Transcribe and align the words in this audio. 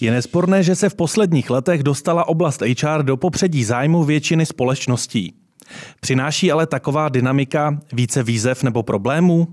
Je 0.00 0.10
nesporné, 0.10 0.62
že 0.62 0.74
se 0.74 0.88
v 0.88 0.94
posledních 0.94 1.50
letech 1.50 1.82
dostala 1.82 2.28
oblast 2.28 2.62
HR 2.62 3.02
do 3.02 3.16
popředí 3.16 3.64
zájmu 3.64 4.04
většiny 4.04 4.46
společností. 4.46 5.34
Přináší 6.00 6.52
ale 6.52 6.66
taková 6.66 7.08
dynamika 7.08 7.80
více 7.92 8.22
výzev 8.22 8.62
nebo 8.62 8.82
problémů? 8.82 9.48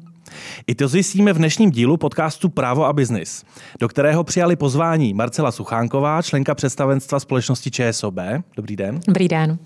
I 0.68 0.76
to 0.76 0.88
zjistíme 0.88 1.34
v 1.34 1.38
dnešním 1.38 1.72
dílu 1.72 1.98
podcastu 1.98 2.50
Právo 2.50 2.86
a 2.86 2.94
biznis, 2.94 3.44
do 3.80 3.88
kterého 3.88 4.24
přijali 4.24 4.56
pozvání 4.56 5.14
Marcela 5.14 5.52
Suchánková, 5.52 6.22
členka 6.22 6.56
představenstva 6.56 7.20
společnosti 7.20 7.72
ČSOB. 7.72 8.20
Dobrý 8.56 8.76
den. 8.76 9.00
Dobrý 9.08 9.28
den. 9.28 9.58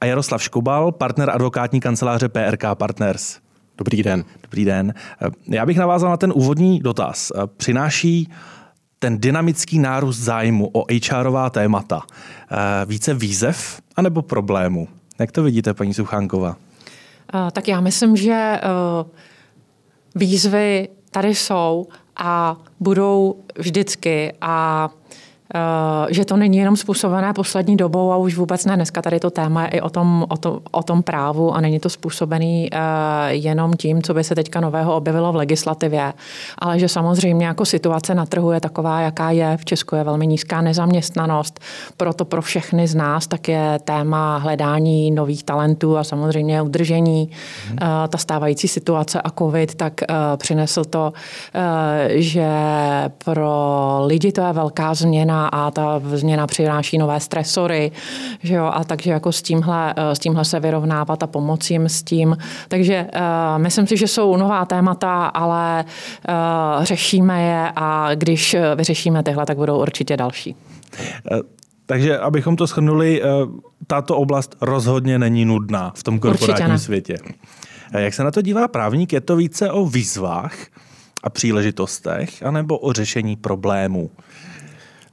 A 0.00 0.06
Jaroslav 0.06 0.42
Škubal, 0.42 0.92
partner 0.92 1.30
advokátní 1.30 1.80
kanceláře 1.80 2.28
PRK 2.28 2.64
Partners. 2.74 3.38
Dobrý 3.78 4.02
den. 4.02 4.24
Dobrý 4.42 4.64
den. 4.64 4.94
Já 5.48 5.66
bych 5.66 5.76
navázal 5.76 6.10
na 6.10 6.16
ten 6.16 6.32
úvodní 6.34 6.80
dotaz. 6.80 7.32
Přináší 7.56 8.28
ten 8.98 9.18
dynamický 9.18 9.78
nárůst 9.78 10.18
zájmu 10.18 10.70
o 10.72 10.84
HRová 11.10 11.50
témata 11.50 12.02
více 12.86 13.14
výzev 13.14 13.80
anebo 13.96 14.22
problémů? 14.22 14.88
Jak 15.18 15.32
to 15.32 15.42
vidíte, 15.42 15.74
paní 15.74 15.94
Suchánková? 15.94 16.56
Tak 17.52 17.68
já 17.68 17.80
myslím, 17.80 18.16
že 18.16 18.32
eh, 18.32 18.60
výzvy 20.14 20.88
tady 21.10 21.34
jsou 21.34 21.86
a 22.16 22.56
budou 22.80 23.44
vždycky 23.58 24.32
a 24.40 24.88
Eh, 25.07 25.07
že 26.08 26.24
to 26.24 26.36
není 26.36 26.58
jenom 26.58 26.76
způsobené 26.76 27.32
poslední 27.32 27.76
dobou 27.76 28.12
a 28.12 28.16
už 28.16 28.36
vůbec 28.36 28.64
ne. 28.64 28.76
Dneska 28.76 29.02
tady 29.02 29.20
to 29.20 29.30
téma 29.30 29.62
je 29.62 29.68
i 29.68 29.80
o 29.80 29.90
tom, 29.90 30.26
o 30.28 30.36
tom, 30.36 30.60
o 30.70 30.82
tom 30.82 31.02
právu 31.02 31.54
a 31.54 31.60
není 31.60 31.80
to 31.80 31.90
způsobený 31.90 32.68
eh, 32.72 32.78
jenom 33.28 33.72
tím, 33.72 34.02
co 34.02 34.14
by 34.14 34.24
se 34.24 34.34
teďka 34.34 34.60
nového 34.60 34.96
objevilo 34.96 35.32
v 35.32 35.36
legislativě, 35.36 36.12
ale 36.58 36.78
že 36.78 36.88
samozřejmě 36.88 37.46
jako 37.46 37.64
situace 37.64 38.14
na 38.14 38.26
trhu 38.26 38.52
je 38.52 38.60
taková, 38.60 39.00
jaká 39.00 39.30
je. 39.30 39.56
V 39.56 39.64
Česku 39.64 39.94
je 39.94 40.04
velmi 40.04 40.26
nízká 40.26 40.60
nezaměstnanost, 40.60 41.60
proto 41.96 42.24
pro 42.24 42.42
všechny 42.42 42.88
z 42.88 42.94
nás 42.94 43.26
tak 43.26 43.48
je 43.48 43.78
téma 43.84 44.36
hledání 44.36 45.10
nových 45.10 45.44
talentů 45.44 45.96
a 45.96 46.04
samozřejmě 46.04 46.62
udržení. 46.62 47.30
Hmm. 47.68 47.78
Ta 48.08 48.18
stávající 48.18 48.68
situace 48.68 49.22
a 49.22 49.30
covid 49.30 49.74
tak 49.74 50.00
přinesl 50.36 50.84
to, 50.84 51.12
že 52.08 52.48
pro 53.24 53.52
lidi 54.06 54.32
to 54.32 54.40
je 54.40 54.52
velká 54.52 54.94
změna 54.94 55.37
a 55.46 55.70
ta 55.70 56.00
změna 56.04 56.46
přináší 56.46 56.98
nové 56.98 57.20
stresory, 57.20 57.92
že 58.42 58.54
jo, 58.54 58.70
a 58.74 58.84
takže 58.84 59.10
jako 59.10 59.32
s 59.32 59.42
tímhle, 59.42 59.94
eh, 59.96 60.14
s 60.14 60.18
tímhle 60.18 60.44
se 60.44 60.60
vyrovnávat 60.60 61.22
a 61.22 61.26
pomoci 61.26 61.74
jim 61.74 61.88
s 61.88 62.02
tím. 62.02 62.36
Takže 62.68 63.06
uh, 63.14 63.62
myslím 63.62 63.86
si, 63.86 63.96
že 63.96 64.08
jsou 64.08 64.36
nová 64.36 64.64
témata, 64.64 65.26
ale 65.26 65.84
uh, 66.28 66.84
řešíme 66.84 67.42
je 67.42 67.72
a 67.76 68.14
když 68.14 68.56
vyřešíme 68.74 69.22
tyhle, 69.22 69.46
tak 69.46 69.56
budou 69.56 69.80
určitě 69.80 70.16
další. 70.16 70.56
Takže 71.86 72.18
abychom 72.18 72.56
to 72.56 72.66
shrnuli, 72.66 73.22
tato 73.86 74.16
oblast 74.16 74.56
rozhodně 74.60 75.18
není 75.18 75.44
nudná 75.44 75.92
v 75.96 76.02
tom 76.02 76.18
korporátním 76.18 76.78
světě. 76.78 77.16
Jak 77.92 78.14
se 78.14 78.24
na 78.24 78.30
to 78.30 78.42
dívá 78.42 78.68
právník? 78.68 79.12
Je 79.12 79.20
to 79.20 79.36
více 79.36 79.70
o 79.70 79.86
výzvách 79.86 80.56
a 81.22 81.30
příležitostech, 81.30 82.42
anebo 82.42 82.78
o 82.78 82.92
řešení 82.92 83.36
problémů? 83.36 84.10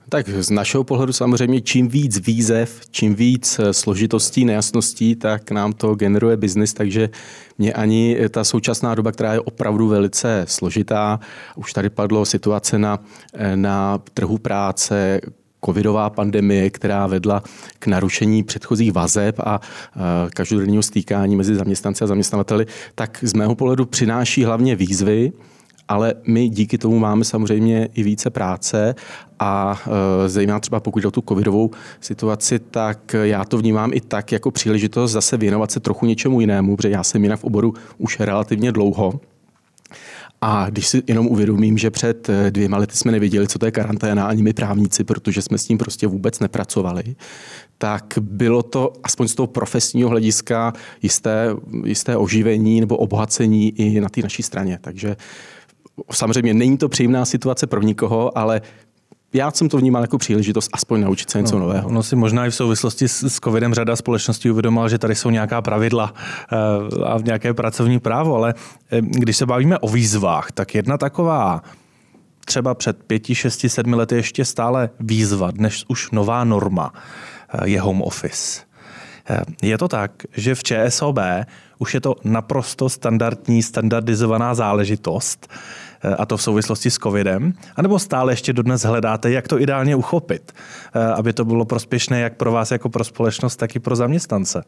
Tak 0.09 0.29
z 0.29 0.49
našeho 0.49 0.83
pohledu 0.83 1.13
samozřejmě 1.13 1.61
čím 1.61 1.87
víc 1.87 2.19
výzev, 2.19 2.81
čím 2.91 3.15
víc 3.15 3.59
eh, 3.59 3.73
složitostí, 3.73 4.45
nejasností, 4.45 5.15
tak 5.15 5.51
nám 5.51 5.73
to 5.73 5.95
generuje 5.95 6.37
biznis, 6.37 6.73
takže 6.73 7.09
mě 7.57 7.73
ani 7.73 8.17
ta 8.29 8.43
současná 8.43 8.95
doba, 8.95 9.11
která 9.11 9.33
je 9.33 9.39
opravdu 9.39 9.87
velice 9.87 10.45
složitá, 10.47 11.19
už 11.55 11.73
tady 11.73 11.89
padlo 11.89 12.25
situace 12.25 12.79
na, 12.79 12.99
eh, 13.33 13.55
na 13.55 13.97
trhu 14.13 14.37
práce, 14.37 15.21
covidová 15.65 16.09
pandemie, 16.09 16.69
která 16.69 17.07
vedla 17.07 17.43
k 17.79 17.87
narušení 17.87 18.43
předchozích 18.43 18.93
vazeb 18.93 19.39
a 19.39 19.61
eh, 19.61 19.99
každodenního 20.29 20.83
stýkání 20.83 21.35
mezi 21.35 21.55
zaměstnanci 21.55 22.03
a 22.03 22.07
zaměstnavateli, 22.07 22.65
tak 22.95 23.19
z 23.21 23.33
mého 23.33 23.55
pohledu 23.55 23.85
přináší 23.85 24.43
hlavně 24.43 24.75
výzvy, 24.75 25.31
ale 25.87 26.13
my 26.27 26.49
díky 26.49 26.77
tomu 26.77 26.99
máme 26.99 27.25
samozřejmě 27.25 27.89
i 27.93 28.03
více 28.03 28.29
práce 28.29 28.95
a 29.39 29.81
e, 30.25 30.29
zejména 30.29 30.59
třeba 30.59 30.79
pokud 30.79 30.99
jde 30.99 31.07
o 31.07 31.11
tu 31.11 31.23
covidovou 31.29 31.71
situaci, 32.01 32.59
tak 32.59 33.15
já 33.23 33.45
to 33.45 33.57
vnímám 33.57 33.91
i 33.93 34.01
tak 34.01 34.31
jako 34.31 34.51
příležitost 34.51 35.11
zase 35.11 35.37
věnovat 35.37 35.71
se 35.71 35.79
trochu 35.79 36.05
něčemu 36.05 36.41
jinému, 36.41 36.75
protože 36.75 36.89
já 36.89 37.03
jsem 37.03 37.23
jinak 37.23 37.39
v 37.39 37.43
oboru 37.43 37.73
už 37.97 38.19
relativně 38.19 38.71
dlouho. 38.71 39.19
A 40.41 40.69
když 40.69 40.87
si 40.87 41.03
jenom 41.07 41.27
uvědomím, 41.27 41.77
že 41.77 41.91
před 41.91 42.29
e, 42.29 42.51
dvěma 42.51 42.77
lety 42.77 42.97
jsme 42.97 43.11
nevěděli, 43.11 43.47
co 43.47 43.59
to 43.59 43.65
je 43.65 43.71
karanténa, 43.71 44.27
ani 44.27 44.43
my 44.43 44.53
právníci, 44.53 45.03
protože 45.03 45.41
jsme 45.41 45.57
s 45.57 45.65
tím 45.65 45.77
prostě 45.77 46.07
vůbec 46.07 46.39
nepracovali, 46.39 47.15
tak 47.77 48.13
bylo 48.21 48.63
to 48.63 48.93
aspoň 49.03 49.27
z 49.27 49.35
toho 49.35 49.47
profesního 49.47 50.09
hlediska 50.09 50.73
jisté, 51.01 51.55
jisté 51.85 52.17
oživení 52.17 52.79
nebo 52.79 52.97
obohacení 52.97 53.69
i 53.79 54.01
na 54.01 54.09
té 54.09 54.21
naší 54.21 54.43
straně. 54.43 54.79
Takže 54.81 55.15
Samozřejmě 56.11 56.53
není 56.53 56.77
to 56.77 56.89
příjemná 56.89 57.25
situace 57.25 57.67
pro 57.67 57.81
nikoho, 57.81 58.37
ale 58.37 58.61
já 59.33 59.51
jsem 59.51 59.69
to 59.69 59.77
vnímal 59.77 60.01
jako 60.01 60.17
příležitost 60.17 60.69
aspoň 60.73 61.01
naučit 61.01 61.29
se 61.29 61.41
něco 61.41 61.59
no, 61.59 61.65
nového. 61.65 61.91
No 61.91 62.03
si 62.03 62.15
možná 62.15 62.45
i 62.45 62.49
v 62.49 62.55
souvislosti 62.55 63.07
s, 63.07 63.23
s 63.23 63.39
covidem 63.39 63.73
řada 63.73 63.95
společností 63.95 64.51
uvědomila, 64.51 64.87
že 64.87 64.97
tady 64.97 65.15
jsou 65.15 65.29
nějaká 65.29 65.61
pravidla 65.61 66.13
uh, 66.93 67.07
a 67.07 67.17
nějaké 67.23 67.53
pracovní 67.53 67.99
právo, 67.99 68.35
ale 68.35 68.53
uh, 68.53 68.99
když 68.99 69.37
se 69.37 69.45
bavíme 69.45 69.79
o 69.79 69.87
výzvách, 69.87 70.51
tak 70.51 70.75
jedna 70.75 70.97
taková 70.97 71.61
třeba 72.45 72.73
před 72.73 73.03
pěti, 73.03 73.35
šesti, 73.35 73.69
sedmi 73.69 73.95
lety 73.95 74.15
ještě 74.15 74.45
stále 74.45 74.89
výzva, 74.99 75.51
dnes 75.51 75.83
už 75.87 76.11
nová 76.11 76.43
norma 76.43 76.93
uh, 76.93 77.67
je 77.67 77.81
home 77.81 78.01
office. 78.01 78.61
Je 79.61 79.77
to 79.77 79.87
tak, 79.87 80.11
že 80.37 80.55
v 80.55 80.63
ČSOB 80.63 81.19
už 81.77 81.93
je 81.93 82.01
to 82.01 82.15
naprosto 82.23 82.89
standardní, 82.89 83.63
standardizovaná 83.63 84.55
záležitost, 84.55 85.47
a 86.17 86.25
to 86.25 86.37
v 86.37 86.41
souvislosti 86.41 86.91
s 86.91 86.97
covidem, 86.97 87.53
anebo 87.75 87.99
stále 87.99 88.33
ještě 88.33 88.53
dodnes 88.53 88.83
hledáte, 88.83 89.31
jak 89.31 89.47
to 89.47 89.59
ideálně 89.59 89.95
uchopit, 89.95 90.51
eh, 90.95 91.05
aby 91.13 91.33
to 91.33 91.45
bylo 91.45 91.65
prospěšné 91.65 92.19
jak 92.19 92.35
pro 92.35 92.51
vás 92.51 92.71
jako 92.71 92.89
pro 92.89 93.03
společnost, 93.03 93.55
tak 93.55 93.75
i 93.75 93.79
pro 93.79 93.95
zaměstnance? 93.95 94.63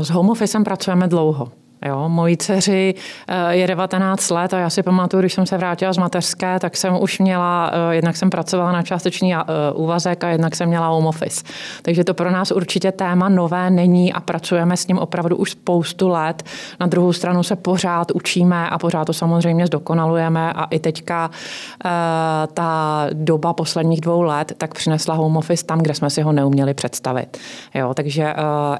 S 0.00 0.10
home 0.10 0.30
officem 0.30 0.64
pracujeme 0.64 1.08
dlouho. 1.08 1.63
Jo, 1.84 2.08
mojí 2.08 2.36
dceři 2.36 2.94
eh, 3.28 3.56
je 3.56 3.66
19 3.66 4.30
let 4.30 4.54
a 4.54 4.58
já 4.58 4.70
si 4.70 4.82
pamatuju, 4.82 5.20
když 5.20 5.32
jsem 5.32 5.46
se 5.46 5.56
vrátila 5.56 5.92
z 5.92 5.98
mateřské, 5.98 6.58
tak 6.60 6.76
jsem 6.76 6.96
už 7.00 7.18
měla, 7.18 7.70
eh, 7.90 7.94
jednak 7.94 8.16
jsem 8.16 8.30
pracovala 8.30 8.72
na 8.72 8.82
částečný 8.82 9.34
eh, 9.34 9.38
úvazek 9.74 10.24
a 10.24 10.28
jednak 10.28 10.56
jsem 10.56 10.68
měla 10.68 10.88
home 10.88 11.06
office. 11.06 11.44
Takže 11.82 12.04
to 12.04 12.14
pro 12.14 12.30
nás 12.30 12.50
určitě 12.50 12.92
téma 12.92 13.28
nové 13.28 13.70
není 13.70 14.12
a 14.12 14.20
pracujeme 14.20 14.76
s 14.76 14.86
ním 14.86 14.98
opravdu 14.98 15.36
už 15.36 15.50
spoustu 15.50 16.08
let. 16.08 16.42
Na 16.80 16.86
druhou 16.86 17.12
stranu 17.12 17.42
se 17.42 17.56
pořád 17.56 18.10
učíme 18.10 18.68
a 18.70 18.78
pořád 18.78 19.04
to 19.04 19.12
samozřejmě 19.12 19.66
zdokonalujeme 19.66 20.52
a 20.52 20.64
i 20.64 20.78
teďka 20.78 21.30
ta 22.54 23.06
doba 23.12 23.52
posledních 23.52 24.00
dvou 24.00 24.22
let 24.22 24.52
tak 24.58 24.74
přinesla 24.74 25.14
home 25.14 25.36
office 25.36 25.64
tam, 25.64 25.78
kde 25.78 25.94
jsme 25.94 26.10
si 26.10 26.22
ho 26.22 26.32
neuměli 26.32 26.74
představit. 26.74 27.38
Jo, 27.74 27.94
takže 27.94 28.34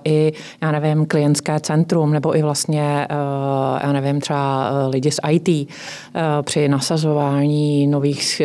i, 0.05 0.33
já 0.63 0.73
nevím, 0.73 1.07
klientské 1.07 1.61
centrum 1.61 2.13
nebo 2.13 2.37
i 2.37 2.43
vlastně 2.43 2.94
já 3.83 3.93
nevím, 3.93 4.21
třeba 4.21 4.71
eh, 4.71 4.89
lidi 4.89 5.11
z 5.11 5.21
IT 5.31 5.49
eh, 5.49 5.69
při 6.43 6.69
nasazování 6.69 7.87
nových 7.87 8.43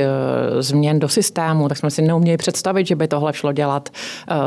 změn 0.59 0.99
do 0.99 1.09
systému, 1.09 1.69
tak 1.69 1.77
jsme 1.77 1.91
si 1.91 2.01
neuměli 2.01 2.37
představit, 2.37 2.87
že 2.87 2.95
by 2.95 3.07
tohle 3.07 3.33
šlo 3.33 3.53
dělat 3.53 3.89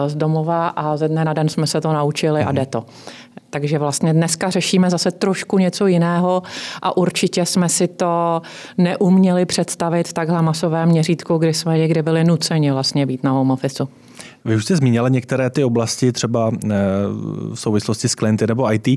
z 0.07 0.15
domova 0.15 0.69
a 0.69 0.97
ze 0.97 1.09
dne 1.09 1.25
na 1.25 1.33
den 1.33 1.49
jsme 1.49 1.67
se 1.67 1.81
to 1.81 1.93
naučili 1.93 2.41
a 2.43 2.47
mhm. 2.47 2.55
jde 2.55 2.67
to. 2.67 2.85
Takže 3.51 3.79
vlastně 3.79 4.13
dneska 4.13 4.51
řešíme 4.51 4.91
zase 4.91 5.11
trošku 5.11 5.59
něco 5.59 5.87
jiného 5.87 6.43
a 6.83 6.97
určitě 6.97 7.47
jsme 7.47 7.69
si 7.69 7.89
to 7.89 8.43
neuměli 8.79 9.47
představit 9.47 10.09
v 10.09 10.13
takhle 10.13 10.43
masovém 10.43 10.89
měřítku, 10.89 11.39
kdy 11.39 11.55
jsme 11.55 11.79
někdy 11.79 12.03
byli 12.03 12.25
nuceni 12.25 12.73
vlastně 12.73 13.07
být 13.07 13.25
na 13.25 13.31
home 13.31 13.51
office. 13.51 13.87
Vy 14.45 14.57
už 14.57 14.65
jste 14.65 14.77
zmínila 14.77 15.09
některé 15.09 15.51
ty 15.51 15.65
oblasti, 15.65 16.13
třeba 16.13 16.51
v 17.53 17.55
souvislosti 17.55 18.09
s 18.09 18.15
klienty 18.15 18.47
nebo 18.47 18.73
IT. 18.73 18.89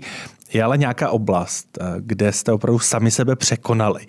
Je 0.54 0.64
ale 0.64 0.78
nějaká 0.78 1.10
oblast, 1.10 1.78
eh, 1.82 1.86
kde 2.00 2.32
jste 2.32 2.52
opravdu 2.52 2.80
sami 2.80 3.12
sebe 3.12 3.36
překonali, 3.36 4.06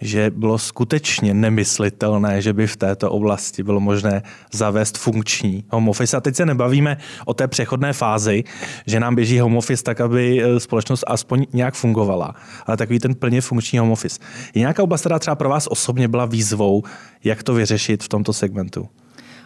že 0.00 0.30
bylo 0.30 0.58
skutečně 0.58 1.34
nemyslitelné, 1.34 2.42
že 2.42 2.52
by 2.52 2.66
v 2.66 2.76
této 2.76 3.10
oblasti 3.10 3.62
bylo 3.62 3.80
možné 3.80 4.22
zavést 4.52 4.98
funkční 4.98 5.64
home 5.70 5.88
office. 5.88 6.16
A 6.16 6.20
teď 6.20 6.36
se 6.36 6.46
nebavíme 6.46 6.96
o 7.24 7.34
té 7.34 7.48
přechodné 7.48 7.92
fázi, 7.92 8.44
že 8.86 9.00
nám 9.00 9.14
běží 9.14 9.38
home 9.38 9.56
office 9.56 9.82
tak, 9.82 10.00
aby 10.00 10.42
eh, 10.42 10.60
společnost 10.60 11.04
aspoň 11.06 11.46
nějak 11.52 11.74
fungovala, 11.74 12.34
ale 12.66 12.76
takový 12.76 12.98
ten 12.98 13.14
plně 13.14 13.40
funkční 13.40 13.78
home 13.78 13.90
office. 13.90 14.20
Je 14.54 14.60
nějaká 14.60 14.82
oblast, 14.82 15.00
která 15.00 15.18
třeba 15.18 15.34
pro 15.34 15.48
vás 15.48 15.66
osobně 15.66 16.08
byla 16.08 16.26
výzvou, 16.26 16.82
jak 17.24 17.42
to 17.42 17.54
vyřešit 17.54 18.02
v 18.02 18.08
tomto 18.08 18.32
segmentu? 18.32 18.88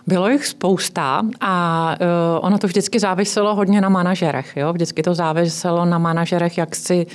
Bylo 0.08 0.28
jich 0.28 0.46
spousta 0.46 1.22
a 1.40 1.94
uh, 2.00 2.46
ono 2.46 2.58
to 2.58 2.66
vždycky 2.66 3.00
záviselo 3.00 3.54
hodně 3.54 3.80
na 3.80 3.88
manažerech. 3.88 4.56
Jo? 4.56 4.72
Vždycky 4.72 5.02
to 5.02 5.14
záviselo 5.14 5.84
na 5.84 5.98
manažerech, 5.98 6.58
jak, 6.58 6.76
si, 6.76 7.06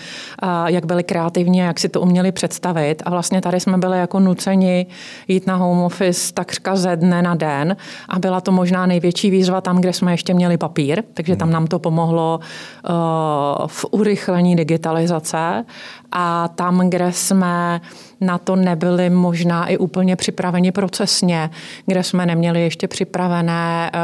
uh, 0.44 0.50
jak 0.66 0.86
byli 0.86 1.04
kreativní, 1.04 1.58
jak 1.58 1.80
si 1.80 1.90
to 1.90 2.02
uměli 2.02 2.32
představit. 2.32 3.04
A 3.06 3.10
vlastně 3.10 3.42
tady 3.42 3.60
jsme 3.60 3.78
byli 3.78 4.00
jako 4.00 4.20
nuceni 4.20 4.86
jít 5.28 5.48
na 5.48 5.56
home 5.56 5.80
office 5.80 6.34
takřka 6.34 6.76
ze 6.76 6.96
dne 6.96 7.22
na 7.22 7.36
den 7.36 7.76
a 8.10 8.20
byla 8.20 8.42
to 8.42 8.52
možná 8.52 8.86
největší 8.86 9.32
výzva 9.32 9.62
tam, 9.62 9.82
kde 9.82 9.94
jsme 9.94 10.14
ještě 10.14 10.34
měli 10.34 10.58
papír, 10.58 11.04
takže 11.14 11.36
tam 11.36 11.52
nám 11.52 11.68
to 11.68 11.80
pomohlo 11.80 12.40
uh, 12.40 13.68
v 13.68 13.86
urychlení 13.92 14.56
digitalizace 14.56 15.66
a 16.12 16.48
tam, 16.48 16.90
kde 16.90 17.12
jsme 17.12 17.82
na 18.22 18.38
to 18.38 18.56
nebyli 18.56 19.10
možná 19.10 19.68
i 19.68 19.78
úplně 19.78 20.16
připraveni 20.16 20.72
procesně, 20.72 21.50
kde 21.86 22.04
jsme 22.04 22.26
neměli 22.26 22.62
ještě 22.62 22.88
připravené 22.88 23.92
eh, 23.94 24.00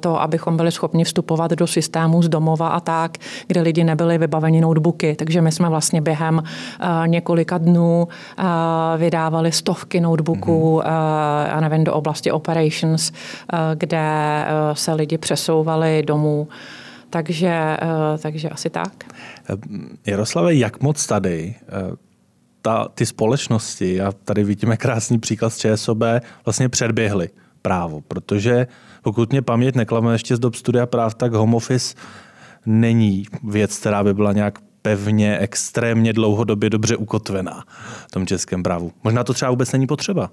to, 0.00 0.20
abychom 0.20 0.56
byli 0.56 0.72
schopni 0.72 1.04
vstupovat 1.04 1.50
do 1.50 1.66
systému 1.66 2.22
z 2.22 2.28
domova 2.28 2.68
a 2.68 2.80
tak, 2.80 3.18
kde 3.46 3.60
lidi 3.60 3.84
nebyli 3.84 4.18
vybaveni 4.18 4.60
notebooky. 4.60 5.14
Takže 5.14 5.40
my 5.40 5.52
jsme 5.52 5.68
vlastně 5.68 6.00
během 6.00 6.42
eh, 6.42 7.08
několika 7.08 7.58
dnů 7.58 8.08
eh, 8.08 8.42
vydávali 8.98 9.52
stovky 9.52 10.00
notebooků, 10.00 10.80
mm-hmm. 10.84 11.48
já 11.48 11.60
nevím, 11.60 11.84
do 11.84 11.94
oblasti 11.94 12.30
operations, 12.30 13.12
kde 13.74 14.02
se 14.72 14.92
lidi 14.92 15.18
přesouvali 15.18 16.02
domů. 16.06 16.48
Takže, 17.10 17.76
takže 18.22 18.48
asi 18.48 18.70
tak. 18.70 18.92
Jaroslave, 20.06 20.54
jak 20.54 20.82
moc 20.82 21.06
tady 21.06 21.54
ta, 22.62 22.88
ty 22.94 23.06
společnosti, 23.06 24.00
a 24.00 24.12
tady 24.12 24.44
vidíme 24.44 24.76
krásný 24.76 25.18
příklad 25.18 25.50
z 25.50 25.58
ČSOB, 25.58 26.02
vlastně 26.44 26.68
předběhly 26.68 27.30
právo, 27.62 28.00
protože 28.00 28.66
pokud 29.02 29.30
mě 29.30 29.42
paměť 29.42 29.74
neklame 29.74 30.12
ještě 30.12 30.36
z 30.36 30.38
dob 30.38 30.54
studia 30.54 30.86
práv, 30.86 31.14
tak 31.14 31.32
home 31.32 31.54
office 31.54 31.94
není 32.66 33.24
věc, 33.44 33.78
která 33.78 34.04
by 34.04 34.14
byla 34.14 34.32
nějak 34.32 34.58
pevně, 34.82 35.38
extrémně 35.38 36.12
dlouhodobě 36.12 36.70
dobře 36.70 36.96
ukotvená 36.96 37.64
v 38.08 38.10
tom 38.10 38.26
českém 38.26 38.62
právu. 38.62 38.92
Možná 39.04 39.24
to 39.24 39.34
třeba 39.34 39.50
vůbec 39.50 39.72
není 39.72 39.86
potřeba. 39.86 40.30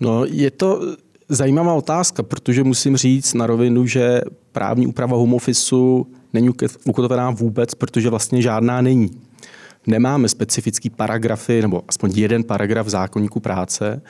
No, 0.00 0.24
je 0.24 0.50
to 0.50 0.80
zajímavá 1.28 1.74
otázka, 1.74 2.22
protože 2.22 2.64
musím 2.64 2.96
říct 2.96 3.34
na 3.34 3.46
rovinu, 3.46 3.86
že 3.86 4.20
právní 4.52 4.86
úprava 4.86 5.16
home 5.16 5.34
officeu 5.34 6.06
není 6.32 6.50
ukotvená 6.84 7.30
vůbec, 7.30 7.74
protože 7.74 8.10
vlastně 8.10 8.42
žádná 8.42 8.80
není 8.80 9.10
nemáme 9.86 10.28
specifický 10.28 10.90
paragrafy, 10.90 11.62
nebo 11.62 11.82
aspoň 11.88 12.10
jeden 12.14 12.44
paragraf 12.44 12.86
v 12.86 12.90
zákonníku 12.90 13.40
práce. 13.40 14.02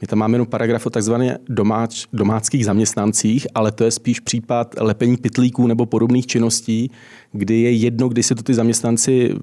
My 0.00 0.06
tam 0.06 0.18
máme 0.18 0.34
jenom 0.34 0.46
paragraf 0.46 0.86
o 0.86 0.90
takzvaně 0.90 1.38
domáč, 1.48 2.06
domáckých 2.12 2.64
zaměstnancích, 2.64 3.46
ale 3.54 3.72
to 3.72 3.84
je 3.84 3.90
spíš 3.90 4.20
případ 4.20 4.74
lepení 4.80 5.16
pitlíků 5.16 5.66
nebo 5.66 5.86
podobných 5.86 6.26
činností, 6.26 6.90
kdy 7.32 7.60
je 7.60 7.72
jedno, 7.72 8.08
kdy 8.08 8.22
si 8.22 8.34
to 8.34 8.42
ty 8.42 8.54
zaměstnanci 8.54 9.34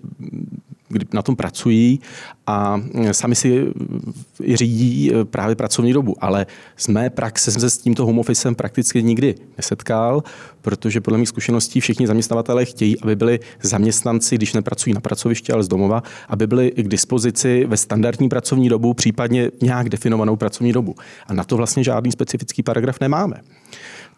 kdy 0.89 1.05
na 1.13 1.21
tom 1.21 1.35
pracují 1.35 1.99
a 2.47 2.81
sami 3.11 3.35
si 3.35 3.65
i 4.43 4.55
řídí 4.55 5.11
e, 5.13 5.25
právě 5.25 5.55
pracovní 5.55 5.93
dobu. 5.93 6.15
Ale 6.19 6.45
z 6.77 6.87
mé 6.87 7.09
praxe 7.09 7.51
jsem 7.51 7.61
se 7.61 7.69
s 7.69 7.77
tímto 7.77 8.05
home 8.05 8.19
officem 8.19 8.55
prakticky 8.55 9.03
nikdy 9.03 9.35
nesetkal, 9.57 10.23
protože 10.61 11.01
podle 11.01 11.19
mých 11.19 11.27
zkušeností 11.27 11.79
všichni 11.79 12.07
zaměstnavatelé 12.07 12.65
chtějí, 12.65 12.99
aby 12.99 13.15
byli 13.15 13.39
zaměstnanci, 13.61 14.35
když 14.35 14.53
nepracují 14.53 14.93
na 14.93 15.01
pracovišti, 15.01 15.51
ale 15.51 15.63
z 15.63 15.67
domova, 15.67 16.03
aby 16.29 16.47
byli 16.47 16.71
k 16.71 16.87
dispozici 16.87 17.65
ve 17.65 17.77
standardní 17.77 18.29
pracovní 18.29 18.69
dobu, 18.69 18.93
případně 18.93 19.51
nějak 19.61 19.89
definovanou 19.89 20.35
pracovní 20.35 20.73
dobu. 20.73 20.95
A 21.27 21.33
na 21.33 21.43
to 21.43 21.57
vlastně 21.57 21.83
žádný 21.83 22.11
specifický 22.11 22.63
paragraf 22.63 22.99
nemáme. 22.99 23.41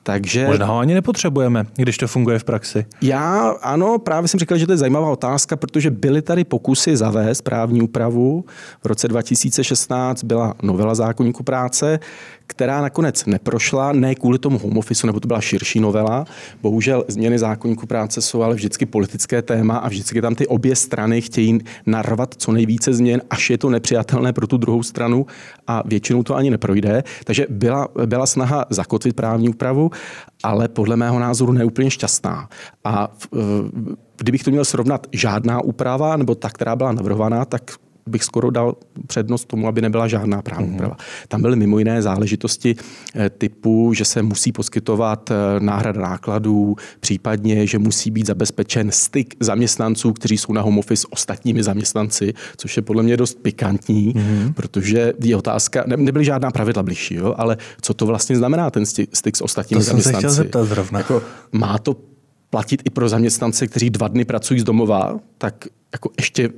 Takže... 0.04 0.48
Možná 0.48 0.66
ho 0.66 0.80
ani 0.80 0.94
nepotřebujeme, 0.94 1.66
když 1.76 1.98
to 1.98 2.08
funguje 2.08 2.40
v 2.40 2.44
praxi. 2.44 2.86
Já 3.02 3.50
ano, 3.62 4.00
právě 4.00 4.28
jsem 4.28 4.40
říkal, 4.40 4.58
že 4.58 4.66
to 4.66 4.72
je 4.72 4.78
zajímavá 4.78 5.10
otázka, 5.10 5.56
protože 5.56 5.92
byly 5.92 6.22
tady 6.22 6.44
pokusy 6.44 6.98
zavést 6.98 7.42
právní 7.42 7.82
úpravu. 7.82 8.46
V 8.84 8.86
roce 8.86 9.08
2016 9.08 10.24
byla 10.24 10.54
novela 10.62 10.96
zákonníku 10.96 11.44
práce, 11.44 12.00
která 12.52 12.82
nakonec 12.82 13.26
neprošla, 13.26 13.92
ne 13.92 14.16
kvůli 14.16 14.40
tomu 14.40 14.58
home 14.58 14.78
office, 14.78 15.08
nebo 15.08 15.20
to 15.20 15.28
byla 15.28 15.42
širší 15.42 15.80
novela. 15.80 16.26
Bohužel 16.62 17.06
změny 17.08 17.40
zákonníku 17.40 17.88
práce 17.88 18.22
jsou 18.22 18.42
ale 18.42 18.56
vždycky 18.56 18.86
politické 18.86 19.42
téma 19.42 19.78
a 19.78 19.90
vždycky 19.90 20.22
tam 20.22 20.36
ty 20.36 20.48
obě 20.48 20.76
strany 20.76 21.22
chtějí 21.22 21.60
narvat 21.86 22.36
co 22.38 22.52
nejvíce 22.52 22.94
změn, 22.94 23.22
až 23.30 23.50
je 23.50 23.58
to 23.58 23.70
nepřijatelné 23.70 24.34
pro 24.34 24.48
tu 24.48 24.58
druhou 24.58 24.84
stranu 24.84 25.26
a 25.68 25.84
většinou 25.86 26.24
to 26.24 26.36
ani 26.36 26.50
neprojde. 26.50 27.04
Takže 27.24 27.46
byla, 27.50 27.88
byla 28.06 28.26
snaha 28.26 28.66
zakotvit 28.70 29.16
právní 29.16 29.50
úpravu, 29.50 29.92
ale 30.44 30.68
podle 30.68 30.96
mého 30.96 31.20
názoru 31.20 31.52
neúplně 31.52 31.92
šťastná. 31.92 32.50
A 32.84 33.12
kdybych 34.18 34.44
to 34.44 34.52
měl 34.52 34.66
srovnat 34.66 35.08
žádná 35.12 35.64
úprava, 35.64 36.18
nebo 36.18 36.36
ta, 36.36 36.50
která 36.50 36.76
byla 36.76 36.92
navrhovaná, 36.92 37.46
tak 37.46 37.62
bych 38.08 38.24
skoro 38.24 38.52
dal 38.52 38.76
přednost 39.08 39.46
tomu, 39.46 39.68
aby 39.68 39.82
nebyla 39.82 40.08
žádná 40.08 40.42
právní 40.42 40.68
mm-hmm. 40.68 40.76
úprava. 40.76 40.98
Tam 41.28 41.42
byly 41.42 41.56
mimo 41.56 41.80
jiné 41.80 42.02
záležitosti 42.02 42.76
eh, 43.16 43.30
typu, 43.30 43.94
že 43.94 44.06
se 44.06 44.22
musí 44.22 44.52
poskytovat 44.52 45.32
eh, 45.32 45.36
náhrada 45.60 46.02
nákladů, 46.02 46.76
případně, 47.00 47.68
že 47.68 47.80
musí 47.80 48.12
být 48.12 48.26
zabezpečen 48.26 48.92
styk 48.92 49.36
zaměstnanců, 49.40 50.14
kteří 50.14 50.38
jsou 50.38 50.54
na 50.54 50.62
home 50.62 50.80
office 50.80 51.02
s 51.02 51.12
ostatními 51.12 51.64
zaměstnanci, 51.64 52.34
což 52.58 52.78
je 52.78 52.84
podle 52.84 53.04
mě 53.04 53.18
dost 53.18 53.38
pikantní, 53.42 54.14
mm-hmm. 54.14 54.54
protože 54.54 55.14
je 55.24 55.36
otázka, 55.36 55.84
ne, 55.88 55.98
nebyly 55.98 56.26
žádná 56.26 56.52
pravidla 56.52 56.84
bližší, 56.84 57.16
jo, 57.16 57.36
ale 57.38 57.58
co 57.82 57.94
to 57.94 58.06
vlastně 58.06 58.38
znamená 58.38 58.70
ten 58.72 58.86
styk 58.86 59.38
s 59.38 59.42
ostatními 59.42 59.80
to 59.80 59.86
zaměstnanci? 59.86 60.22
To 60.22 60.30
jsem 60.30 60.36
se 60.36 60.42
chtěl 60.42 60.44
zeptat 60.44 60.66
zrovna. 60.66 61.00
Jako, 61.00 61.22
má 61.52 61.78
to 61.78 61.96
platit 62.50 62.82
i 62.86 62.90
pro 62.90 63.10
zaměstnance, 63.10 63.68
kteří 63.68 63.90
dva 63.90 64.08
dny 64.08 64.26
pracují 64.26 64.60
z 64.60 64.64
domova, 64.64 65.20
tak 65.38 65.66
jako 65.94 66.10
ještě 66.18 66.50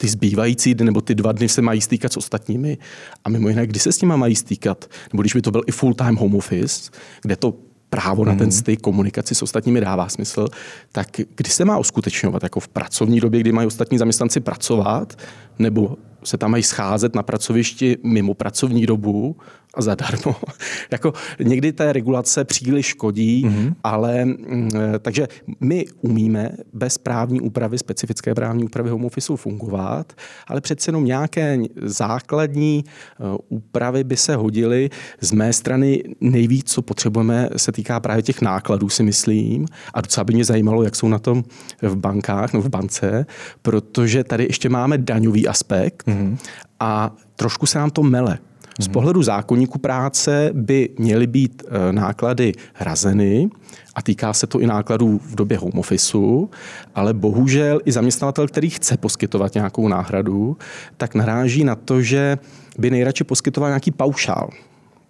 ty 0.00 0.08
zbývající 0.08 0.74
dny 0.74 0.84
nebo 0.84 1.00
ty 1.00 1.14
dva 1.14 1.32
dny 1.32 1.48
se 1.48 1.62
mají 1.62 1.80
stýkat 1.80 2.12
s 2.12 2.16
ostatními. 2.16 2.78
A 3.24 3.28
mimo 3.28 3.48
jiné, 3.48 3.66
kdy 3.66 3.78
se 3.78 3.92
s 3.92 4.00
nimi 4.00 4.16
mají 4.16 4.34
stýkat? 4.36 4.90
Nebo 5.12 5.22
když 5.22 5.34
by 5.34 5.42
to 5.42 5.50
byl 5.50 5.62
i 5.66 5.72
full-time 5.72 6.16
home 6.16 6.34
office, 6.34 6.90
kde 7.22 7.36
to 7.36 7.54
právo 7.90 8.24
na 8.24 8.32
ten 8.32 8.46
mhm. 8.46 8.52
styk, 8.52 8.80
komunikaci 8.80 9.34
s 9.34 9.42
ostatními 9.42 9.80
dává 9.80 10.08
smysl, 10.08 10.48
tak 10.92 11.20
kdy 11.34 11.50
se 11.50 11.64
má 11.64 11.78
uskutečňovat? 11.78 12.42
Jako 12.42 12.60
v 12.60 12.68
pracovní 12.68 13.20
době, 13.20 13.40
kdy 13.40 13.52
mají 13.52 13.66
ostatní 13.66 13.98
zaměstnanci 13.98 14.40
pracovat, 14.40 15.18
nebo 15.58 15.96
se 16.24 16.38
tam 16.38 16.50
mají 16.50 16.62
scházet 16.62 17.14
na 17.14 17.22
pracovišti 17.22 17.96
mimo 18.04 18.34
pracovní 18.34 18.86
dobu 18.86 19.36
zadarmo. 19.78 20.36
jako 20.90 21.12
někdy 21.40 21.72
té 21.72 21.92
regulace 21.92 22.44
příliš 22.44 22.86
škodí, 22.86 23.44
mm-hmm. 23.44 23.74
ale 23.84 24.24
mm, 24.24 24.70
takže 24.98 25.28
my 25.60 25.84
umíme 26.00 26.50
bez 26.72 26.98
právní 26.98 27.40
úpravy, 27.40 27.78
specifické 27.78 28.34
právní 28.34 28.64
úpravy 28.64 28.90
home 28.90 29.04
office 29.04 29.32
fungovat, 29.36 30.12
ale 30.46 30.60
přece 30.60 30.88
jenom 30.88 31.04
nějaké 31.04 31.58
základní 31.82 32.84
uh, 33.18 33.36
úpravy 33.48 34.04
by 34.04 34.16
se 34.16 34.36
hodily. 34.36 34.90
Z 35.20 35.32
mé 35.32 35.52
strany 35.52 36.02
nejvíc, 36.20 36.72
co 36.72 36.82
potřebujeme, 36.82 37.48
se 37.56 37.72
týká 37.72 38.00
právě 38.00 38.22
těch 38.22 38.40
nákladů, 38.40 38.88
si 38.88 39.02
myslím. 39.02 39.66
A 39.94 40.00
docela 40.00 40.24
by 40.24 40.34
mě 40.34 40.44
zajímalo, 40.44 40.82
jak 40.82 40.96
jsou 40.96 41.08
na 41.08 41.18
tom 41.18 41.44
v 41.82 41.96
bankách, 41.96 42.52
no 42.52 42.60
v 42.60 42.68
bance, 42.68 43.26
protože 43.62 44.24
tady 44.24 44.44
ještě 44.44 44.68
máme 44.68 44.98
daňový 44.98 45.48
aspekt 45.48 46.06
mm-hmm. 46.06 46.36
a 46.80 47.16
trošku 47.36 47.66
se 47.66 47.78
nám 47.78 47.90
to 47.90 48.02
mele. 48.02 48.38
Z 48.80 48.88
pohledu 48.88 49.22
zákonníku 49.22 49.78
práce 49.78 50.50
by 50.52 50.88
měly 50.98 51.26
být 51.26 51.62
e, 51.66 51.92
náklady 51.92 52.52
hrazeny 52.74 53.48
a 53.94 54.02
týká 54.02 54.32
se 54.32 54.46
to 54.46 54.60
i 54.60 54.66
nákladů 54.66 55.18
v 55.18 55.34
době 55.34 55.58
home 55.58 55.78
officeu, 55.78 56.50
ale 56.94 57.14
bohužel 57.14 57.80
i 57.84 57.92
zaměstnavatel, 57.92 58.48
který 58.48 58.70
chce 58.70 58.96
poskytovat 58.96 59.54
nějakou 59.54 59.88
náhradu, 59.88 60.56
tak 60.96 61.14
naráží 61.14 61.64
na 61.64 61.74
to, 61.74 62.02
že 62.02 62.38
by 62.78 62.90
nejradši 62.90 63.24
poskytoval 63.24 63.70
nějaký 63.70 63.90
paušál 63.90 64.50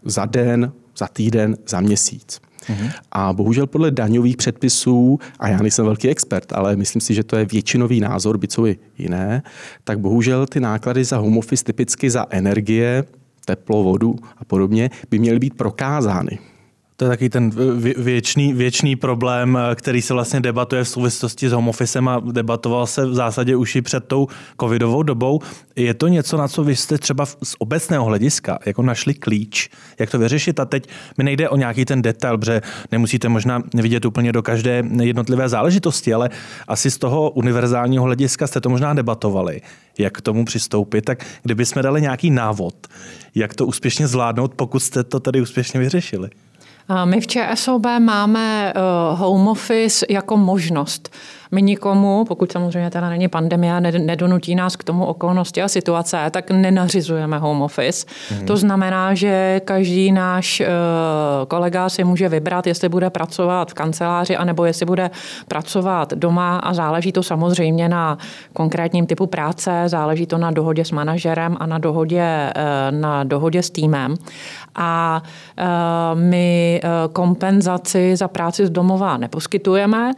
za 0.04 0.26
den, 0.26 0.72
za 0.96 1.06
týden, 1.06 1.56
za 1.68 1.80
měsíc. 1.80 2.40
Uhum. 2.68 2.90
A 3.12 3.32
bohužel 3.32 3.66
podle 3.66 3.90
daňových 3.90 4.36
předpisů, 4.36 5.18
a 5.38 5.48
já 5.48 5.62
nejsem 5.62 5.84
velký 5.84 6.08
expert, 6.08 6.52
ale 6.52 6.76
myslím 6.76 7.00
si, 7.00 7.14
že 7.14 7.24
to 7.24 7.36
je 7.36 7.44
většinový 7.44 8.00
názor, 8.00 8.38
byť 8.38 8.52
jsou 8.52 8.66
i 8.66 8.78
jiné, 8.98 9.42
tak 9.84 10.00
bohužel 10.00 10.46
ty 10.46 10.60
náklady 10.60 11.04
za 11.04 11.16
home 11.16 11.38
office 11.38 11.64
typicky 11.64 12.10
za 12.10 12.26
energie 12.30 13.04
teplo, 13.50 13.82
vodu 13.82 14.14
a 14.36 14.44
podobně, 14.44 14.90
by 15.10 15.18
měly 15.18 15.38
být 15.38 15.54
prokázány. 15.54 16.38
To 17.00 17.04
je 17.04 17.08
taky 17.08 17.30
ten 17.30 17.50
věčný, 17.96 18.52
věčný 18.52 18.96
problém, 18.96 19.58
který 19.74 20.02
se 20.02 20.14
vlastně 20.14 20.40
debatuje 20.40 20.84
v 20.84 20.88
souvislosti 20.88 21.48
s 21.48 21.52
home 21.52 21.68
officem 21.68 22.08
a 22.08 22.20
debatoval 22.32 22.86
se 22.86 23.06
v 23.06 23.14
zásadě 23.14 23.56
už 23.56 23.76
i 23.76 23.82
před 23.82 24.04
tou 24.04 24.28
covidovou 24.60 25.02
dobou. 25.02 25.40
Je 25.76 25.94
to 25.94 26.08
něco, 26.08 26.36
na 26.36 26.48
co 26.48 26.64
vy 26.64 26.76
jste 26.76 26.98
třeba 26.98 27.26
z 27.26 27.54
obecného 27.58 28.04
hlediska 28.04 28.58
jako 28.66 28.82
našli 28.82 29.14
klíč, 29.14 29.70
jak 29.98 30.10
to 30.10 30.18
vyřešit? 30.18 30.60
A 30.60 30.64
teď 30.64 30.88
mi 31.18 31.24
nejde 31.24 31.48
o 31.48 31.56
nějaký 31.56 31.84
ten 31.84 32.02
detail, 32.02 32.38
protože 32.38 32.62
nemusíte 32.92 33.28
možná 33.28 33.62
vidět 33.74 34.04
úplně 34.04 34.32
do 34.32 34.42
každé 34.42 34.84
jednotlivé 35.02 35.48
záležitosti, 35.48 36.14
ale 36.14 36.30
asi 36.68 36.90
z 36.90 36.98
toho 36.98 37.30
univerzálního 37.30 38.04
hlediska 38.04 38.46
jste 38.46 38.60
to 38.60 38.68
možná 38.68 38.94
debatovali, 38.94 39.60
jak 39.98 40.12
k 40.12 40.20
tomu 40.20 40.44
přistoupit. 40.44 41.04
Tak 41.04 41.26
kdyby 41.42 41.66
jsme 41.66 41.82
dali 41.82 42.02
nějaký 42.02 42.30
návod, 42.30 42.74
jak 43.34 43.54
to 43.54 43.66
úspěšně 43.66 44.06
zvládnout, 44.06 44.54
pokud 44.54 44.80
jste 44.80 45.04
to 45.04 45.20
tady 45.20 45.40
úspěšně 45.40 45.80
vyřešili? 45.80 46.30
My 47.04 47.20
v 47.20 47.26
ČSOB 47.26 47.86
máme 47.98 48.72
home 49.14 49.48
office 49.48 50.06
jako 50.08 50.36
možnost. 50.36 51.16
My 51.52 51.62
nikomu, 51.62 52.24
pokud 52.24 52.52
samozřejmě 52.52 52.90
teda 52.90 53.08
není 53.08 53.28
pandemie, 53.28 53.80
nedonutí 53.80 54.54
nás 54.54 54.76
k 54.76 54.84
tomu 54.84 55.04
okolnosti 55.04 55.62
a 55.62 55.68
situace, 55.68 56.30
tak 56.30 56.50
nenařizujeme 56.50 57.38
home 57.38 57.62
office. 57.62 58.06
Mm. 58.40 58.46
To 58.46 58.56
znamená, 58.56 59.14
že 59.14 59.60
každý 59.64 60.12
náš 60.12 60.60
uh, 60.60 60.66
kolega 61.48 61.88
si 61.88 62.04
může 62.04 62.28
vybrat, 62.28 62.66
jestli 62.66 62.88
bude 62.88 63.10
pracovat 63.10 63.70
v 63.70 63.74
kanceláři, 63.74 64.36
anebo 64.36 64.64
jestli 64.64 64.86
bude 64.86 65.10
pracovat 65.48 66.12
doma 66.12 66.56
a 66.56 66.74
záleží 66.74 67.12
to 67.12 67.22
samozřejmě 67.22 67.88
na 67.88 68.18
konkrétním 68.52 69.06
typu 69.06 69.26
práce, 69.26 69.82
záleží 69.86 70.26
to 70.26 70.38
na 70.38 70.50
dohodě 70.50 70.84
s 70.84 70.90
manažerem 70.90 71.56
a 71.60 71.66
na 71.66 71.78
dohodě, 71.78 72.52
uh, 72.56 73.00
na 73.00 73.24
dohodě 73.24 73.62
s 73.62 73.70
týmem. 73.70 74.14
A 74.74 75.22
uh, 75.58 76.20
my 76.20 76.80
kompenzaci 77.12 78.16
za 78.16 78.28
práci 78.28 78.66
z 78.66 78.70
domova 78.70 79.16
neposkytujeme, 79.16 80.12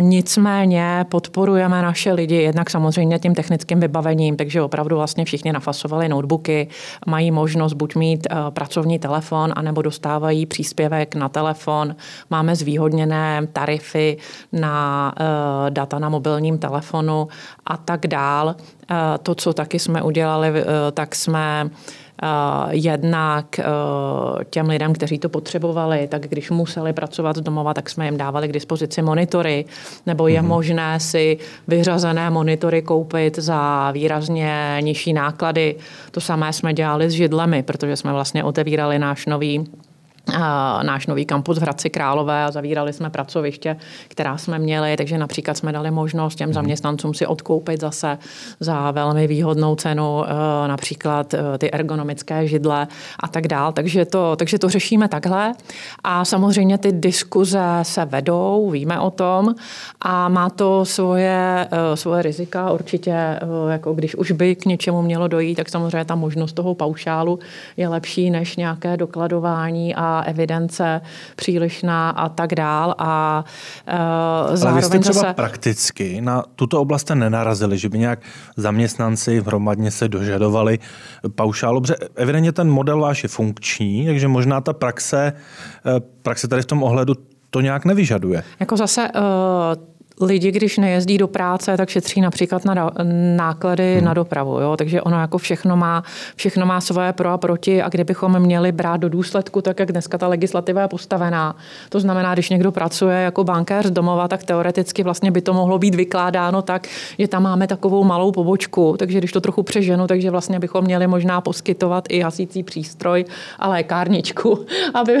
nic 0.00 0.35
Nicméně 0.36 1.06
podporujeme 1.08 1.82
naše 1.82 2.12
lidi 2.12 2.36
jednak 2.36 2.70
samozřejmě 2.70 3.18
tím 3.18 3.34
technickým 3.34 3.80
vybavením, 3.80 4.36
takže 4.36 4.62
opravdu 4.62 4.96
vlastně 4.96 5.24
všichni 5.24 5.52
nafasovali 5.52 6.08
notebooky, 6.08 6.68
mají 7.06 7.30
možnost 7.30 7.72
buď 7.72 7.94
mít 7.94 8.26
uh, 8.30 8.50
pracovní 8.50 8.98
telefon, 8.98 9.52
anebo 9.56 9.82
dostávají 9.82 10.46
příspěvek 10.46 11.14
na 11.14 11.28
telefon. 11.28 11.96
Máme 12.30 12.56
zvýhodněné 12.56 13.48
tarify 13.52 14.16
na 14.52 15.12
uh, 15.20 15.70
data 15.70 15.98
na 15.98 16.08
mobilním 16.08 16.58
telefonu 16.58 17.28
a 17.66 17.76
tak 17.76 18.06
dál. 18.06 18.46
Uh, 18.56 18.96
to, 19.22 19.34
co 19.34 19.52
taky 19.52 19.78
jsme 19.78 20.02
udělali, 20.02 20.52
tak 20.92 21.14
jsme 21.14 21.70
Eh, 21.70 21.70
jednak 22.70 23.58
eh, 23.58 23.64
těm 24.50 24.68
lidem, 24.68 24.92
kteří 24.92 25.18
to 25.18 25.28
potřebovali, 25.28 26.08
tak 26.10 26.22
když 26.22 26.50
museli 26.50 26.92
pracovat 26.92 27.36
z 27.36 27.40
domova, 27.40 27.74
tak 27.74 27.90
jsme 27.90 28.04
jim 28.04 28.16
dávali 28.16 28.48
k 28.48 28.52
dispozici 28.52 29.02
monitory, 29.02 29.64
nebo 30.06 30.28
je 30.28 30.40
mm-hmm. 30.40 30.46
možné 30.46 31.00
si 31.00 31.38
vyřazené 31.68 32.30
monitory 32.30 32.82
koupit 32.82 33.38
za 33.38 33.90
výrazně 33.90 34.78
nižší 34.80 35.12
náklady. 35.12 35.76
To 36.10 36.20
samé 36.20 36.52
jsme 36.52 36.74
dělali 36.74 37.10
s 37.10 37.12
židlemi, 37.12 37.62
protože 37.62 37.96
jsme 37.96 38.12
vlastně 38.12 38.44
otevírali 38.44 38.98
náš 38.98 39.26
nový 39.26 39.66
náš 40.82 41.06
nový 41.06 41.26
kampus 41.26 41.58
v 41.58 41.62
Hradci 41.62 41.90
Králové 41.90 42.44
a 42.44 42.50
zavírali 42.50 42.92
jsme 42.92 43.10
pracoviště, 43.10 43.76
která 44.08 44.38
jsme 44.38 44.58
měli, 44.58 44.96
takže 44.96 45.18
například 45.18 45.56
jsme 45.56 45.72
dali 45.72 45.90
možnost 45.90 46.34
těm 46.34 46.48
mhm. 46.48 46.54
zaměstnancům 46.54 47.14
si 47.14 47.26
odkoupit 47.26 47.80
zase 47.80 48.18
za 48.60 48.90
velmi 48.90 49.26
výhodnou 49.26 49.74
cenu 49.74 50.24
eh, 50.24 50.68
například 50.68 51.34
eh, 51.34 51.58
ty 51.58 51.70
ergonomické 51.70 52.46
židle 52.48 52.86
a 53.20 53.28
tak 53.28 53.48
dál. 53.48 53.72
Takže 53.72 54.04
to, 54.04 54.36
takže 54.36 54.58
to 54.58 54.68
řešíme 54.68 55.08
takhle 55.08 55.52
a 56.04 56.24
samozřejmě 56.24 56.78
ty 56.78 56.92
diskuze 56.92 57.64
se 57.82 58.04
vedou, 58.04 58.70
víme 58.70 59.00
o 59.00 59.10
tom 59.10 59.54
a 60.00 60.28
má 60.28 60.50
to 60.50 60.84
svoje, 60.84 61.68
eh, 61.70 61.96
svoje 61.96 62.22
rizika 62.22 62.72
určitě, 62.72 63.40
jako 63.70 63.94
když 63.94 64.14
už 64.14 64.30
by 64.30 64.54
k 64.54 64.64
něčemu 64.64 65.02
mělo 65.02 65.28
dojít, 65.28 65.54
tak 65.54 65.68
samozřejmě 65.68 66.04
ta 66.04 66.14
možnost 66.14 66.52
toho 66.52 66.74
paušálu 66.74 67.38
je 67.76 67.88
lepší 67.88 68.30
než 68.30 68.56
nějaké 68.56 68.96
dokladování 68.96 69.94
a 69.94 70.15
evidence 70.22 71.00
přílišná 71.36 72.10
a 72.10 72.28
tak 72.28 72.54
dál. 72.54 72.94
A 72.98 73.44
uh, 73.88 74.56
zároveň 74.56 74.72
Ale 74.72 74.80
vy 74.80 74.82
jste 74.82 74.98
třeba 74.98 75.22
zase... 75.22 75.34
prakticky 75.34 76.20
na 76.20 76.42
tuto 76.56 76.80
oblast 76.80 77.02
jste 77.02 77.14
nenarazili, 77.14 77.78
že 77.78 77.88
by 77.88 77.98
nějak 77.98 78.18
zaměstnanci 78.56 79.40
hromadně 79.40 79.90
se 79.90 80.08
dožadovali 80.08 80.78
paušálu. 81.34 81.74
Dobře, 81.74 81.96
evidentně 82.14 82.52
ten 82.52 82.70
model 82.70 83.00
váš 83.00 83.22
je 83.22 83.28
funkční, 83.28 84.06
takže 84.06 84.28
možná 84.28 84.60
ta 84.60 84.72
praxe, 84.72 85.32
eh, 85.86 86.00
praxe 86.22 86.48
tady 86.48 86.62
v 86.62 86.66
tom 86.66 86.82
ohledu 86.82 87.14
to 87.50 87.60
nějak 87.60 87.84
nevyžaduje. 87.84 88.42
Jako 88.60 88.76
zase 88.76 89.08
uh, 89.14 89.95
lidi, 90.20 90.52
když 90.52 90.78
nejezdí 90.78 91.18
do 91.18 91.28
práce, 91.28 91.76
tak 91.76 91.88
šetří 91.88 92.20
například 92.20 92.64
na 92.64 92.90
náklady 93.36 93.94
hmm. 93.94 94.04
na 94.04 94.14
dopravu. 94.14 94.60
Jo? 94.60 94.76
Takže 94.76 95.02
ono 95.02 95.20
jako 95.20 95.38
všechno 95.38 95.76
má, 95.76 96.02
všechno 96.36 96.66
má 96.66 96.80
svoje 96.80 97.12
pro 97.12 97.28
a 97.28 97.38
proti 97.38 97.82
a 97.82 97.88
kdybychom 97.88 98.38
měli 98.40 98.72
brát 98.72 98.96
do 98.96 99.08
důsledku, 99.08 99.62
tak 99.62 99.80
jak 99.80 99.92
dneska 99.92 100.18
ta 100.18 100.28
legislativa 100.28 100.82
je 100.82 100.88
postavená. 100.88 101.56
To 101.88 102.00
znamená, 102.00 102.34
když 102.34 102.50
někdo 102.50 102.72
pracuje 102.72 103.16
jako 103.16 103.44
bankéř 103.44 103.86
z 103.86 103.90
domova, 103.90 104.28
tak 104.28 104.42
teoreticky 104.42 105.02
vlastně 105.02 105.30
by 105.30 105.40
to 105.40 105.54
mohlo 105.54 105.78
být 105.78 105.94
vykládáno 105.94 106.62
tak, 106.62 106.88
že 107.18 107.28
tam 107.28 107.42
máme 107.42 107.66
takovou 107.66 108.04
malou 108.04 108.32
pobočku, 108.32 108.96
takže 108.98 109.18
když 109.18 109.32
to 109.32 109.40
trochu 109.40 109.62
přeženu, 109.62 110.06
takže 110.06 110.30
vlastně 110.30 110.58
bychom 110.58 110.84
měli 110.84 111.06
možná 111.06 111.40
poskytovat 111.40 112.04
i 112.08 112.20
hasící 112.20 112.62
přístroj 112.62 113.24
a 113.58 113.68
lékárničku, 113.68 114.66
aby, 114.94 115.12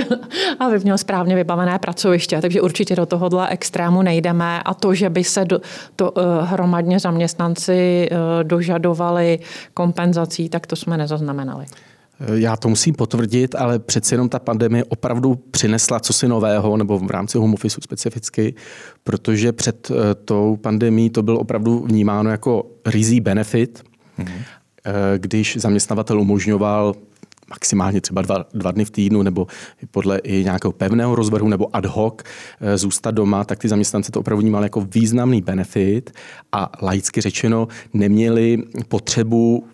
aby 0.58 0.78
měl 0.78 0.98
správně 0.98 1.34
vybavené 1.34 1.78
pracoviště. 1.78 2.40
Takže 2.40 2.60
určitě 2.60 2.96
do 2.96 3.06
tohohle 3.06 3.48
extrému 3.48 4.02
nejdeme 4.02 4.62
a 4.62 4.74
to 4.74 4.85
to, 4.86 4.94
že 4.94 5.10
by 5.10 5.24
se 5.24 5.44
do, 5.44 5.60
to, 5.96 6.10
uh, 6.10 6.22
hromadně 6.42 7.00
zaměstnanci 7.00 8.08
uh, 8.10 8.18
dožadovali 8.44 9.38
kompenzací, 9.74 10.48
tak 10.48 10.66
to 10.66 10.76
jsme 10.76 10.96
nezaznamenali. 10.96 11.66
Já 12.34 12.56
to 12.56 12.68
musím 12.68 12.94
potvrdit, 12.94 13.54
ale 13.54 13.78
přeci 13.78 14.14
jenom 14.14 14.28
ta 14.28 14.38
pandemie 14.38 14.84
opravdu 14.84 15.34
přinesla 15.50 16.00
cosi 16.00 16.28
nového, 16.28 16.76
nebo 16.76 16.98
v 16.98 17.10
rámci 17.10 17.38
home 17.38 17.54
office 17.54 17.80
specificky, 17.82 18.54
protože 19.04 19.52
před 19.52 19.90
tou 20.24 20.56
pandemí 20.56 21.10
to 21.10 21.22
bylo 21.22 21.38
opravdu 21.38 21.78
vnímáno 21.78 22.30
jako 22.30 22.66
rizí 22.86 23.20
benefit, 23.20 23.82
mm-hmm. 24.18 24.40
když 25.18 25.56
zaměstnavatel 25.56 26.20
umožňoval 26.20 26.94
maximálně 27.50 28.00
třeba 28.00 28.22
dva, 28.22 28.44
dva 28.54 28.70
dny 28.70 28.84
v 28.84 28.90
týdnu 28.90 29.22
nebo 29.22 29.46
podle 29.90 30.18
i 30.18 30.44
nějakého 30.44 30.72
pevného 30.72 31.14
rozvrhu 31.14 31.48
nebo 31.48 31.76
ad 31.76 31.86
hoc 31.86 32.22
eh, 32.60 32.78
zůstat 32.78 33.10
doma, 33.10 33.44
tak 33.44 33.58
ty 33.58 33.68
zaměstnanci 33.68 34.12
to 34.12 34.20
opravdu 34.20 34.40
vnímali 34.40 34.64
jako 34.64 34.80
významný 34.80 35.42
benefit 35.42 36.10
a 36.52 36.72
laicky 36.82 37.20
řečeno 37.20 37.68
neměli 37.92 38.62
potřebu 38.88 39.66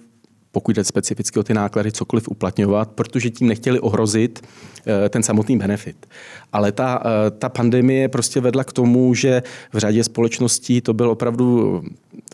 pokud 0.52 0.76
jde 0.76 0.84
specificky 0.84 1.38
o 1.38 1.42
ty 1.42 1.54
náklady, 1.54 1.92
cokoliv 1.92 2.28
uplatňovat, 2.28 2.90
protože 2.90 3.30
tím 3.30 3.48
nechtěli 3.48 3.80
ohrozit 3.80 4.42
eh, 4.86 5.08
ten 5.08 5.22
samotný 5.22 5.58
benefit. 5.58 6.06
Ale 6.52 6.72
ta, 6.72 7.02
eh, 7.04 7.30
ta 7.30 7.48
pandemie 7.48 8.08
prostě 8.08 8.40
vedla 8.40 8.64
k 8.64 8.72
tomu, 8.72 9.14
že 9.14 9.42
v 9.72 9.78
řadě 9.78 10.04
společností 10.04 10.80
to 10.80 10.94
byl 10.94 11.10
opravdu 11.10 11.82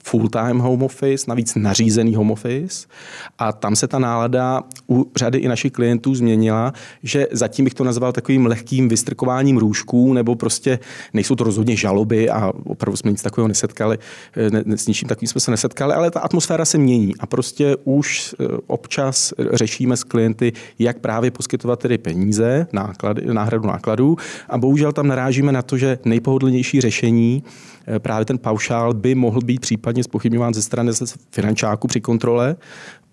full-time 0.02 0.58
home 0.58 0.82
office, 0.82 1.24
navíc 1.28 1.54
nařízený 1.54 2.14
home 2.14 2.30
office. 2.30 2.86
A 3.38 3.52
tam 3.52 3.76
se 3.76 3.88
ta 3.88 3.98
nálada 3.98 4.62
u 4.90 5.10
řady 5.16 5.38
i 5.38 5.48
našich 5.48 5.72
klientů 5.72 6.14
změnila, 6.14 6.72
že 7.02 7.26
zatím 7.32 7.64
bych 7.64 7.74
to 7.74 7.84
nazval 7.84 8.12
takovým 8.12 8.46
lehkým 8.46 8.88
vystrkováním 8.88 9.58
růžků, 9.58 10.12
nebo 10.12 10.34
prostě 10.34 10.78
nejsou 11.14 11.34
to 11.34 11.44
rozhodně 11.44 11.76
žaloby 11.76 12.30
a 12.30 12.52
opravdu 12.64 12.96
jsme 12.96 13.10
nic 13.10 13.22
takového 13.22 13.48
nesetkali, 13.48 13.98
ne, 14.50 14.76
s 14.76 14.86
ničím 14.86 15.08
takovým 15.08 15.28
jsme 15.28 15.40
se 15.40 15.50
nesetkali, 15.50 15.94
ale 15.94 16.10
ta 16.10 16.20
atmosféra 16.20 16.64
se 16.64 16.78
mění 16.78 17.16
a 17.20 17.26
prostě 17.26 17.76
už 17.84 18.34
eh, 18.40 18.44
občas 18.66 19.32
řešíme 19.52 19.96
s 19.96 20.04
klienty, 20.04 20.52
jak 20.78 20.98
právě 20.98 21.30
poskytovat 21.30 21.78
tedy 21.78 21.98
peníze, 21.98 22.66
náklady, 22.72 23.34
náhradu 23.34 23.68
nákladů. 23.68 24.16
A 24.48 24.58
bohužel 24.58 24.92
tam 24.92 25.06
narážíme 25.06 25.52
na 25.52 25.62
to, 25.62 25.76
že 25.76 25.98
nejpohodlnější 26.04 26.80
řešení 26.80 27.42
právě 27.98 28.24
ten 28.24 28.38
paušál 28.38 28.94
by 28.94 29.14
mohl 29.14 29.40
být 29.40 29.60
případně 29.60 30.04
spochybňován 30.04 30.54
ze 30.54 30.62
strany 30.62 30.92
finančáku 31.30 31.88
při 31.88 32.00
kontrole, 32.00 32.56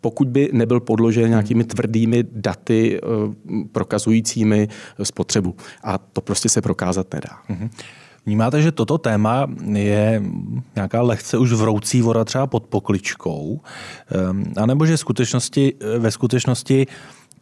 pokud 0.02 0.28
by 0.28 0.50
nebyl 0.54 0.80
podložen 0.80 1.30
nějakými 1.30 1.64
tvrdými 1.64 2.24
daty 2.32 3.00
eh, 3.00 3.08
prokazujícími 3.72 4.68
spotřebu. 5.04 5.56
A 5.84 5.98
to 5.98 6.22
prostě 6.22 6.50
se 6.50 6.62
prokázat 6.62 7.14
nedá. 7.14 7.38
Mm-hmm. 7.50 7.70
Vnímáte, 8.26 8.62
že 8.62 8.72
toto 8.72 8.98
téma 8.98 9.48
je 9.74 10.24
nějaká 10.76 11.02
lehce 11.02 11.38
už 11.38 11.54
vroucí 11.54 12.02
voda 12.02 12.26
třeba 12.26 12.48
pod 12.48 12.64
pokličkou, 12.64 13.62
ehm, 14.12 14.44
anebo 14.58 14.86
že 14.86 14.98
skutečnosti, 14.98 15.74
ve 15.98 16.12
skutečnosti 16.12 16.88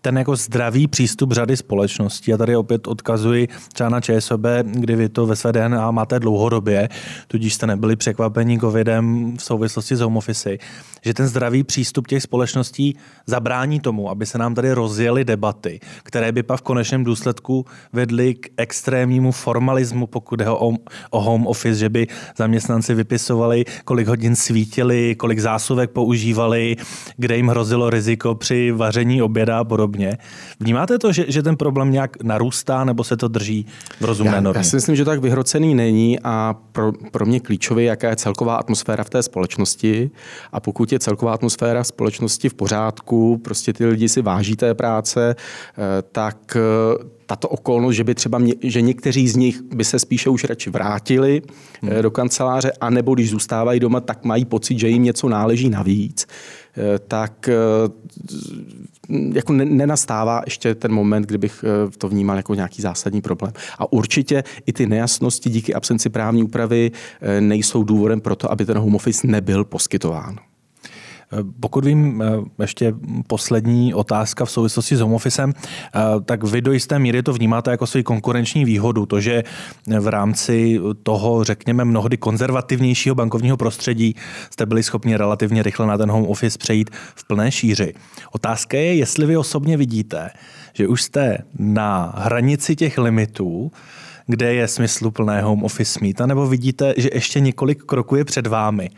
ten 0.03 0.17
jako 0.17 0.36
zdravý 0.36 0.88
přístup 0.88 1.31
řady 1.31 1.57
společností. 1.57 2.33
A 2.33 2.38
tady 2.38 2.55
opět 2.55 2.88
odkazuji 2.88 3.48
třeba 3.74 3.89
na 3.89 4.01
ČSOB, 4.01 4.41
kdy 4.63 4.95
vy 4.95 5.10
to 5.10 5.25
ve 5.25 5.36
své 5.36 5.51
DNA 5.51 5.91
máte 5.91 6.19
dlouhodobě, 6.19 6.89
tudíž 7.27 7.53
jste 7.53 7.67
nebyli 7.67 7.95
překvapení 7.95 8.60
covidem 8.60 9.38
v 9.38 9.43
souvislosti 9.43 9.95
s 9.95 10.00
home 10.00 10.17
office, 10.17 10.57
že 11.05 11.13
ten 11.13 11.27
zdravý 11.27 11.63
přístup 11.63 12.07
těch 12.07 12.24
společností 12.24 12.98
zabrání 13.25 13.79
tomu, 13.79 14.10
aby 14.10 14.25
se 14.25 14.38
nám 14.38 14.55
tady 14.55 14.74
rozjeli 14.74 15.25
debaty, 15.25 15.79
které 16.03 16.31
by 16.31 16.43
pak 16.43 16.60
v 16.60 16.63
konečném 16.63 17.03
důsledku 17.03 17.65
vedly 17.93 18.33
k 18.36 18.50
extrémnímu 18.57 19.31
formalismu, 19.31 20.07
pokud 20.07 20.39
je 20.39 20.50
o, 20.50 20.72
o 21.10 21.22
home 21.22 21.48
office, 21.48 21.79
že 21.79 21.89
by 21.89 22.07
zaměstnanci 22.38 22.93
vypisovali, 22.93 23.65
kolik 23.86 24.07
hodin 24.07 24.36
svítili, 24.36 25.15
kolik 25.15 25.39
zásuvek 25.39 25.91
používali, 25.91 26.75
kde 27.17 27.38
jim 27.38 27.48
hrozilo 27.48 27.89
riziko 27.89 28.36
při 28.36 28.72
vaření 28.72 29.22
oběda 29.22 29.60
a 29.60 29.63
podobně 29.63 29.92
podobně. 29.93 30.17
Vnímáte 30.59 31.00
to, 31.00 31.12
že, 31.12 31.25
že 31.27 31.43
ten 31.43 31.57
problém 31.57 31.91
nějak 31.91 32.23
narůstá 32.23 32.83
nebo 32.83 33.03
se 33.03 33.17
to 33.17 33.27
drží 33.27 33.65
v 34.00 34.05
rozumné 34.05 34.35
já, 34.35 34.41
normě? 34.41 34.59
Já 34.59 34.63
si 34.63 34.75
myslím, 34.75 34.95
že 34.95 35.03
to 35.03 35.09
tak 35.09 35.21
vyhrocený 35.21 35.75
není 35.75 36.19
a 36.23 36.55
pro, 36.71 36.91
pro 37.12 37.25
mě 37.25 37.39
klíčové, 37.39 37.83
jaká 37.83 38.09
je 38.09 38.15
celková 38.15 38.55
atmosféra 38.55 39.03
v 39.03 39.09
té 39.09 39.23
společnosti 39.23 40.12
a 40.51 40.59
pokud 40.59 40.91
je 40.91 41.00
celková 41.00 41.33
atmosféra 41.33 41.83
v 41.83 41.88
společnosti 41.88 42.50
v 42.50 42.53
pořádku, 42.53 43.38
prostě 43.38 43.73
ty 43.73 43.85
lidi 43.85 44.09
si 44.09 44.21
váží 44.21 44.55
té 44.55 44.73
práce, 44.73 45.35
eh, 45.35 46.01
tak 46.12 46.57
tato 47.25 47.50
okolnost, 47.50 47.95
že 47.95 48.03
by 48.03 48.15
třeba, 48.15 48.38
mě, 48.38 48.53
že 48.62 48.81
někteří 48.81 49.27
z 49.27 49.35
nich 49.35 49.62
by 49.62 49.83
se 49.83 50.00
spíše 50.00 50.29
už 50.29 50.43
radši 50.43 50.69
vrátili 50.69 51.41
hmm. 51.81 52.01
do 52.01 52.12
kanceláře, 52.12 52.71
anebo 52.81 53.13
když 53.15 53.29
zůstávají 53.29 53.79
doma, 53.79 54.00
tak 54.00 54.25
mají 54.25 54.45
pocit, 54.45 54.79
že 54.79 54.88
jim 54.88 55.03
něco 55.03 55.29
náleží 55.29 55.69
navíc, 55.69 56.27
eh, 56.77 57.00
tak 57.00 57.50
eh, 57.50 57.55
jako 59.10 59.53
nenastává 59.53 60.41
ještě 60.45 60.75
ten 60.75 60.93
moment, 60.93 61.25
kdybych 61.25 61.65
to 61.98 62.10
vnímal 62.10 62.38
jako 62.38 62.55
nějaký 62.55 62.81
zásadní 62.81 63.22
problém. 63.22 63.53
A 63.79 63.93
určitě 63.93 64.43
i 64.65 64.74
ty 64.74 64.88
nejasnosti 64.88 65.50
díky 65.50 65.74
absenci 65.74 66.10
právní 66.10 66.43
úpravy 66.43 66.91
nejsou 67.39 67.83
důvodem 67.83 68.22
pro 68.22 68.36
to, 68.36 68.51
aby 68.51 68.65
ten 68.65 68.77
home 68.77 68.95
office 68.95 69.27
nebyl 69.27 69.63
poskytován. 69.63 70.39
Pokud 71.59 71.85
vím, 71.85 72.21
eh, 72.21 72.61
ještě 72.61 72.93
poslední 73.27 73.93
otázka 73.93 74.45
v 74.45 74.51
souvislosti 74.51 74.95
s 74.95 74.99
home 74.99 75.13
officem, 75.13 75.53
eh, 75.55 75.99
tak 76.25 76.43
vy 76.43 76.61
do 76.61 76.71
jisté 76.71 76.99
míry 76.99 77.23
to 77.23 77.33
vnímáte 77.33 77.71
jako 77.71 77.87
svoji 77.87 78.03
konkurenční 78.03 78.65
výhodu, 78.65 79.05
to, 79.05 79.19
že 79.21 79.43
v 79.99 80.07
rámci 80.07 80.79
toho, 81.03 81.43
řekněme, 81.43 81.85
mnohdy 81.85 82.17
konzervativnějšího 82.17 83.15
bankovního 83.15 83.57
prostředí 83.57 84.15
jste 84.49 84.65
byli 84.65 84.83
schopni 84.83 85.17
relativně 85.17 85.63
rychle 85.63 85.87
na 85.87 85.97
ten 85.97 86.11
home 86.11 86.25
office 86.25 86.57
přejít 86.57 86.89
v 87.15 87.27
plné 87.27 87.51
šíři. 87.51 87.93
Otázka 88.31 88.77
je, 88.77 88.95
jestli 88.95 89.25
vy 89.25 89.37
osobně 89.37 89.77
vidíte, 89.77 90.29
že 90.73 90.87
už 90.87 91.01
jste 91.01 91.37
na 91.59 92.13
hranici 92.17 92.75
těch 92.75 92.97
limitů, 92.97 93.71
kde 94.27 94.53
je 94.53 94.67
smysluplné 94.67 95.41
home 95.41 95.63
office 95.63 95.99
mít, 96.01 96.21
nebo 96.25 96.47
vidíte, 96.47 96.93
že 96.97 97.09
ještě 97.13 97.39
několik 97.39 97.83
kroků 97.83 98.15
je 98.15 98.25
před 98.25 98.47
vámi 98.47 98.89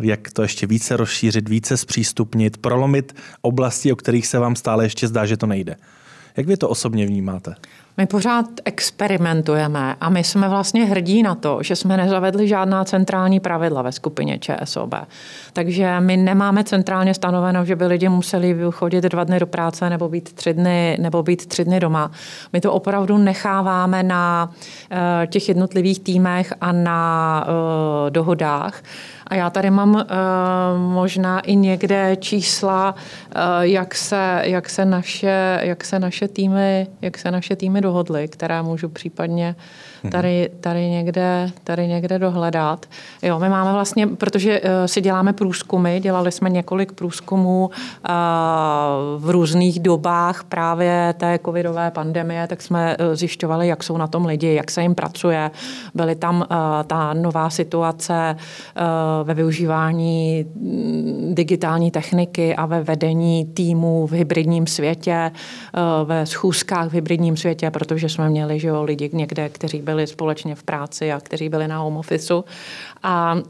jak 0.00 0.30
to 0.32 0.42
ještě 0.42 0.66
více 0.66 0.96
rozšířit, 0.96 1.48
více 1.48 1.76
zpřístupnit, 1.76 2.56
prolomit 2.56 3.16
oblasti, 3.42 3.92
o 3.92 3.96
kterých 3.96 4.26
se 4.26 4.38
vám 4.38 4.56
stále 4.56 4.84
ještě 4.84 5.08
zdá, 5.08 5.26
že 5.26 5.36
to 5.36 5.46
nejde. 5.46 5.76
Jak 6.36 6.46
vy 6.46 6.56
to 6.56 6.68
osobně 6.68 7.06
vnímáte? 7.06 7.54
My 7.96 8.06
pořád 8.06 8.46
experimentujeme 8.64 9.96
a 10.00 10.08
my 10.08 10.24
jsme 10.24 10.48
vlastně 10.48 10.84
hrdí 10.84 11.22
na 11.22 11.34
to, 11.34 11.58
že 11.62 11.76
jsme 11.76 11.96
nezavedli 11.96 12.48
žádná 12.48 12.84
centrální 12.84 13.40
pravidla 13.40 13.82
ve 13.82 13.92
skupině 13.92 14.38
ČSOB. 14.38 14.94
Takže 15.52 16.00
my 16.00 16.16
nemáme 16.16 16.64
centrálně 16.64 17.14
stanoveno, 17.14 17.64
že 17.64 17.76
by 17.76 17.86
lidi 17.86 18.08
museli 18.08 18.56
chodit 18.70 19.04
dva 19.04 19.24
dny 19.24 19.40
do 19.40 19.46
práce 19.46 19.90
nebo 19.90 20.08
být 20.08 20.32
tři 20.32 20.54
dny, 20.54 20.96
nebo 21.00 21.22
být 21.22 21.46
tři 21.46 21.64
dny 21.64 21.80
doma. 21.80 22.10
My 22.52 22.60
to 22.60 22.72
opravdu 22.72 23.18
necháváme 23.18 24.02
na 24.02 24.50
uh, 24.50 25.26
těch 25.26 25.48
jednotlivých 25.48 26.00
týmech 26.00 26.54
a 26.60 26.72
na 26.72 27.44
uh, 27.48 28.10
dohodách. 28.10 28.82
A 29.28 29.34
já 29.34 29.50
tady 29.50 29.70
mám 29.70 29.94
uh, 29.94 30.02
možná 30.78 31.40
i 31.40 31.56
někde 31.56 32.16
čísla, 32.16 32.94
uh, 32.94 33.42
jak, 33.60 33.94
se, 33.94 34.40
jak, 34.44 34.68
se 34.68 34.84
naše, 34.84 35.60
jak, 35.62 35.84
se 35.84 35.98
naše 35.98 36.28
týmy, 36.28 36.86
jak 37.02 37.18
se 37.18 37.30
naše 37.30 37.56
týmy 37.56 37.80
dohodly, 37.80 38.28
které 38.28 38.62
můžu 38.62 38.88
případně. 38.88 39.56
Tady, 40.10 40.50
tady, 40.60 40.90
někde, 40.90 41.50
tady 41.64 41.86
někde 41.86 42.18
dohledat. 42.18 42.86
Jo, 43.22 43.38
my 43.38 43.48
máme 43.48 43.72
vlastně, 43.72 44.06
protože 44.06 44.60
uh, 44.60 44.68
si 44.86 45.00
děláme 45.00 45.32
průzkumy, 45.32 46.00
dělali 46.00 46.32
jsme 46.32 46.50
několik 46.50 46.92
průzkumů 46.92 47.66
uh, 47.66 48.14
v 49.18 49.30
různých 49.30 49.80
dobách 49.80 50.44
právě 50.44 51.14
té 51.18 51.38
covidové 51.44 51.90
pandemie, 51.90 52.46
tak 52.46 52.62
jsme 52.62 52.96
uh, 52.96 53.14
zjišťovali, 53.14 53.68
jak 53.68 53.82
jsou 53.82 53.96
na 53.96 54.06
tom 54.06 54.26
lidi, 54.26 54.54
jak 54.54 54.70
se 54.70 54.82
jim 54.82 54.94
pracuje. 54.94 55.50
Byly 55.94 56.14
tam 56.14 56.44
ta 56.86 57.14
nová 57.14 57.50
situace 57.50 58.36
ve 59.24 59.34
využívání 59.34 60.44
mm, 60.54 61.34
digitální 61.34 61.90
techniky 61.90 62.56
a 62.56 62.66
ve 62.66 62.82
vedení 62.82 63.46
týmů 63.46 64.06
v 64.06 64.12
hybridním 64.12 64.66
světě, 64.66 65.30
ve 66.04 66.26
schůzkách 66.26 66.88
v 66.88 66.92
hybridním 66.92 67.36
světě, 67.36 67.70
protože 67.70 68.08
jsme 68.08 68.30
měli 68.30 68.58
že 68.58 68.68
jo, 68.68 68.82
lidi 68.82 69.10
někde, 69.12 69.48
kteří 69.48 69.82
byli 69.88 70.06
společně 70.06 70.54
v 70.54 70.62
práci 70.62 71.12
a 71.12 71.20
kteří 71.20 71.48
byli 71.48 71.68
na 71.68 71.78
home 71.78 71.96
officeu. 71.96 72.44
A 73.02 73.34
uh, 73.34 73.40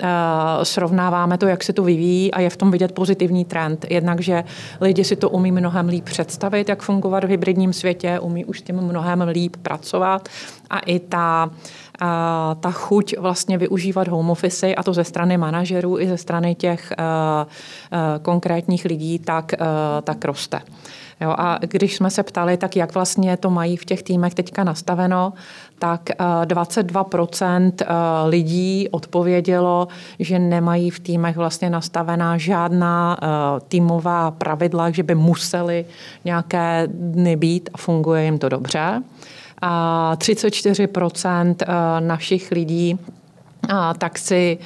srovnáváme 0.63 1.39
to, 1.39 1.47
jak 1.47 1.65
se 1.65 1.73
to 1.73 1.83
vyvíjí 1.83 2.31
a 2.33 2.41
je 2.41 2.51
v 2.51 2.57
tom 2.57 2.71
vidět 2.71 2.93
pozitivní 2.93 3.45
trend. 3.45 3.87
Jednak, 3.91 4.21
že 4.21 4.45
lidi 4.81 5.05
si 5.05 5.17
to 5.17 5.31
umí 5.31 5.53
mnohem 5.53 5.89
líp 5.89 6.05
představit, 6.05 6.69
jak 6.69 6.83
fungovat 6.83 7.25
v 7.25 7.29
hybridním 7.29 7.73
světě, 7.73 8.21
umí 8.21 8.45
už 8.45 8.59
s 8.59 8.63
tím 8.63 8.77
mnohem 8.77 9.23
líp 9.23 9.57
pracovat 9.63 10.29
a 10.71 10.79
i 10.79 10.99
ta 10.99 11.51
a 12.01 12.57
ta 12.61 12.71
chuť 12.71 13.19
vlastně 13.19 13.59
využívat 13.59 14.09
home 14.09 14.31
office, 14.31 14.75
a 14.75 14.83
to 14.83 14.93
ze 14.93 15.05
strany 15.05 15.39
manažerů 15.39 15.99
i 15.99 16.07
ze 16.07 16.17
strany 16.17 16.55
těch 16.55 16.93
uh, 16.99 17.05
uh, 17.43 18.23
konkrétních 18.23 18.85
lidí, 18.85 19.19
tak, 19.19 19.53
uh, 19.61 19.67
tak 20.03 20.25
roste. 20.25 20.61
Jo, 21.21 21.35
a 21.39 21.59
když 21.61 21.97
jsme 21.97 22.11
se 22.11 22.23
ptali, 22.23 22.57
tak 22.57 22.77
jak 22.77 22.95
vlastně 22.95 23.37
to 23.37 23.51
mají 23.51 23.77
v 23.77 23.85
těch 23.85 24.03
týmech 24.03 24.35
teďka 24.35 24.65
nastaveno, 24.65 25.33
tak 25.79 26.11
22% 26.45 27.73
eh, 27.81 27.85
eh, 27.85 28.29
lidí 28.29 28.89
odpovědělo, 28.91 29.89
že 30.19 30.39
nemají 30.39 30.91
v 30.91 31.01
týmech 31.01 31.37
vlastně 31.37 31.71
nastavená 31.71 32.39
žádná 32.39 33.19
eh, 33.23 33.27
týmová 33.69 34.31
pravidla, 34.31 34.91
že 34.91 35.03
by 35.03 35.15
museli 35.15 35.85
nějaké 36.25 36.89
dny 36.93 37.37
být 37.37 37.71
a 37.75 37.77
funguje 37.77 38.25
jim 38.25 38.39
to 38.39 38.49
dobře. 38.49 39.03
A 39.63 40.15
34% 40.17 41.55
našich 42.01 42.51
lidí 42.51 42.99
tak 43.99 44.19
si, 44.19 44.59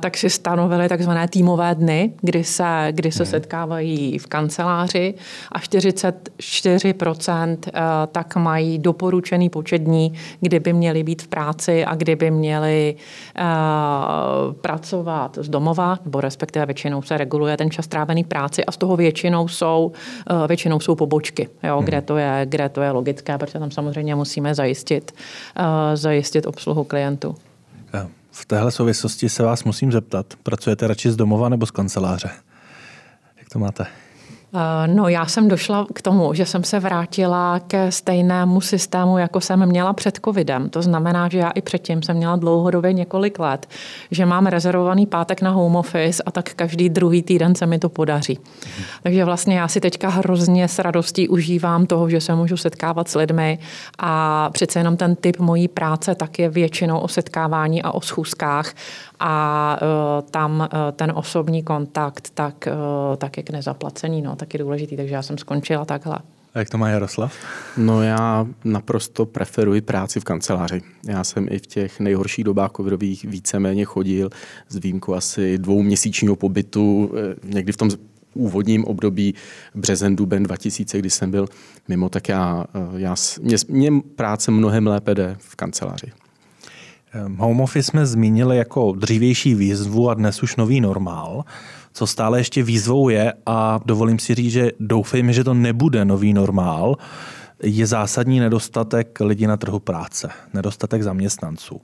tak 0.00 0.16
si 0.16 0.30
stanovili 0.30 0.88
takzvané 0.88 1.28
týmové 1.28 1.74
dny, 1.74 2.12
kdy 2.20 2.44
se, 2.44 2.88
kdy 2.90 3.12
se 3.12 3.22
hmm. 3.22 3.30
setkávají 3.30 4.18
v 4.18 4.26
kanceláři 4.26 5.14
a 5.52 5.58
44% 5.58 7.58
tak 8.12 8.36
mají 8.36 8.78
doporučený 8.78 9.48
počet 9.48 9.78
dní, 9.78 10.12
kdy 10.40 10.60
by 10.60 10.72
měli 10.72 11.02
být 11.02 11.22
v 11.22 11.28
práci 11.28 11.84
a 11.84 11.94
kdy 11.94 12.16
by 12.16 12.30
měli 12.30 12.94
pracovat 14.60 15.38
z 15.40 15.48
domova, 15.48 15.98
nebo 16.04 16.20
respektive 16.20 16.66
většinou 16.66 17.02
se 17.02 17.18
reguluje 17.18 17.56
ten 17.56 17.70
čas 17.70 17.84
strávený 17.84 18.24
práci 18.24 18.64
a 18.64 18.72
z 18.72 18.76
toho 18.76 18.96
většinou 18.96 19.48
jsou, 19.48 19.92
většinou 20.46 20.80
jsou 20.80 20.94
pobočky, 20.94 21.48
jo, 21.62 21.76
hmm. 21.76 21.84
kde, 21.84 22.02
to 22.02 22.16
je, 22.16 22.40
kde 22.44 22.68
to 22.68 22.82
je 22.82 22.90
logické, 22.90 23.38
protože 23.38 23.58
tam 23.58 23.70
samozřejmě 23.70 24.14
musíme 24.14 24.54
zajistit, 24.54 25.14
zajistit 25.94 26.46
obsluhu 26.46 26.84
klientů. 26.84 27.34
V 28.32 28.46
téhle 28.46 28.70
souvislosti 28.70 29.28
se 29.28 29.42
vás 29.42 29.64
musím 29.64 29.92
zeptat. 29.92 30.34
Pracujete 30.42 30.88
radši 30.88 31.10
z 31.10 31.16
domova 31.16 31.48
nebo 31.48 31.66
z 31.66 31.70
kanceláře? 31.70 32.30
Jak 33.38 33.48
to 33.48 33.58
máte? 33.58 33.86
Eh, 34.54 34.88
no, 34.88 35.08
já 35.08 35.26
jsem 35.26 35.48
došla 35.48 35.86
k 35.94 36.02
tomu, 36.02 36.34
že 36.34 36.46
jsem 36.46 36.64
se 36.64 36.80
vrátila 36.80 37.60
ke 37.60 37.92
stejnému 37.92 38.60
systému, 38.60 39.18
jako 39.18 39.40
jsem 39.40 39.66
měla 39.66 39.92
před 39.92 40.18
covidem. 40.24 40.70
To 40.70 40.82
znamená, 40.82 41.28
že 41.28 41.38
já 41.38 41.50
i 41.50 41.62
předtím 41.62 42.02
jsem 42.02 42.16
měla 42.16 42.36
dlouhodobě 42.36 42.92
několik 42.92 43.38
let, 43.38 43.66
že 44.10 44.26
mám 44.26 44.46
rezervovaný 44.46 45.06
pátek 45.06 45.42
na 45.42 45.50
home 45.50 45.76
office 45.76 46.22
a 46.22 46.30
tak 46.30 46.54
každý 46.54 46.88
druhý 46.88 47.22
týden 47.22 47.54
se 47.54 47.66
mi 47.66 47.78
to 47.78 47.88
podaří. 47.88 48.38
Takže 49.02 49.24
vlastně 49.24 49.58
já 49.58 49.68
si 49.68 49.80
teďka 49.80 50.08
hrozně 50.08 50.68
s 50.68 50.78
radostí 50.78 51.28
užívám 51.28 51.86
toho, 51.86 52.10
že 52.10 52.20
se 52.20 52.34
můžu 52.34 52.56
setkávat 52.56 53.08
s 53.08 53.14
lidmi 53.14 53.58
a 53.98 54.50
přece 54.50 54.80
jenom 54.80 54.96
ten 54.96 55.16
typ 55.16 55.38
mojí 55.38 55.68
práce 55.68 56.14
tak 56.14 56.38
je 56.38 56.48
většinou 56.48 56.98
o 56.98 57.08
setkávání 57.08 57.82
a 57.82 57.90
o 57.90 58.00
schůzkách 58.00 58.74
a 59.20 59.78
uh, 59.82 60.28
tam 60.30 60.60
uh, 60.60 60.78
ten 60.92 61.12
osobní 61.14 61.62
kontakt 61.62 62.30
tak, 62.34 62.68
uh, 63.10 63.16
tak 63.16 63.36
je 63.36 63.42
k 63.42 63.50
nezaplacení, 63.50 64.22
no, 64.22 64.36
tak 64.36 64.54
je 64.54 64.60
důležitý, 64.60 64.96
takže 64.96 65.14
já 65.14 65.22
jsem 65.22 65.38
skončila 65.38 65.84
takhle. 65.84 66.18
A 66.54 66.58
jak 66.58 66.70
to 66.70 66.78
má 66.78 66.88
Jaroslav? 66.88 67.34
No 67.76 68.02
já 68.02 68.46
naprosto 68.64 69.26
preferuji 69.26 69.80
práci 69.80 70.20
v 70.20 70.24
kanceláři. 70.24 70.82
Já 71.08 71.24
jsem 71.24 71.46
i 71.50 71.58
v 71.58 71.66
těch 71.66 72.00
nejhorších 72.00 72.44
dobách 72.44 72.70
covidových 72.76 73.24
víceméně 73.24 73.84
chodil 73.84 74.30
s 74.68 74.76
výjimkou 74.76 75.14
asi 75.14 75.58
dvouměsíčního 75.58 76.36
pobytu, 76.36 77.12
někdy 77.44 77.72
v 77.72 77.76
tom 77.76 77.90
úvodním 78.34 78.84
období 78.84 79.34
březen, 79.74 80.16
duben 80.16 80.42
2000, 80.42 80.98
kdy 80.98 81.10
jsem 81.10 81.30
byl 81.30 81.46
mimo, 81.88 82.08
tak 82.08 82.28
já, 82.28 82.64
já 82.96 83.14
mě, 83.42 83.56
mě 83.68 83.90
práce 84.16 84.50
mnohem 84.50 84.86
lépe 84.86 85.14
jde 85.14 85.36
v 85.38 85.56
kanceláři. 85.56 86.12
Ehm, 87.12 87.36
home 87.36 87.60
office 87.60 87.90
jsme 87.90 88.06
zmínili 88.06 88.56
jako 88.56 88.92
dřívější 88.92 89.54
výzvu 89.54 90.10
a 90.10 90.14
dnes 90.14 90.42
už 90.42 90.56
nový 90.56 90.80
normál. 90.80 91.44
Co 91.92 92.06
stále 92.06 92.40
ještě 92.40 92.62
výzvou 92.62 93.08
je, 93.08 93.32
a 93.46 93.80
dovolím 93.84 94.18
si 94.18 94.34
říct, 94.34 94.52
že 94.52 94.70
doufejme, 94.80 95.32
že 95.32 95.44
to 95.44 95.54
nebude 95.54 96.04
nový 96.04 96.32
normál, 96.32 96.96
je 97.62 97.86
zásadní 97.86 98.40
nedostatek 98.40 99.20
lidí 99.20 99.46
na 99.46 99.56
trhu 99.56 99.78
práce, 99.78 100.28
nedostatek 100.54 101.02
zaměstnanců. 101.02 101.80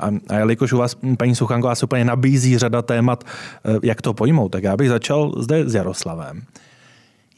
A, 0.00 0.10
a 0.28 0.38
jelikož 0.38 0.72
u 0.72 0.78
vás, 0.78 0.96
paní 1.18 1.34
Suchanková, 1.34 1.74
se 1.74 1.86
úplně 1.86 2.04
nabízí 2.04 2.58
řada 2.58 2.82
témat, 2.82 3.24
eh, 3.24 3.78
jak 3.82 4.02
to 4.02 4.14
pojmout, 4.14 4.48
tak 4.48 4.62
já 4.62 4.76
bych 4.76 4.88
začal 4.88 5.32
zde 5.42 5.68
s 5.68 5.74
Jaroslavem. 5.74 6.42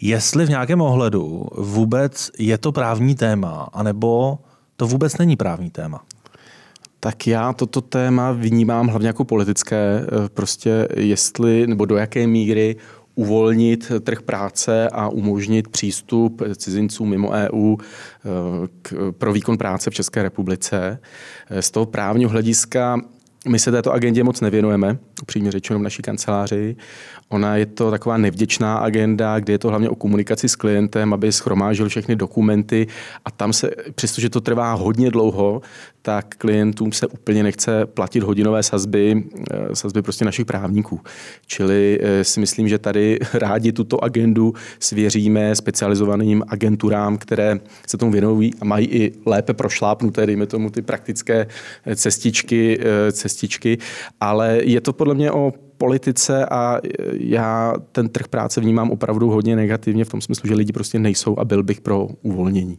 jestli 0.00 0.46
v 0.46 0.48
nějakém 0.48 0.80
ohledu 0.80 1.46
vůbec 1.56 2.30
je 2.38 2.58
to 2.58 2.72
právní 2.72 3.14
téma, 3.14 3.68
anebo 3.72 4.38
to 4.76 4.86
vůbec 4.86 5.18
není 5.18 5.36
právní 5.36 5.70
téma. 5.70 6.00
Tak 7.04 7.26
já 7.26 7.52
toto 7.52 7.80
téma 7.80 8.32
vnímám 8.32 8.86
hlavně 8.86 9.06
jako 9.06 9.24
politické, 9.24 10.06
prostě 10.34 10.88
jestli 10.96 11.66
nebo 11.66 11.84
do 11.84 11.96
jaké 11.96 12.26
míry 12.26 12.76
uvolnit 13.14 13.92
trh 14.00 14.22
práce 14.22 14.88
a 14.88 15.08
umožnit 15.08 15.68
přístup 15.68 16.42
cizinců 16.56 17.04
mimo 17.04 17.30
EU 17.30 17.76
eh, 17.76 17.80
k, 18.82 18.94
pro 19.18 19.32
výkon 19.32 19.58
práce 19.58 19.90
v 19.90 19.94
České 19.94 20.22
republice. 20.22 20.98
Z 21.60 21.70
toho 21.70 21.86
právního 21.86 22.30
hlediska 22.30 23.00
my 23.48 23.58
se 23.58 23.70
této 23.70 23.92
agendě 23.92 24.24
moc 24.24 24.40
nevěnujeme, 24.40 24.98
upřímně 25.22 25.50
řečeno 25.50 25.78
v 25.78 25.82
naší 25.82 26.02
kanceláři. 26.02 26.76
Ona 27.28 27.56
je 27.56 27.66
to 27.66 27.90
taková 27.90 28.16
nevděčná 28.16 28.76
agenda, 28.76 29.40
kde 29.40 29.52
je 29.52 29.58
to 29.58 29.68
hlavně 29.68 29.88
o 29.88 29.94
komunikaci 29.94 30.48
s 30.48 30.56
klientem, 30.56 31.14
aby 31.14 31.32
schromážil 31.32 31.88
všechny 31.88 32.16
dokumenty 32.16 32.86
a 33.24 33.30
tam 33.30 33.52
se, 33.52 33.70
přestože 33.94 34.30
to 34.30 34.40
trvá 34.40 34.72
hodně 34.72 35.10
dlouho, 35.10 35.62
tak 36.04 36.34
klientům 36.38 36.92
se 36.92 37.06
úplně 37.06 37.42
nechce 37.42 37.86
platit 37.86 38.22
hodinové 38.22 38.62
sazby, 38.62 39.24
eh, 39.50 39.76
sazby 39.76 40.02
prostě 40.02 40.24
našich 40.24 40.46
právníků. 40.46 41.00
Čili 41.46 41.98
eh, 42.02 42.24
si 42.24 42.40
myslím, 42.40 42.68
že 42.68 42.78
tady 42.78 43.18
rádi 43.34 43.72
tuto 43.72 44.04
agendu 44.04 44.54
svěříme 44.80 45.54
specializovaným 45.54 46.42
agenturám, 46.48 47.18
které 47.18 47.60
se 47.86 47.96
tomu 47.96 48.12
věnují 48.12 48.54
a 48.60 48.64
mají 48.64 48.86
i 48.86 49.12
lépe 49.26 49.54
prošlápnuté, 49.54 50.26
dejme 50.26 50.46
tomu 50.46 50.70
ty 50.70 50.82
praktické 50.82 51.46
eh, 51.86 51.96
cestičky, 51.96 52.80
cestičky, 53.12 53.78
ale 54.20 54.58
je 54.62 54.80
to 54.80 54.92
podle 55.04 55.14
mě 55.14 55.32
o 55.32 55.52
politice 55.78 56.46
a 56.46 56.80
já 57.12 57.74
ten 57.92 58.08
trh 58.08 58.28
práce 58.28 58.60
vnímám 58.60 58.90
opravdu 58.90 59.30
hodně 59.30 59.56
negativně 59.56 60.04
v 60.04 60.08
tom 60.08 60.20
smyslu, 60.20 60.48
že 60.48 60.54
lidi 60.54 60.72
prostě 60.72 60.98
nejsou 60.98 61.38
a 61.38 61.44
byl 61.44 61.62
bych 61.62 61.80
pro 61.80 62.08
uvolnění. 62.22 62.78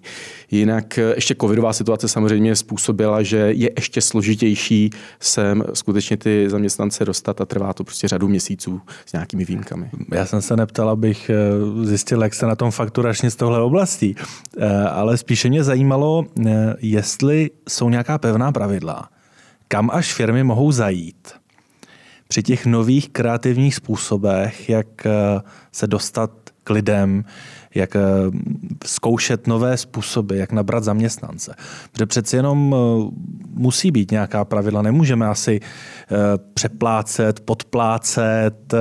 Jinak 0.52 0.98
ještě 0.98 1.36
covidová 1.42 1.74
situace 1.74 2.08
samozřejmě 2.08 2.56
způsobila, 2.56 3.24
že 3.24 3.38
je 3.38 3.70
ještě 3.76 4.02
složitější 4.02 4.90
sem 5.20 5.64
skutečně 5.74 6.18
ty 6.18 6.50
zaměstnance 6.50 7.06
dostat 7.06 7.42
a 7.42 7.46
trvá 7.46 7.74
to 7.74 7.84
prostě 7.84 8.08
řadu 8.08 8.28
měsíců 8.28 8.82
s 9.06 9.14
nějakými 9.14 9.46
výjimkami. 9.46 9.90
Já 10.14 10.26
jsem 10.26 10.42
se 10.42 10.58
neptal, 10.58 10.90
abych 10.90 11.30
eh, 11.30 11.86
zjistil, 11.86 12.24
jak 12.24 12.34
se 12.34 12.46
na 12.46 12.56
tom 12.56 12.72
fakturačně 12.72 13.32
z 13.32 13.36
tohle 13.36 13.62
oblastí, 13.62 14.16
eh, 14.58 14.68
ale 14.90 15.18
spíše 15.18 15.50
mě 15.50 15.64
zajímalo, 15.64 16.26
eh, 16.26 16.76
jestli 16.82 17.50
jsou 17.70 17.90
nějaká 17.90 18.18
pevná 18.18 18.52
pravidla, 18.52 19.10
kam 19.68 19.90
až 19.94 20.14
firmy 20.14 20.44
mohou 20.44 20.72
zajít– 20.72 21.28
při 22.28 22.44
těch 22.44 22.66
nových 22.66 23.10
kreativních 23.10 23.76
způsobech, 23.76 24.70
jak 24.70 25.06
eh, 25.06 25.12
se 25.72 25.88
dostat 25.88 26.32
k 26.64 26.70
lidem, 26.70 27.26
jak 27.76 27.96
eh, 27.96 28.02
zkoušet 28.86 29.48
nové 29.48 29.78
způsoby, 29.78 30.40
jak 30.40 30.52
nabrat 30.52 30.84
zaměstnance. 30.84 31.56
Protože 31.92 32.06
přeci 32.06 32.36
jenom 32.36 32.76
eh, 32.76 33.12
musí 33.50 33.92
být 33.92 34.12
nějaká 34.12 34.46
pravidla. 34.46 34.82
Nemůžeme 34.82 35.28
asi 35.28 35.60
přeplácet, 36.54 37.40
podplácet, 37.40 38.74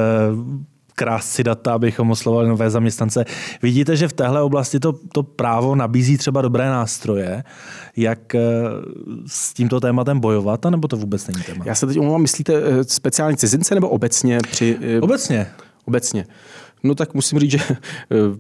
krást 0.95 1.33
si 1.33 1.45
data, 1.45 1.75
abychom 1.75 2.11
oslovali 2.11 2.49
nové 2.49 2.71
zaměstnance. 2.71 3.25
Vidíte, 3.63 3.97
že 3.97 4.09
v 4.09 4.13
téhle 4.13 4.43
oblasti 4.43 4.81
to, 4.81 4.93
to 5.13 5.23
právo 5.23 5.75
nabízí 5.75 6.19
třeba 6.19 6.43
dobré 6.43 6.69
nástroje, 6.69 7.45
jak 7.97 8.35
eh, 8.35 8.41
s 9.27 9.53
tímto 9.55 9.81
tématem 9.81 10.21
bojovat, 10.21 10.65
nebo 10.65 10.89
to 10.89 10.97
vůbec 10.97 11.27
není 11.27 11.43
téma? 11.43 11.65
Já 11.67 11.75
se 11.75 11.87
teď 11.87 11.99
omlouvám, 11.99 12.23
myslíte 12.23 12.55
eh, 12.55 12.85
speciální 12.85 13.37
cizince 13.37 13.75
nebo 13.75 13.89
obecně? 13.89 14.39
Při, 14.51 14.79
eh, 14.83 15.01
obecně. 15.01 15.47
Obecně. 15.85 16.27
No 16.85 16.95
tak 16.95 17.15
musím 17.15 17.39
říct, 17.39 17.51
že 17.51 17.59
eh, 17.71 17.77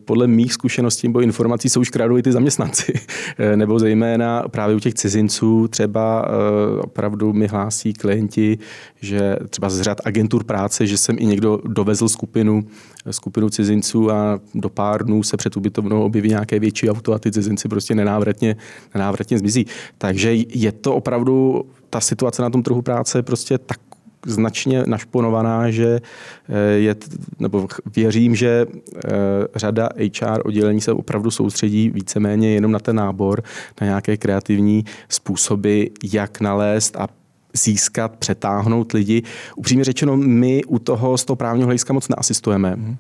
podle 0.05 0.27
mých 0.27 0.53
zkušeností 0.53 1.09
nebo 1.09 1.21
informací 1.21 1.69
jsou 1.69 1.81
už 1.81 1.91
krádou 1.91 2.19
i 2.19 2.23
ty 2.23 2.33
zaměstnanci. 2.33 2.95
Eh, 3.39 3.57
nebo 3.57 3.79
zejména 3.79 4.43
právě 4.49 4.77
u 4.77 4.79
těch 4.79 4.95
cizinců 4.95 5.69
třeba 5.69 6.29
eh, 6.29 6.81
opravdu 6.81 7.33
mi 7.33 7.47
hlásí 7.47 7.93
klienti, 7.93 8.59
že 9.01 9.37
třeba 9.51 9.71
z 9.71 9.81
řad 9.81 10.01
agentur 10.05 10.45
práce, 10.45 10.87
že 10.87 10.99
jsem 10.99 11.17
i 11.19 11.27
někdo 11.27 11.61
dovezl 11.67 12.09
skupinu, 12.09 12.65
skupinu 13.11 13.51
cizinců 13.51 14.11
a 14.11 14.41
do 14.55 14.69
pár 14.69 15.05
dnů 15.05 15.23
se 15.23 15.37
před 15.37 15.57
ubytovnou 15.57 16.03
objeví 16.03 16.29
nějaké 16.29 16.59
větší 16.59 16.91
auto 16.91 17.13
a 17.13 17.19
ty 17.19 17.33
cizinci 17.33 17.69
prostě 17.69 17.95
nenávratně, 17.95 18.57
nenávratně 18.95 19.39
zmizí. 19.39 19.67
Takže 19.99 20.35
je 20.35 20.73
to 20.73 20.95
opravdu 20.95 21.65
ta 21.91 22.01
situace 22.01 22.43
na 22.43 22.51
tom 22.51 22.63
trhu 22.63 22.83
práce 22.83 23.23
prostě 23.23 23.59
tak 23.59 23.79
značně 24.27 24.83
našponovaná, 24.87 25.71
že 25.71 26.01
eh, 26.49 26.59
je, 26.59 26.97
nebo 27.39 27.69
věřím, 27.97 28.35
že 28.35 28.67
eh, 28.67 29.11
řada 29.55 29.89
HR 29.99 30.41
oddělení 30.45 30.81
se 30.81 30.93
opravdu 30.93 31.31
soustředí 31.31 31.91
víceméně 31.91 32.55
jenom 32.55 32.73
na 32.73 32.79
ten 32.79 32.97
nábor, 32.97 33.43
na 33.81 33.87
nějaké 33.87 34.17
kreativní 34.17 34.85
způsoby, 35.09 35.85
jak 36.13 36.41
nalézt 36.41 36.97
a 36.97 37.09
získat, 37.57 38.17
přetáhnout 38.17 38.93
lidi. 38.93 39.23
Upřímně 39.57 39.85
řečeno, 39.85 40.17
my 40.17 40.65
u 40.65 40.79
toho 40.79 41.19
z 41.19 41.25
toho 41.25 41.37
právního 41.37 41.67
hlediska 41.67 41.93
moc 41.93 42.09
neasistujeme. 42.09 42.77
Mhm. 42.77 42.97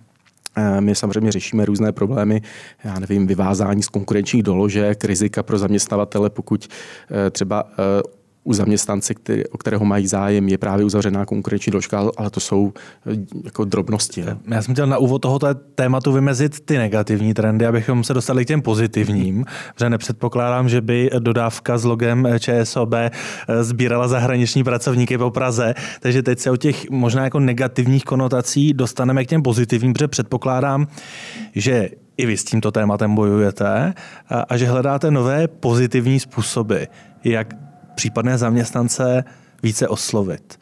Eh, 0.56 0.80
my 0.80 0.94
samozřejmě 0.94 1.32
řešíme 1.32 1.64
různé 1.64 1.92
problémy, 1.92 2.42
já 2.84 2.98
nevím, 2.98 3.26
vyvázání 3.26 3.82
z 3.82 3.88
konkurenčních 3.88 4.42
doložek, 4.42 5.04
rizika 5.04 5.42
pro 5.42 5.58
zaměstnavatele, 5.58 6.30
pokud 6.30 6.68
třeba 7.30 7.64
u 8.44 8.52
zaměstnance, 8.52 9.14
který, 9.14 9.46
o 9.46 9.58
kterého 9.58 9.84
mají 9.84 10.06
zájem, 10.06 10.48
je 10.48 10.58
právě 10.58 10.84
uzavřená 10.84 11.26
konkurenční 11.26 11.70
doložka, 11.70 12.10
ale 12.16 12.30
to 12.30 12.40
jsou 12.40 12.72
eh, 13.06 13.16
jako 13.44 13.64
drobnosti. 13.64 14.24
Ne? 14.24 14.36
Já 14.48 14.62
jsem 14.62 14.74
chtěl 14.74 14.86
na 14.86 14.98
úvod 14.98 15.18
tohoto 15.18 15.54
tématu 15.54 16.12
vymezit 16.12 16.60
ty 16.60 16.78
negativní 16.78 17.34
trendy, 17.34 17.66
abychom 17.66 18.04
se 18.04 18.14
dostali 18.14 18.44
k 18.44 18.48
těm 18.48 18.62
pozitivním, 18.62 19.44
protože 19.74 19.90
nepředpokládám, 19.90 20.68
že 20.68 20.80
by 20.80 21.10
dodávka 21.18 21.78
s 21.78 21.84
logem 21.84 22.28
ČSOB 22.38 22.94
eh, 22.94 23.10
sbírala 23.64 24.08
zahraniční 24.08 24.64
pracovníky 24.64 25.18
po 25.18 25.30
Praze, 25.30 25.74
takže 26.00 26.22
teď 26.22 26.38
se 26.38 26.50
o 26.50 26.56
těch 26.56 26.90
možná 26.90 27.24
jako 27.24 27.40
negativních 27.40 28.04
konotací 28.04 28.72
dostaneme 28.72 29.24
k 29.24 29.28
těm 29.28 29.42
pozitivním, 29.42 29.92
protože 29.92 30.08
předpokládám, 30.08 30.86
že 31.54 31.88
i 32.16 32.26
vy 32.26 32.36
s 32.36 32.44
tímto 32.44 32.70
tématem 32.70 33.14
bojujete 33.14 33.94
a, 34.28 34.40
a 34.40 34.56
že 34.56 34.66
hledáte 34.66 35.10
nové 35.10 35.48
pozitivní 35.48 36.20
způsoby, 36.20 36.82
jak 37.24 37.63
případné 37.94 38.38
zaměstnance 38.38 39.24
více 39.62 39.88
oslovit. 39.88 40.60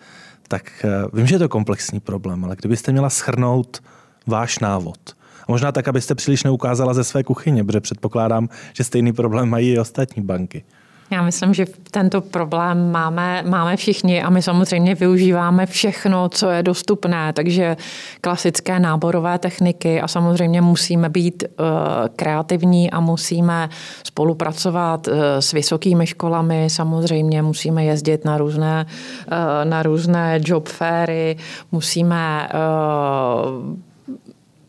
Tak 0.49 0.85
eh, 0.85 0.89
vím, 1.13 1.27
že 1.27 1.35
je 1.35 1.39
to 1.39 1.49
komplexní 1.49 2.01
problém, 2.01 2.45
ale 2.45 2.57
kdybyste 2.57 2.93
měla 2.93 3.11
schrnout 3.11 3.83
váš 4.27 4.59
návod, 4.59 5.17
a 5.43 5.53
možná 5.53 5.73
tak, 5.73 5.89
abyste 5.89 6.15
příliš 6.15 6.45
neukázala 6.45 6.95
ze 6.95 7.05
své 7.05 7.23
kuchyně, 7.23 7.65
protože 7.65 7.81
předpokládám, 7.81 8.49
že 8.73 8.85
stejný 8.85 9.13
problém 9.13 9.49
mají 9.49 9.73
i 9.73 9.79
ostatní 9.79 10.23
banky. 10.23 10.65
Já 11.13 11.23
myslím, 11.23 11.55
že 11.55 11.67
tento 11.91 12.21
problém 12.21 12.91
máme, 12.91 13.43
máme 13.47 13.77
všichni 13.77 14.23
a 14.23 14.31
my 14.31 14.43
samozřejmě 14.43 14.95
využíváme 14.95 15.67
všechno, 15.67 16.29
co 16.29 16.51
je 16.51 16.63
dostupné, 16.63 17.33
takže 17.33 17.77
klasické 18.21 18.81
náborové 18.81 19.39
techniky 19.39 20.01
a 20.01 20.09
samozřejmě 20.09 20.61
musíme 20.61 21.09
být 21.09 21.45
uh, 21.45 21.67
kreativní 22.17 22.91
a 22.91 23.01
musíme 23.01 23.69
spolupracovat 24.05 25.09
uh, 25.09 25.15
s 25.39 25.53
vysokými 25.53 26.07
školami, 26.07 26.71
samozřejmě 26.71 27.43
musíme 27.43 27.85
jezdit 27.85 28.25
na 28.25 28.39
různé, 28.39 28.87
uh, 28.87 29.71
na 29.71 29.83
různé 29.83 30.41
job 30.45 30.69
fairy, 30.69 31.37
musíme 31.73 32.49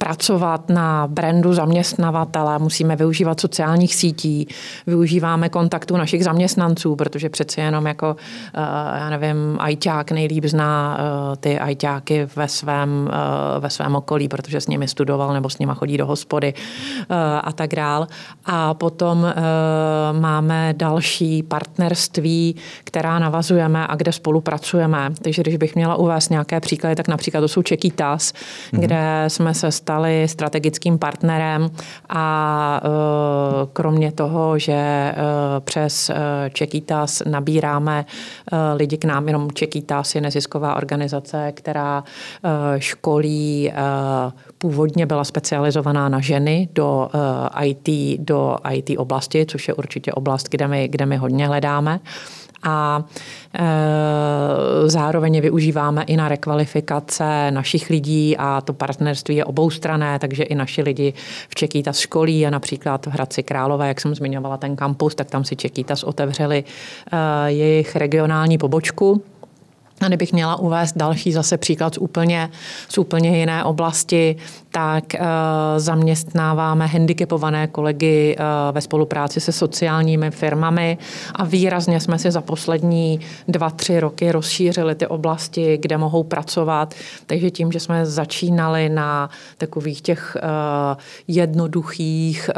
pracovat 0.03 0.69
na 0.69 1.07
brandu 1.07 1.53
zaměstnavatele, 1.53 2.59
musíme 2.59 2.95
využívat 2.95 3.39
sociálních 3.39 3.95
sítí, 3.95 4.47
využíváme 4.87 5.49
kontaktu 5.49 5.97
našich 5.97 6.23
zaměstnanců, 6.23 6.95
protože 6.95 7.29
přeci 7.29 7.61
jenom 7.61 7.87
jako, 7.87 8.15
eh, 8.53 8.59
já 8.99 9.09
nevím, 9.09 9.57
ajťák 9.59 10.11
nejlíp 10.11 10.45
zná 10.45 10.97
eh, 10.99 11.35
ty 11.35 11.59
ajťáky 11.59 12.27
ve 12.35 12.47
svém, 12.47 13.09
eh, 13.11 13.59
ve 13.59 13.69
svém 13.69 13.95
okolí, 13.95 14.27
protože 14.27 14.61
s 14.61 14.67
nimi 14.67 14.87
studoval 14.87 15.33
nebo 15.33 15.49
s 15.49 15.59
nimi 15.59 15.71
chodí 15.75 15.97
do 15.97 16.05
hospody 16.05 16.53
a 17.43 17.51
tak 17.51 17.75
dál. 17.75 18.07
A 18.45 18.73
potom 18.73 19.33
máme 20.11 20.73
další 20.77 21.43
partnerství, 21.43 22.55
která 22.83 23.19
navazujeme 23.19 23.87
a 23.87 23.95
kde 23.95 24.11
spolupracujeme. 24.11 25.09
Takže 25.21 25.41
když 25.41 25.57
bych 25.57 25.75
měla 25.75 25.95
uvést 25.95 26.29
nějaké 26.29 26.59
příklady, 26.59 26.95
tak 26.95 27.07
například 27.07 27.41
to 27.41 27.47
jsou 27.47 27.61
Čekýtas, 27.61 28.33
mm-hmm. 28.33 28.79
kde 28.79 29.25
jsme 29.27 29.53
se 29.53 29.71
stali 29.71 29.92
strategickým 30.25 30.97
partnerem 30.97 31.69
a 32.10 32.82
e, 32.84 32.88
kromě 33.73 34.12
toho, 34.12 34.60
že 34.60 34.73
e, 34.73 35.15
přes 35.60 36.10
e, 36.10 36.15
Čekýtas 36.53 37.23
nabíráme 37.25 38.06
lidi 38.75 38.97
k 38.97 39.06
nám, 39.06 39.27
jenom 39.27 39.51
Čekýtas 39.51 40.15
je 40.15 40.21
nezisková 40.21 40.75
organizace, 40.75 41.51
která 41.51 42.03
školí 42.77 43.71
původně 44.58 45.06
byla 45.06 45.23
specializovaná 45.23 46.10
na 46.10 46.19
ženy 46.19 46.69
do 46.73 47.10
IT, 47.63 48.19
do 48.21 48.58
IT 48.71 48.97
oblasti, 48.97 49.45
což 49.45 49.67
je 49.67 49.73
určitě 49.73 50.12
oblast, 50.12 50.49
kde 50.49 50.67
my, 50.67 50.88
kde 50.88 51.06
my 51.06 51.17
hodně 51.17 51.47
hledáme. 51.47 51.99
A 52.63 53.04
e, 53.54 53.63
zároveň 54.89 55.41
využíváme 55.41 56.04
i 56.04 56.17
na 56.17 56.28
rekvalifikace 56.28 57.52
našich 57.52 57.89
lidí 57.89 58.38
a 58.38 58.62
to 58.62 58.73
partnerství 58.73 59.36
je 59.36 59.45
oboustrané, 59.45 60.19
takže 60.19 60.43
i 60.43 60.56
naši 60.56 60.82
lidi 60.82 61.13
v 61.49 61.56
Čekýtas 61.56 61.99
školí 61.99 62.47
a 62.47 62.49
například 62.49 63.06
v 63.06 63.10
Hradci 63.10 63.43
Králové, 63.43 63.88
jak 63.88 64.02
jsem 64.02 64.15
zmiňovala 64.15 64.58
ten 64.58 64.76
kampus, 64.76 65.15
tak 65.15 65.30
tam 65.30 65.43
si 65.43 65.56
Čekýtas 65.56 66.04
otevřeli 66.04 66.63
jejich 67.47 67.95
regionální 67.95 68.58
pobočku 68.58 69.23
a 70.01 70.08
kdybych 70.08 70.34
měla 70.34 70.56
uvést 70.56 70.97
další 70.97 71.32
zase 71.32 71.58
příklad 71.58 71.93
z 71.93 71.97
úplně, 71.97 72.49
z 72.89 72.97
úplně 72.97 73.39
jiné 73.39 73.63
oblasti, 73.63 74.36
tak 74.71 75.03
uh, 75.19 75.25
zaměstnáváme 75.77 76.88
handicapované 76.88 77.67
kolegy 77.67 78.36
uh, 78.39 78.75
ve 78.75 78.82
spolupráci 78.82 79.39
se 79.39 79.51
sociálními 79.51 80.32
firmami 80.32 80.97
a 81.36 81.43
výrazně 81.43 81.99
jsme 81.99 82.19
si 82.19 82.32
za 82.32 82.41
poslední 82.41 83.19
dva, 83.47 83.69
tři 83.69 83.99
roky 83.99 84.32
rozšířili 84.32 84.95
ty 84.95 85.08
oblasti, 85.08 85.77
kde 85.82 85.97
mohou 85.97 86.23
pracovat. 86.23 86.93
Takže 87.27 87.51
tím, 87.51 87.71
že 87.71 87.79
jsme 87.79 88.06
začínali 88.06 88.89
na 88.89 89.29
takových 89.58 90.01
těch 90.01 90.38
uh, 90.43 90.97
jednoduchých, 91.27 92.49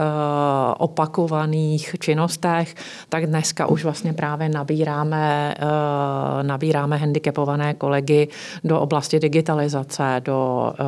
opakovaných 0.78 1.96
činnostech, 2.00 2.76
tak 3.10 3.26
dneska 3.26 3.68
už 3.68 3.84
vlastně 3.84 4.14
právě 4.14 4.50
nabíráme, 4.50 5.56
uh, 5.62 6.44
nabíráme 6.48 6.98
handicapované 6.98 7.35
kolegy 7.78 8.28
do 8.64 8.80
oblasti 8.80 9.20
digitalizace, 9.20 10.22
do 10.26 10.74
uh, 10.80 10.86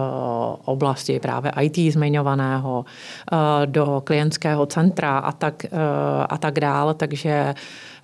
oblasti 0.66 1.20
právě 1.20 1.52
IT 1.62 1.94
zmiňovaného, 1.94 2.86
eh, 2.86 3.66
do 3.66 4.02
klientského 4.06 4.66
centra 4.66 5.18
a 5.18 5.32
tak, 5.32 5.66
eh, 5.66 5.70
a 6.30 6.38
tak 6.38 6.60
dál. 6.60 6.94
Takže 6.94 7.30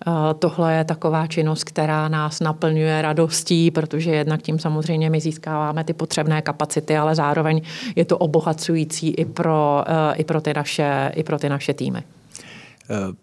eh, 0.08 0.12
tohle 0.40 0.74
je 0.74 0.84
taková 0.84 1.28
činnost, 1.28 1.64
která 1.64 2.08
nás 2.08 2.40
naplňuje 2.40 3.02
radostí, 3.02 3.72
protože 3.72 4.12
jednak 4.12 4.42
tím 4.42 4.60
samozřejmě 4.60 5.10
my 5.10 5.20
získáváme 5.20 5.84
ty 5.84 5.94
potřebné 5.94 6.42
kapacity, 6.42 6.98
ale 6.98 7.16
zároveň 7.16 7.62
je 7.96 8.06
to 8.06 8.18
obohacující 8.18 9.10
i 9.10 9.26
pro, 9.26 9.84
i 10.16 10.24
pro, 10.24 10.42
ty, 10.42 10.54
naše, 10.54 11.12
i 11.16 11.24
pro 11.24 11.40
ty 11.40 11.50
naše 11.50 11.74
týmy. 11.74 12.04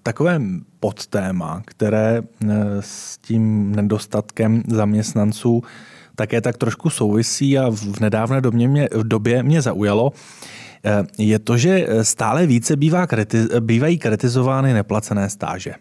Takové 0.03 0.41
podtéma, 0.81 1.63
které 1.65 2.23
s 2.81 3.19
tím 3.19 3.77
nedostatkem 3.77 4.63
zaměstnanců 4.69 5.63
také 6.15 6.41
tak 6.41 6.57
trošku 6.57 6.91
souvisí 6.91 7.59
a 7.59 7.71
v 7.71 8.01
nedávné 8.01 8.41
době 8.41 8.69
mě, 8.69 8.89
v 8.95 9.09
době 9.09 9.43
mě 9.43 9.63
zaujalo, 9.63 10.13
eh, 10.85 11.03
je 11.19 11.39
to, 11.39 11.57
že 11.57 11.87
stále 12.03 12.47
více 12.47 12.77
bývá 12.77 13.07
kritiz, 13.07 13.49
bývají 13.61 13.99
kritizovány 13.99 14.73
neplacené 14.73 15.31
stáže. 15.31 15.75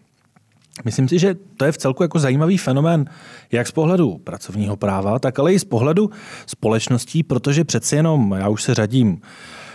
Myslím 0.86 1.08
si, 1.08 1.20
že 1.20 1.36
to 1.58 1.66
je 1.66 1.72
v 1.72 1.78
celku 1.78 2.04
jako 2.04 2.20
zajímavý 2.20 2.58
fenomén, 2.58 3.06
jak 3.52 3.68
z 3.68 3.72
pohledu 3.72 4.18
pracovního 4.18 4.76
práva, 4.76 5.20
tak 5.20 5.40
ale 5.40 5.54
i 5.54 5.60
z 5.60 5.64
pohledu 5.64 6.10
společností, 6.46 7.24
protože 7.24 7.64
přeci 7.64 7.96
jenom, 7.96 8.36
já 8.38 8.48
už 8.48 8.64
se 8.64 8.74
řadím 8.74 9.22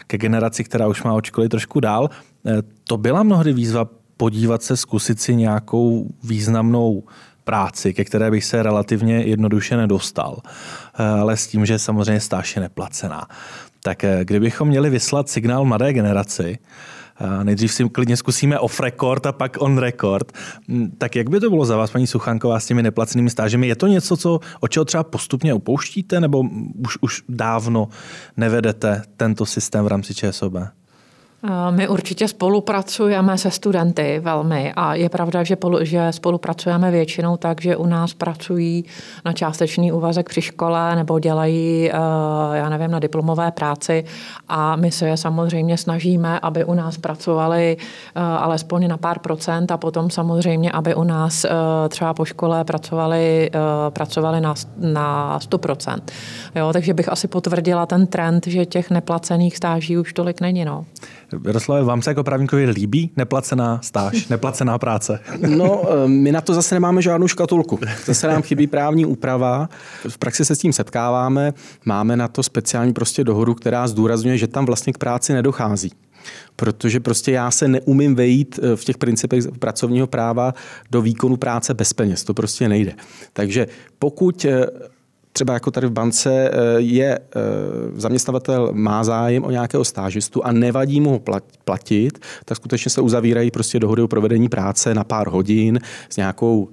ke 0.07 0.18
generaci, 0.18 0.64
která 0.64 0.88
už 0.88 1.03
má 1.03 1.14
od 1.14 1.24
školy 1.24 1.48
trošku 1.48 1.81
dál, 1.81 2.11
eh, 2.46 2.62
to 2.88 2.96
byla 2.96 3.22
mnohdy 3.22 3.53
výzva 3.53 3.88
podívat 4.16 4.62
se, 4.62 4.77
zkusit 4.77 5.20
si 5.20 5.37
nějakou 5.37 6.09
významnou 6.22 7.05
práci, 7.44 7.94
ke 7.94 8.05
které 8.05 8.31
bych 8.31 8.44
se 8.44 8.62
relativně 8.62 9.14
jednoduše 9.14 9.77
nedostal, 9.77 10.38
eh, 10.44 11.05
ale 11.05 11.37
s 11.37 11.46
tím, 11.46 11.66
že 11.66 11.79
samozřejmě 11.79 12.20
stáž 12.20 12.57
je 12.57 12.62
neplacená. 12.62 13.29
Tak 13.83 14.05
eh, 14.05 14.20
kdybychom 14.24 14.68
měli 14.68 14.90
vyslat 14.90 15.29
signál 15.29 15.64
mladé 15.64 15.92
generaci, 15.92 16.59
eh, 17.20 17.44
nejdřív 17.44 17.72
si 17.72 17.88
klidně 17.88 18.16
zkusíme 18.16 18.59
off 18.59 18.81
record 18.81 19.27
a 19.27 19.33
pak 19.33 19.57
on 19.59 19.79
record. 19.79 20.33
Hm, 20.68 20.90
tak 20.98 21.16
jak 21.16 21.31
by 21.31 21.40
to 21.40 21.50
bylo 21.50 21.64
za 21.64 21.77
vás, 21.77 21.90
paní 21.90 22.07
Suchanková, 22.07 22.61
s 22.61 22.66
těmi 22.66 22.83
neplacenými 22.83 23.31
stážemi? 23.31 23.68
Je 23.68 23.77
to 23.77 23.87
něco, 23.87 24.16
co, 24.16 24.40
o 24.61 24.68
čeho 24.68 24.85
třeba 24.85 25.05
postupně 25.05 25.55
upouštíte, 25.55 26.20
nebo 26.20 26.44
už, 26.87 26.98
už 27.00 27.22
dávno 27.29 27.88
nevedete 28.37 29.03
tento 29.16 29.46
systém 29.46 29.85
v 29.85 29.88
rámci 29.88 30.14
ČSOB? 30.14 30.55
My 31.70 31.88
určitě 31.88 32.28
spolupracujeme 32.28 33.38
se 33.38 33.50
studenty 33.50 34.20
velmi 34.24 34.72
a 34.76 34.94
je 34.94 35.09
pravda, 35.09 35.42
že, 35.44 35.57
že 35.80 36.12
spolupracujeme 36.12 36.90
většinou 36.90 37.37
tak, 37.37 37.61
že 37.61 37.76
u 37.76 37.87
nás 37.87 38.14
pracují 38.14 38.85
na 39.24 39.33
částečný 39.33 39.92
úvazek 39.92 40.28
při 40.28 40.42
škole 40.42 40.96
nebo 40.96 41.18
dělají, 41.18 41.90
eh, 41.90 41.96
já 42.52 42.68
nevím, 42.68 42.90
na 42.90 42.98
diplomové 42.98 43.50
práci 43.50 44.04
a 44.48 44.76
my 44.76 44.90
se 44.90 45.09
je 45.09 45.16
samozřejmě 45.16 45.78
snažíme, 45.78 46.40
aby 46.40 46.64
u 46.64 46.74
nás 46.74 46.98
pracovali 46.98 47.76
eh, 47.76 48.20
alespoň 48.20 48.88
na 48.88 48.96
pár 48.96 49.18
procent 49.18 49.70
a 49.70 49.76
potom 49.76 50.11
samozřejmě, 50.11 50.72
aby 50.72 50.94
u 50.94 51.04
nás 51.04 51.44
eh, 51.44 51.50
třeba 51.88 52.14
po 52.14 52.24
škole 52.24 52.64
pracovali, 52.64 53.50
pracovali 53.90 54.40
na, 54.40 54.54
na 54.76 55.40
100 55.40 55.59
procent. 55.59 56.12
takže 56.72 56.94
bych 56.94 57.09
asi 57.09 57.28
potvrdila 57.28 57.87
ten 57.87 58.07
trend, 58.07 58.46
že 58.46 58.66
těch 58.66 58.90
neplacených 58.90 59.57
stáží 59.57 59.98
už 59.98 60.12
tolik 60.12 60.40
není. 60.40 60.64
No. 60.64 60.85
Jaroslave, 61.47 61.85
vám 61.85 62.03
se 62.03 62.11
jako 62.11 62.25
právníkovi 62.25 62.70
líbí 62.70 63.11
neplacená 63.16 63.81
stáž, 63.83 64.27
neplacená 64.31 64.79
práce? 64.79 65.20
No, 65.49 65.83
eh, 65.90 66.09
my 66.09 66.33
na 66.33 66.40
to 66.40 66.55
zase 66.55 66.75
nemáme 66.75 67.03
žádnou 67.03 67.29
škatulku. 67.29 67.81
Zase 68.05 68.29
nám 68.29 68.42
chybí 68.42 68.66
právní 68.66 69.07
úprava. 69.07 69.68
V 70.09 70.18
praxi 70.18 70.44
se 70.44 70.57
s 70.57 70.59
tím 70.59 70.73
setkáváme. 70.73 71.53
Máme 71.85 72.16
na 72.16 72.29
to 72.29 72.42
speciální 72.42 72.92
prostě 72.92 73.25
dohodu, 73.25 73.55
která 73.55 73.88
zdůrazňuje, 73.88 74.38
že 74.38 74.47
tam 74.47 74.66
vlastně 74.66 74.92
k 74.92 74.99
práci 74.99 75.33
nedochází 75.33 75.92
protože 76.57 77.01
prostě 77.01 77.33
já 77.33 77.51
se 77.51 77.68
neumím 77.68 78.14
vejít 78.14 78.61
eh, 78.62 78.77
v 78.77 78.85
těch 78.85 78.99
principech 78.99 79.44
pracovního 79.59 80.07
práva 80.07 80.55
do 80.90 81.03
výkonu 81.03 81.37
práce 81.37 81.75
bez 81.75 81.92
peněz. 81.92 82.25
To 82.25 82.35
prostě 82.35 82.68
nejde. 82.68 82.92
Takže 83.33 83.66
pokud 83.99 84.44
eh, 84.44 84.66
třeba 85.37 85.55
jako 85.55 85.70
tady 85.70 85.87
v 85.87 85.90
bance 85.90 86.51
eh, 86.51 86.57
je 86.77 87.18
eh, 87.18 87.40
zaměstnavatel 87.94 88.70
má 88.73 89.05
zájem 89.05 89.44
o 89.44 89.51
nějakého 89.51 89.85
stážistu 89.85 90.47
a 90.47 90.53
nevadí 90.53 91.01
mu 91.01 91.11
ho 91.11 91.20
platit, 91.64 92.18
tak 92.44 92.57
skutečně 92.57 92.90
se 92.90 93.01
uzavírají 93.01 93.51
prostě 93.51 93.81
dohody 93.81 94.03
o 94.03 94.09
provedení 94.09 94.49
práce 94.49 94.94
na 94.94 95.05
pár 95.05 95.29
hodin 95.29 95.81
s 96.09 96.16
nějakou 96.16 96.68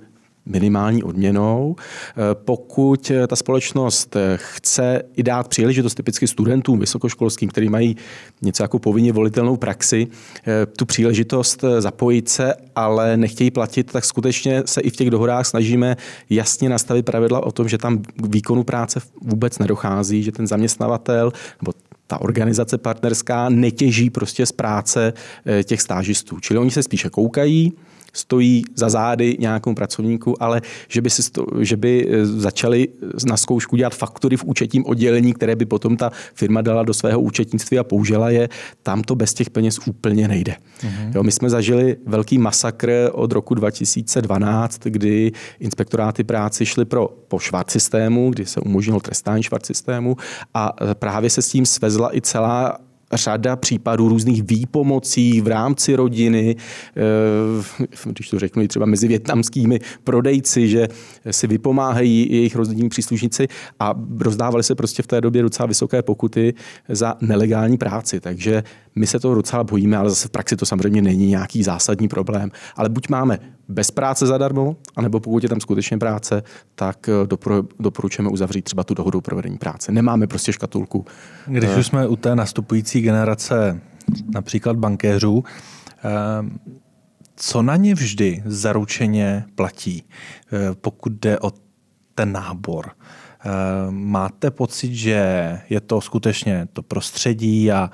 minimální 0.46 1.04
odměnou. 1.04 1.76
Eh, 1.78 2.16
pokud 2.34 3.12
ta 3.28 3.36
společnost 3.36 4.16
chce 4.36 5.02
i 5.16 5.24
dát 5.24 5.48
příležitost 5.48 5.96
typicky 5.96 6.28
studentům 6.28 6.80
vysokoškolským, 6.80 7.50
kteří 7.50 7.70
mají 7.70 7.96
něco 8.42 8.64
jako 8.64 8.80
povinně 8.80 9.14
volitelnou 9.14 9.58
praxi, 9.58 10.08
tu 10.78 10.86
příležitost 10.86 11.64
zapojit 11.80 12.30
se, 12.30 12.54
ale 12.76 13.18
nechtějí 13.18 13.52
platit, 13.52 13.92
tak 13.92 14.06
skutečně 14.06 14.64
se 14.66 14.82
i 14.82 14.90
v 14.90 14.96
těch 14.96 15.10
dohodách 15.10 15.46
snažíme 15.46 15.98
jasně 16.30 16.70
nastavit 16.70 17.06
pravidla 17.06 17.46
o 17.46 17.52
tom, 17.52 17.70
že 17.70 17.78
tam 17.78 17.98
k 17.98 18.26
výkonu 18.26 18.64
práce 18.64 19.02
vůbec 19.22 19.60
nedochází, 19.60 20.24
že 20.24 20.32
ten 20.32 20.48
zaměstnavatel 20.48 21.32
nebo 21.62 21.74
ta 22.12 22.22
organizace 22.22 22.78
partnerská 22.78 23.50
netěží 23.50 24.10
prostě 24.10 24.46
z 24.46 24.52
práce 24.52 25.14
eh, 25.46 25.64
těch 25.64 25.82
stážistů. 25.82 26.40
Čili 26.40 26.60
oni 26.60 26.72
se 26.72 26.84
spíše 26.84 27.10
koukají, 27.10 27.74
stojí 28.14 28.64
za 28.76 28.90
zády 28.90 29.38
nějakou 29.40 29.74
pracovníku, 29.74 30.44
ale 30.44 30.62
že 30.88 31.02
by, 31.02 31.10
si 31.10 31.24
sto, 31.24 31.46
že 31.60 31.78
by 31.78 32.08
eh, 32.10 32.26
začali 32.26 32.88
na 33.28 33.38
zkoušku 33.38 33.76
dělat 33.76 33.96
faktury 33.96 34.38
v 34.38 34.44
účetním 34.44 34.86
oddělení, 34.86 35.34
které 35.34 35.56
by 35.56 35.66
potom 35.66 35.98
ta 35.98 36.12
firma 36.34 36.62
dala 36.62 36.84
do 36.84 36.94
svého 36.94 37.22
účetnictví 37.22 37.80
a 37.80 37.84
použila 37.84 38.30
je, 38.30 38.50
tam 38.84 39.02
to 39.02 39.16
bez 39.16 39.34
těch 39.34 39.50
peněz 39.50 39.80
úplně 39.86 40.28
nejde. 40.28 40.56
Mm-hmm. 40.82 41.12
Jo, 41.16 41.24
my 41.24 41.32
jsme 41.32 41.50
zažili 41.50 41.98
velký 42.06 42.38
masakr 42.38 43.10
od 43.12 43.32
roku 43.32 43.56
2012, 43.56 44.82
kdy 44.84 45.32
inspektoráty 45.60 46.24
práci 46.24 46.66
šly 46.66 46.86
pro, 46.86 47.08
po 47.28 47.40
švart 47.40 47.72
systému, 47.72 48.30
kdy 48.30 48.46
se 48.46 48.60
umožnil 48.60 49.00
trestání 49.00 49.44
švart 49.44 49.66
systému 49.66 50.18
a 50.54 50.74
právě 50.94 51.30
se 51.30 51.42
s 51.42 51.50
tím 51.50 51.66
svezla 51.66 52.16
i 52.16 52.22
celá 52.22 52.78
řada 53.14 53.56
případů 53.56 54.10
různých 54.10 54.44
výpomocí 54.44 55.42
v 55.42 55.48
rámci 55.48 55.96
rodiny, 55.96 56.56
eh, 56.98 58.12
když 58.12 58.30
to 58.30 58.40
řeknu 58.40 58.68
třeba 58.68 58.86
mezi 58.86 59.08
větnamskými 59.08 59.80
prodejci, 60.04 60.68
že 60.68 60.88
si 61.32 61.48
vypomáhají 61.48 62.28
jejich 62.32 62.56
rodinní 62.56 62.90
příslušníci 62.90 63.48
a 63.80 63.94
rozdávali 64.20 64.64
se 64.64 64.76
prostě 64.76 65.04
v 65.04 65.08
té 65.08 65.22
době 65.22 65.42
docela 65.42 65.68
vysoké 65.68 66.02
pokuty 66.02 66.54
za 66.90 67.16
nelegální 67.22 67.78
práci. 67.78 68.20
Takže 68.20 68.64
my 68.96 69.08
se 69.08 69.20
toho 69.20 69.36
docela 69.36 69.64
bojíme, 69.64 69.98
ale 69.98 70.10
zase 70.10 70.28
v 70.28 70.32
praxi 70.32 70.56
to 70.56 70.66
samozřejmě 70.66 71.02
není 71.02 71.28
nějaký 71.28 71.64
zásadní 71.64 72.08
problém. 72.08 72.52
Ale 72.76 72.90
buď 72.90 73.10
máme 73.10 73.40
bez 73.68 73.92
práce 73.92 74.28
zadarmo, 74.28 74.76
anebo 74.96 75.20
pokud 75.20 75.44
je 75.44 75.50
tam 75.50 75.60
skutečně 75.60 75.98
práce, 75.98 76.44
tak 76.76 77.10
eh, 77.10 77.28
doporučujeme 77.80 78.30
uzavřít 78.30 78.62
třeba 78.62 78.84
tu 78.84 78.94
dohodu 78.94 79.18
o 79.18 79.22
provedení 79.22 79.58
práce. 79.58 79.92
Nemáme 79.92 80.28
prostě 80.28 80.54
škatulku. 80.54 81.06
Když 81.48 81.70
eh, 81.70 81.80
už 81.80 81.88
jsme 81.88 82.08
u 82.08 82.16
té 82.16 82.36
nastupující 82.36 83.02
generace 83.02 83.82
například 84.34 84.78
bankéřů, 84.78 85.44
eh, 85.44 86.10
co 87.36 87.62
na 87.62 87.76
ně 87.76 87.96
vždy 87.96 88.44
zaručeně 88.46 89.46
platí, 89.56 90.04
pokud 90.82 91.14
jde 91.14 91.40
o 91.40 91.52
ten 92.16 92.32
nábor? 92.32 92.92
Máte 93.90 94.52
pocit, 94.52 94.94
že 94.94 95.60
je 95.70 95.82
to 95.82 96.02
skutečně 96.02 96.68
to 96.74 96.84
prostředí 96.84 97.72
a 97.72 97.90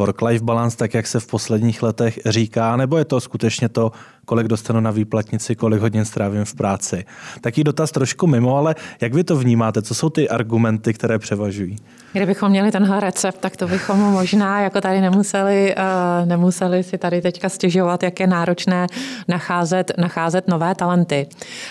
work-life 0.00 0.44
balance, 0.44 0.76
tak 0.76 0.94
jak 0.94 1.06
se 1.06 1.20
v 1.20 1.26
posledních 1.26 1.82
letech 1.82 2.18
říká, 2.26 2.76
nebo 2.76 2.98
je 2.98 3.04
to 3.04 3.20
skutečně 3.20 3.68
to, 3.68 3.92
kolik 4.24 4.48
dostanu 4.48 4.80
na 4.80 4.90
výplatnici, 4.90 5.56
kolik 5.56 5.80
hodin 5.80 6.04
strávím 6.04 6.44
v 6.44 6.54
práci. 6.54 7.04
Taký 7.40 7.64
dotaz 7.64 7.90
trošku 7.90 8.26
mimo, 8.26 8.56
ale 8.56 8.74
jak 9.00 9.14
vy 9.14 9.24
to 9.24 9.36
vnímáte? 9.36 9.82
Co 9.82 9.94
jsou 9.94 10.10
ty 10.10 10.28
argumenty, 10.28 10.92
které 10.94 11.18
převažují? 11.18 11.76
Kdybychom 12.12 12.50
měli 12.50 12.70
tenhle 12.70 13.00
recept, 13.00 13.38
tak 13.38 13.56
to 13.56 13.68
bychom 13.68 13.98
možná 14.20 14.60
jako 14.60 14.80
tady 14.80 15.00
nemuseli, 15.00 15.74
uh, 15.76 16.28
nemuseli 16.28 16.82
si 16.82 16.98
tady 16.98 17.22
teďka 17.22 17.48
stěžovat, 17.48 18.02
jak 18.02 18.20
je 18.20 18.26
náročné 18.26 18.86
nacházet, 19.28 19.92
nacházet 19.98 20.48
nové 20.48 20.74
talenty. 20.74 21.26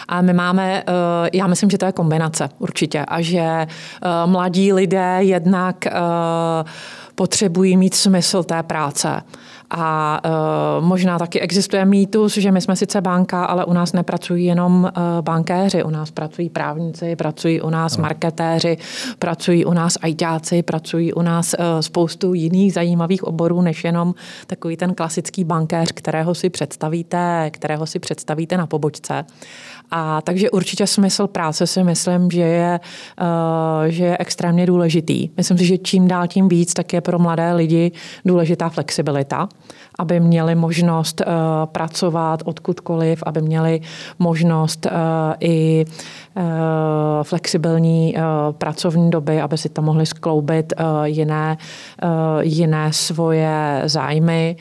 A 0.07 0.21
my 0.21 0.33
máme, 0.33 0.83
uh, 0.87 0.93
já 1.33 1.47
myslím, 1.47 1.69
že 1.69 1.77
to 1.77 1.85
je 1.85 1.91
kombinace 1.91 2.49
určitě 2.59 2.99
a 3.07 3.21
že 3.21 3.67
uh, 3.67 4.31
mladí 4.31 4.73
lidé 4.73 5.17
jednak 5.19 5.85
potřebují 7.19 7.77
mít 7.77 7.93
smysl 7.93 8.43
té 8.43 8.63
práce. 8.63 9.21
A 9.69 10.21
uh, 10.25 10.85
možná 10.85 11.19
taky 11.19 11.39
existuje 11.39 11.85
mýtus, 11.85 12.37
že 12.37 12.51
my 12.51 12.61
jsme 12.61 12.75
sice 12.75 13.01
banka, 13.01 13.45
ale 13.45 13.65
u 13.65 13.73
nás 13.73 13.93
nepracují 13.93 14.45
jenom 14.45 14.83
uh, 14.83 15.21
bankéři, 15.21 15.83
u 15.83 15.89
nás 15.89 16.11
pracují 16.11 16.49
právníci, 16.49 17.15
pracují 17.15 17.61
u 17.61 17.69
nás 17.69 17.97
no. 17.97 18.01
marketéři, 18.01 18.77
pracují 19.19 19.65
u 19.65 19.73
nás 19.73 19.97
ajťáci, 20.01 20.63
pracují 20.63 21.13
u 21.13 21.21
nás 21.21 21.55
uh, 21.59 21.81
spoustu 21.81 22.33
jiných 22.33 22.73
zajímavých 22.73 23.23
oborů, 23.23 23.61
než 23.61 23.83
jenom 23.83 24.13
takový 24.47 24.77
ten 24.77 24.93
klasický 24.93 25.43
bankéř, 25.43 25.91
kterého 25.91 26.35
si 26.35 26.49
představíte, 26.49 27.49
kterého 27.51 27.85
si 27.85 27.99
představíte 27.99 28.57
na 28.57 28.67
pobočce. 28.67 29.25
A 29.91 30.21
takže 30.21 30.49
určitě 30.49 30.87
smysl 30.87 31.27
práce 31.27 31.67
si 31.67 31.83
myslím, 31.83 32.31
že 32.31 32.41
je, 32.41 32.79
uh, 33.21 33.87
že 33.87 34.03
je 34.05 34.17
extrémně 34.19 34.65
důležitý. 34.65 35.29
Myslím 35.37 35.57
si, 35.57 35.65
že 35.65 35.77
čím 35.77 36.07
dál 36.07 36.27
tím 36.27 36.47
víc, 36.47 36.73
tak 36.73 36.93
je 36.93 37.01
pro 37.01 37.19
mladé 37.19 37.53
lidi 37.53 37.91
důležitá 38.25 38.69
flexibilita 38.69 39.49
aby 39.99 40.19
měli 40.19 40.55
možnost 40.55 41.21
uh, 41.21 41.33
pracovat 41.65 42.41
odkudkoliv, 42.45 43.23
aby 43.25 43.41
měli 43.41 43.81
možnost 44.19 44.85
uh, 44.85 44.91
i 45.39 45.85
uh, 46.35 46.43
flexibilní 47.23 48.15
pracovní 48.51 49.09
doby, 49.09 49.41
aby 49.41 49.57
si 49.57 49.69
tam 49.69 49.85
mohli 49.85 50.05
skloubit 50.05 50.73
jiné, 51.03 51.57
jiné 52.41 52.93
svoje 52.93 53.81
zájmy. 53.85 54.55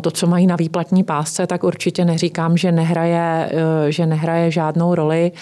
To, 0.00 0.10
co 0.10 0.26
mají 0.26 0.46
na 0.46 0.56
výplatní 0.56 1.04
pásce, 1.04 1.46
tak 1.46 1.64
určitě 1.64 2.04
neříkám, 2.04 2.56
že 2.56 2.72
nehraje, 2.72 3.52
že 3.88 4.06
nehraje 4.06 4.50
žádnou 4.50 4.94
roli, 4.94 5.32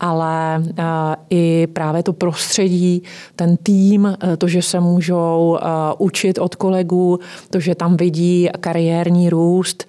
ale 0.00 0.62
i 1.30 1.66
právě 1.72 2.02
to 2.02 2.12
prostředí, 2.12 3.02
ten 3.36 3.56
tým, 3.56 4.16
to, 4.38 4.48
že 4.48 4.62
se 4.62 4.80
můžou 4.80 5.58
učit 5.98 6.38
od 6.38 6.54
kolegů, 6.54 7.18
to, 7.50 7.60
že 7.60 7.74
tam 7.74 7.96
vidí 7.96 8.48
kariéru 8.60 8.91
kariérní 8.92 9.30
růst, 9.30 9.88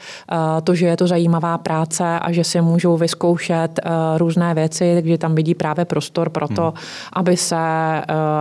to, 0.64 0.76
že 0.76 0.86
je 0.86 0.98
to 0.98 1.08
zajímavá 1.08 1.58
práce 1.58 2.20
a 2.20 2.32
že 2.32 2.44
si 2.44 2.62
můžou 2.62 2.98
vyzkoušet 2.98 3.80
různé 4.18 4.54
věci, 4.54 4.92
takže 4.96 5.18
tam 5.18 5.36
vidí 5.36 5.56
právě 5.56 5.86
prostor 5.86 6.30
pro 6.30 6.48
to, 6.48 6.62
hmm. 6.64 6.74
aby, 7.14 7.38
se, 7.38 7.56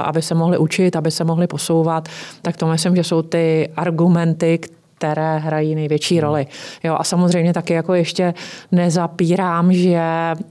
aby 0.04 0.22
se 0.22 0.34
mohli 0.34 0.58
učit, 0.58 0.96
aby 0.96 1.10
se 1.10 1.24
mohli 1.24 1.46
posouvat, 1.46 2.08
tak 2.42 2.56
to 2.56 2.66
myslím, 2.66 2.96
že 2.96 3.04
jsou 3.04 3.22
ty 3.22 3.68
argumenty, 3.76 4.58
které 4.98 5.38
hrají 5.38 5.74
největší 5.74 6.14
hmm. 6.14 6.22
roli. 6.22 6.46
Jo, 6.84 6.96
a 6.98 7.04
samozřejmě 7.04 7.52
taky 7.52 7.72
jako 7.74 7.94
ještě 7.94 8.34
nezapírám, 8.72 9.72
že 9.72 10.00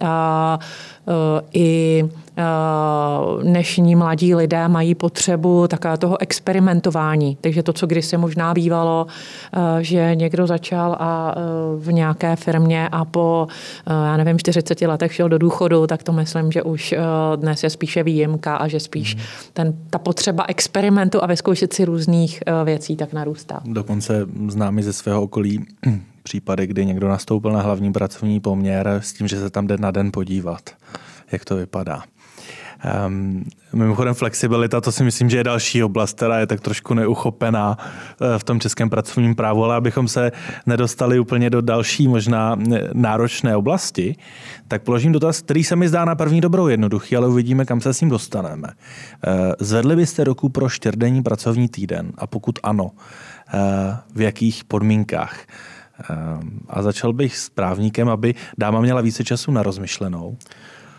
uh, 0.02 0.08
i 1.54 2.04
Eh, 2.38 3.44
dnešní 3.44 3.96
mladí 3.96 4.36
lidé 4.36 4.68
mají 4.68 4.96
potřebu 4.96 5.68
takového 5.68 5.98
toho 5.98 6.22
experimentování. 6.22 7.38
Takže 7.42 7.64
to, 7.64 7.74
co 7.74 7.88
kdysi 7.88 8.18
možná 8.18 8.54
bývalo, 8.54 9.08
eh, 9.54 9.84
že 9.84 10.16
někdo 10.16 10.48
začal 10.48 10.98
a 11.00 11.36
eh, 11.38 11.42
v 11.78 11.94
nějaké 11.94 12.36
firmě 12.36 12.90
a 12.92 13.06
po, 13.06 13.48
já 13.88 14.18
nevím, 14.18 14.40
40 14.40 14.88
letech 14.88 15.14
šel 15.14 15.30
do 15.30 15.38
důchodu, 15.38 15.88
tak 15.88 16.04
to 16.04 16.12
myslím, 16.12 16.52
že 16.52 16.64
už 16.64 16.96
dnes 17.36 17.64
je 17.64 17.70
spíše 17.70 18.04
výjimka 18.04 18.56
a 18.56 18.68
že 18.68 18.80
spíš 18.80 19.16
hmm. 19.16 19.24
ten, 19.54 19.74
ta 19.90 20.00
potřeba 20.00 20.46
experimentu 20.48 21.24
a 21.24 21.28
vyzkoušet 21.28 21.74
si 21.74 21.86
různých 21.86 22.44
věcí 22.64 22.96
tak 22.96 23.14
narůstá. 23.14 23.62
Dokonce 23.66 24.26
známy 24.48 24.84
ze 24.84 24.94
svého 24.94 25.22
okolí 25.22 25.66
případy, 26.24 26.68
kdy 26.68 26.86
někdo 26.86 27.08
nastoupil 27.08 27.52
na 27.52 27.62
hlavní 27.62 27.94
pracovní 27.94 28.40
poměr 28.40 28.88
s 28.88 29.14
tím, 29.14 29.28
že 29.28 29.40
se 29.40 29.50
tam 29.50 29.68
jde 29.68 29.78
na 29.78 29.92
den 29.92 30.12
podívat, 30.12 30.70
jak 31.32 31.46
to 31.46 31.56
vypadá. 31.56 32.04
Um, 33.08 33.44
mimochodem 33.74 34.14
flexibilita, 34.14 34.82
to 34.82 34.92
si 34.92 35.04
myslím, 35.04 35.30
že 35.30 35.38
je 35.38 35.44
další 35.44 35.84
oblast, 35.84 36.16
která 36.16 36.40
je 36.40 36.48
tak 36.48 36.62
trošku 36.62 36.94
neuchopená 36.94 37.78
eh, 37.78 38.40
v 38.40 38.44
tom 38.44 38.60
českém 38.60 38.90
pracovním 38.90 39.36
právu, 39.36 39.64
ale 39.64 39.76
abychom 39.76 40.08
se 40.08 40.32
nedostali 40.66 41.20
úplně 41.20 41.50
do 41.50 41.62
další 41.62 42.08
možná 42.08 42.58
náročné 42.94 43.56
oblasti, 43.56 44.16
tak 44.68 44.82
položím 44.82 45.12
dotaz, 45.12 45.42
který 45.42 45.64
se 45.64 45.76
mi 45.76 45.88
zdá 45.88 46.06
na 46.06 46.16
první 46.16 46.42
dobrou 46.42 46.68
jednoduchý, 46.68 47.16
ale 47.16 47.28
uvidíme, 47.28 47.66
kam 47.66 47.82
se 47.82 47.94
s 47.94 48.02
ním 48.02 48.10
dostaneme. 48.10 48.68
Eh, 48.70 49.54
zvedli 49.60 49.96
byste 49.96 50.24
roku 50.24 50.50
pro 50.50 50.70
čtyřdenní 50.70 51.24
pracovní 51.24 51.70
týden 51.70 52.12
a 52.18 52.28
pokud 52.28 52.60
ano, 52.64 52.92
eh, 53.54 53.98
v 54.16 54.22
jakých 54.22 54.64
podmínkách? 54.64 55.46
A 56.70 56.82
začal 56.82 57.14
bych 57.14 57.38
s 57.38 57.50
právníkem, 57.50 58.10
aby 58.10 58.36
dáma 58.58 58.82
měla 58.82 59.02
více 59.02 59.24
času 59.24 59.52
na 59.52 59.64
rozmyšlenou. 59.64 60.38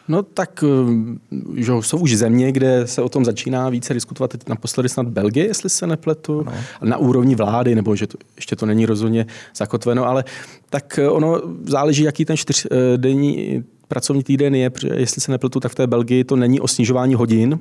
No 0.08 0.22
tak 0.22 0.64
eh, 0.64 1.60
že 1.60 1.72
jsou 1.80 1.98
už 1.98 2.16
země, 2.16 2.52
kde 2.52 2.86
se 2.86 3.02
o 3.02 3.08
tom 3.08 3.24
začíná 3.24 3.68
více 3.68 3.94
diskutovat. 3.94 4.30
Teď 4.30 4.48
naposledy 4.48 4.88
snad 4.88 5.08
Belgie, 5.08 5.46
jestli 5.46 5.70
se 5.70 5.86
nepletu, 5.86 6.42
no. 6.42 6.52
na 6.82 6.96
úrovni 6.96 7.34
vlády, 7.34 7.74
nebo 7.74 7.96
že 7.96 8.06
to, 8.06 8.18
ještě 8.36 8.56
to 8.56 8.66
není 8.66 8.86
rozhodně 8.86 9.26
zakotveno, 9.56 10.06
ale 10.06 10.24
tak 10.70 10.98
eh, 10.98 11.08
ono 11.08 11.40
záleží, 11.64 12.02
jaký 12.02 12.24
ten 12.24 12.36
čtyřdenní 12.36 13.64
pracovní 13.88 14.22
týden 14.22 14.54
je, 14.54 14.70
protože 14.70 14.88
jestli 14.96 15.20
se 15.20 15.30
nepletu, 15.30 15.60
tak 15.60 15.72
v 15.72 15.74
té 15.74 15.86
Belgii 15.86 16.24
to 16.24 16.36
není 16.36 16.60
o 16.60 16.68
snižování 16.68 17.14
hodin, 17.14 17.58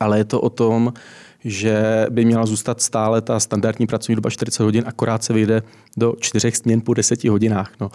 ale 0.00 0.18
je 0.18 0.24
to 0.24 0.40
o 0.40 0.50
tom, 0.50 0.92
že 1.44 2.06
by 2.10 2.24
měla 2.24 2.46
zůstat 2.46 2.80
stále 2.80 3.20
ta 3.20 3.40
standardní 3.40 3.86
pracovní 3.86 4.16
doba 4.16 4.30
40 4.30 4.62
hodin, 4.62 4.84
akorát 4.86 5.24
se 5.24 5.32
vyjde 5.32 5.62
do 5.96 6.14
čtyřech 6.20 6.56
směn 6.56 6.80
po 6.80 6.94
deseti 6.94 7.28
hodinách. 7.28 7.72
No. 7.80 7.90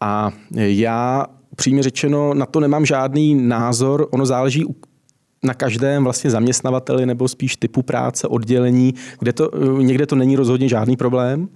A 0.00 0.30
já 0.54 1.26
upřímně 1.50 1.82
řečeno 1.82 2.34
na 2.34 2.46
to 2.46 2.60
nemám 2.60 2.86
žádný 2.86 3.34
názor. 3.34 4.08
Ono 4.10 4.26
záleží 4.26 4.64
na 5.42 5.54
každém 5.54 6.04
vlastně 6.04 6.30
zaměstnavateli 6.30 7.06
nebo 7.06 7.28
spíš 7.28 7.56
typu 7.56 7.82
práce, 7.82 8.28
oddělení, 8.28 8.94
kde 9.18 9.32
to, 9.32 9.50
někde 9.80 10.06
to 10.06 10.16
není 10.16 10.36
rozhodně 10.36 10.68
žádný 10.68 10.96
problém, 10.96 11.48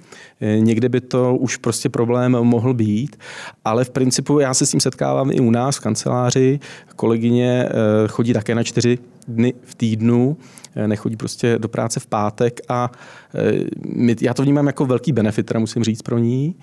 někde 0.58 0.88
by 0.88 1.00
to 1.00 1.36
už 1.36 1.56
prostě 1.56 1.88
problém 1.88 2.32
mohl 2.32 2.74
být, 2.74 3.16
ale 3.64 3.84
v 3.84 3.90
principu 3.90 4.38
já 4.38 4.54
se 4.54 4.66
s 4.66 4.70
tím 4.70 4.80
setkávám 4.80 5.30
i 5.30 5.40
u 5.40 5.50
nás 5.50 5.76
v 5.76 5.80
kanceláři, 5.80 6.60
kolegyně 7.02 7.66
eh, 7.66 8.08
chodí 8.08 8.32
také 8.32 8.54
na 8.54 8.62
čtyři 8.62 8.98
dny 9.28 9.54
v 9.64 9.74
týdnu, 9.74 10.36
Eh, 10.76 10.88
nechodí 10.88 11.16
prostě 11.16 11.58
do 11.58 11.68
práce 11.68 12.00
v 12.00 12.06
pátek 12.06 12.60
a 12.68 12.90
eh, 13.34 13.64
my, 13.86 14.16
já 14.20 14.34
to 14.34 14.42
vnímám 14.42 14.66
jako 14.66 14.86
velký 14.86 15.12
benefit, 15.12 15.46
teda 15.46 15.60
musím 15.60 15.84
říct 15.84 16.02
pro 16.02 16.18
ní. 16.18 16.54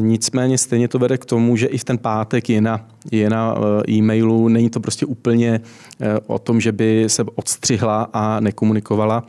Nicméně 0.00 0.58
stejně 0.58 0.88
to 0.88 0.98
vede 0.98 1.18
k 1.18 1.24
tomu, 1.24 1.56
že 1.56 1.66
i 1.66 1.78
v 1.78 1.84
ten 1.84 1.98
pátek 1.98 2.50
je 2.50 2.60
na, 2.60 2.88
je 3.12 3.30
na 3.30 3.54
e-mailu, 3.88 4.48
není 4.48 4.70
to 4.70 4.80
prostě 4.80 5.06
úplně 5.06 5.60
o 6.26 6.38
tom, 6.38 6.60
že 6.60 6.72
by 6.72 7.04
se 7.06 7.24
odstřihla 7.34 8.10
a 8.12 8.40
nekomunikovala 8.40 9.24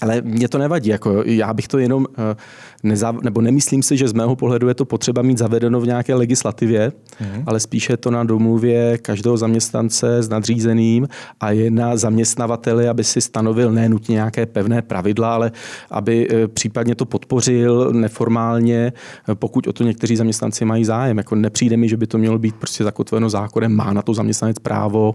ale 0.00 0.22
mě 0.24 0.48
to 0.48 0.58
nevadí, 0.58 0.90
jako 0.90 1.22
já 1.26 1.54
bych 1.54 1.68
to 1.68 1.78
jenom 1.78 2.06
eh, 2.12 2.36
neza, 2.82 3.12
nebo 3.22 3.40
nemyslím 3.40 3.82
si, 3.82 3.96
že 3.96 4.08
z 4.08 4.12
mého 4.12 4.36
pohledu 4.36 4.68
je 4.68 4.74
to 4.74 4.84
potřeba 4.84 5.22
mít 5.22 5.38
zavedeno 5.38 5.80
v 5.80 5.86
nějaké 5.86 6.14
legislativě, 6.14 6.92
mm. 7.20 7.42
ale 7.46 7.60
spíše 7.60 7.92
je 7.92 7.96
to 7.96 8.10
na 8.10 8.24
domluvě 8.24 8.98
každého 8.98 9.36
zaměstnance 9.36 10.22
s 10.22 10.28
nadřízeným 10.28 11.08
a 11.40 11.50
je 11.50 11.70
na 11.70 11.96
zaměstnavateli, 11.96 12.88
aby 12.88 13.04
si 13.04 13.20
stanovil 13.20 13.72
ne 13.72 13.88
nutně 13.88 14.12
nějaké 14.12 14.46
pevné 14.46 14.82
pravidla, 14.82 15.34
ale 15.34 15.52
aby 15.90 16.28
eh, 16.30 16.48
případně 16.48 16.94
to 16.94 17.04
podpořil 17.04 17.92
neformálně, 17.92 18.92
eh, 19.28 19.34
pokud 19.34 19.66
o 19.66 19.72
to 19.72 19.84
někteří 19.84 20.16
zaměstnanci 20.16 20.64
mají 20.64 20.84
zájem. 20.84 21.18
Jako 21.18 21.34
nepřijde 21.34 21.76
mi, 21.76 21.88
že 21.88 21.96
by 21.96 22.06
to 22.06 22.18
mělo 22.18 22.38
být 22.38 22.54
prostě 22.54 22.84
zakotveno 22.84 23.30
zákonem, 23.30 23.72
má 23.72 23.92
na 23.92 24.02
to 24.02 24.14
zaměstnanec 24.14 24.58
právo, 24.58 25.14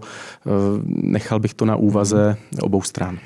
nechal 0.86 1.40
bych 1.40 1.54
to 1.54 1.64
na 1.64 1.76
úvaze 1.76 2.36
obou 2.60 2.82
stran. 2.82 3.18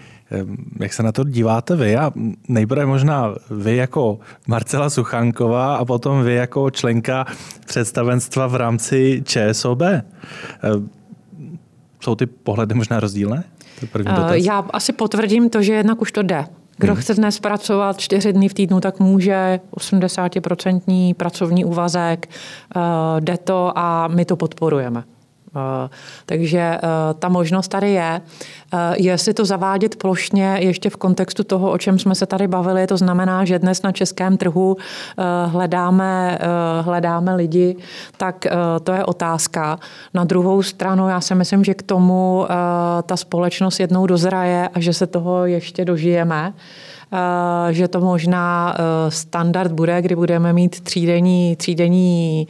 Jak 0.80 0.92
se 0.92 1.02
na 1.02 1.12
to 1.12 1.24
díváte 1.24 1.76
vy? 1.76 1.96
A 1.96 2.12
nejprve 2.48 2.86
možná 2.86 3.34
vy 3.50 3.76
jako 3.76 4.18
Marcela 4.48 4.90
Suchanková 4.90 5.76
a 5.76 5.84
potom 5.84 6.24
vy 6.24 6.34
jako 6.34 6.70
členka 6.70 7.26
představenstva 7.66 8.46
v 8.46 8.54
rámci 8.54 9.22
ČSOB. 9.24 9.82
Jsou 12.00 12.14
ty 12.14 12.26
pohledy 12.26 12.74
možná 12.74 13.00
rozdílné? 13.00 13.44
To 13.80 13.86
Já 14.34 14.58
asi 14.58 14.92
potvrdím 14.92 15.50
to, 15.50 15.62
že 15.62 15.72
jednak 15.72 16.00
už 16.00 16.12
to 16.12 16.22
jde. 16.22 16.44
Kdo 16.76 16.92
hmm. 16.92 17.02
chce 17.02 17.14
dnes 17.14 17.40
pracovat 17.40 17.98
čtyři 17.98 18.32
dny 18.32 18.48
v 18.48 18.54
týdnu, 18.54 18.80
tak 18.80 19.00
může 19.00 19.60
80% 19.76 21.14
pracovní 21.14 21.64
úvazek, 21.64 22.28
jde 23.20 23.38
to 23.38 23.78
a 23.78 24.08
my 24.08 24.24
to 24.24 24.36
podporujeme. 24.36 25.04
Takže 26.26 26.78
ta 27.18 27.28
možnost 27.28 27.68
tady 27.68 27.90
je. 27.90 28.20
Jestli 28.96 29.34
to 29.34 29.44
zavádět 29.44 29.96
plošně 29.96 30.56
ještě 30.60 30.90
v 30.90 30.96
kontextu 30.96 31.44
toho, 31.44 31.70
o 31.70 31.78
čem 31.78 31.98
jsme 31.98 32.14
se 32.14 32.26
tady 32.26 32.48
bavili, 32.48 32.86
to 32.86 32.96
znamená, 32.96 33.44
že 33.44 33.58
dnes 33.58 33.82
na 33.82 33.92
českém 33.92 34.36
trhu 34.36 34.76
hledáme, 35.46 36.38
hledáme 36.80 37.34
lidi, 37.34 37.76
tak 38.16 38.46
to 38.82 38.92
je 38.92 39.04
otázka. 39.04 39.78
Na 40.14 40.24
druhou 40.24 40.62
stranu 40.62 41.08
já 41.08 41.20
si 41.20 41.34
myslím, 41.34 41.64
že 41.64 41.74
k 41.74 41.82
tomu 41.82 42.46
ta 43.06 43.16
společnost 43.16 43.80
jednou 43.80 44.06
dozraje 44.06 44.68
a 44.74 44.80
že 44.80 44.92
se 44.92 45.06
toho 45.06 45.46
ještě 45.46 45.84
dožijeme 45.84 46.52
že 47.70 47.88
to 47.88 48.00
možná 48.00 48.76
standard 49.08 49.72
bude, 49.72 50.02
kdy 50.02 50.16
budeme 50.16 50.52
mít 50.52 50.80
třídenní, 50.80 51.56
třídenní 51.56 52.48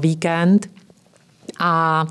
víkend 0.00 0.70
a 1.60 2.06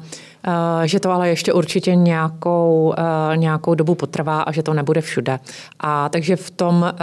že 0.86 1.00
to 1.00 1.12
ale 1.12 1.30
ještě 1.30 1.54
určitě 1.54 1.96
nějakou, 1.96 2.94
nějakou 3.36 3.76
dobu 3.76 3.96
potrvá 3.96 4.42
a 4.42 4.52
že 4.52 4.64
to 4.64 4.74
nebude 4.74 5.02
všude. 5.02 5.40
A 5.80 6.10
takže 6.10 6.36
v 6.36 6.52
tom, 6.52 6.94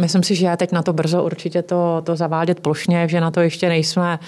myslím 0.00 0.22
si, 0.22 0.34
že 0.34 0.46
je 0.46 0.56
teď 0.56 0.72
na 0.72 0.82
to 0.82 0.92
brzo 0.92 1.22
určitě 1.22 1.62
to, 1.62 2.02
to 2.04 2.16
zavádět 2.16 2.60
plošně, 2.60 3.08
že 3.08 3.20
na 3.20 3.30
to 3.30 3.40
ještě 3.40 3.68
nejsme 3.68 4.18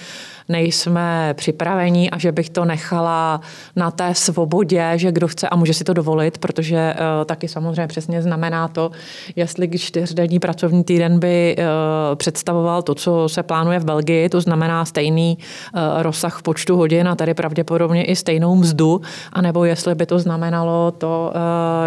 nejsme 0.51 1.33
připraveni 1.37 2.09
a 2.09 2.17
že 2.17 2.31
bych 2.31 2.49
to 2.49 2.65
nechala 2.65 3.41
na 3.75 3.91
té 3.91 4.15
svobodě, 4.15 4.91
že 4.95 5.11
kdo 5.11 5.27
chce 5.27 5.49
a 5.49 5.55
může 5.55 5.73
si 5.73 5.83
to 5.83 5.93
dovolit, 5.93 6.37
protože 6.37 6.93
uh, 6.93 7.25
taky 7.25 7.47
samozřejmě 7.47 7.87
přesně 7.87 8.21
znamená 8.21 8.67
to, 8.67 8.91
jestli 9.35 9.79
čtyřdenní 9.79 10.39
pracovní 10.39 10.83
týden 10.83 11.19
by 11.19 11.55
uh, 11.57 12.15
představoval 12.15 12.81
to, 12.81 12.95
co 12.95 13.29
se 13.29 13.43
plánuje 13.43 13.79
v 13.79 13.85
Belgii, 13.85 14.29
to 14.29 14.41
znamená 14.41 14.85
stejný 14.85 15.37
uh, 15.37 16.01
rozsah 16.01 16.39
v 16.39 16.43
počtu 16.43 16.77
hodin 16.77 17.07
a 17.07 17.15
tady 17.15 17.33
pravděpodobně 17.33 18.03
i 18.03 18.15
stejnou 18.15 18.55
mzdu, 18.55 19.01
anebo 19.33 19.65
jestli 19.65 19.95
by 19.95 20.05
to 20.05 20.19
znamenalo 20.19 20.91
to, 20.91 21.33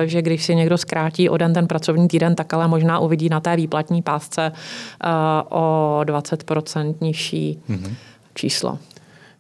že 0.05 0.23
když 0.23 0.45
si 0.45 0.55
někdo 0.55 0.79
zkrátí 0.79 1.29
o 1.29 1.37
den 1.37 1.53
ten 1.53 1.67
pracovní 1.67 2.09
týden, 2.09 2.35
tak 2.35 2.55
ale 2.55 2.69
možná 2.69 2.99
uvidí 2.99 3.29
na 3.29 3.41
té 3.41 3.57
výplatní 3.57 4.03
pásce 4.03 4.53
o 5.51 6.01
20% 6.05 6.95
nižší. 7.01 7.59
Mm-hmm 7.71 7.95
číslo. 8.35 8.79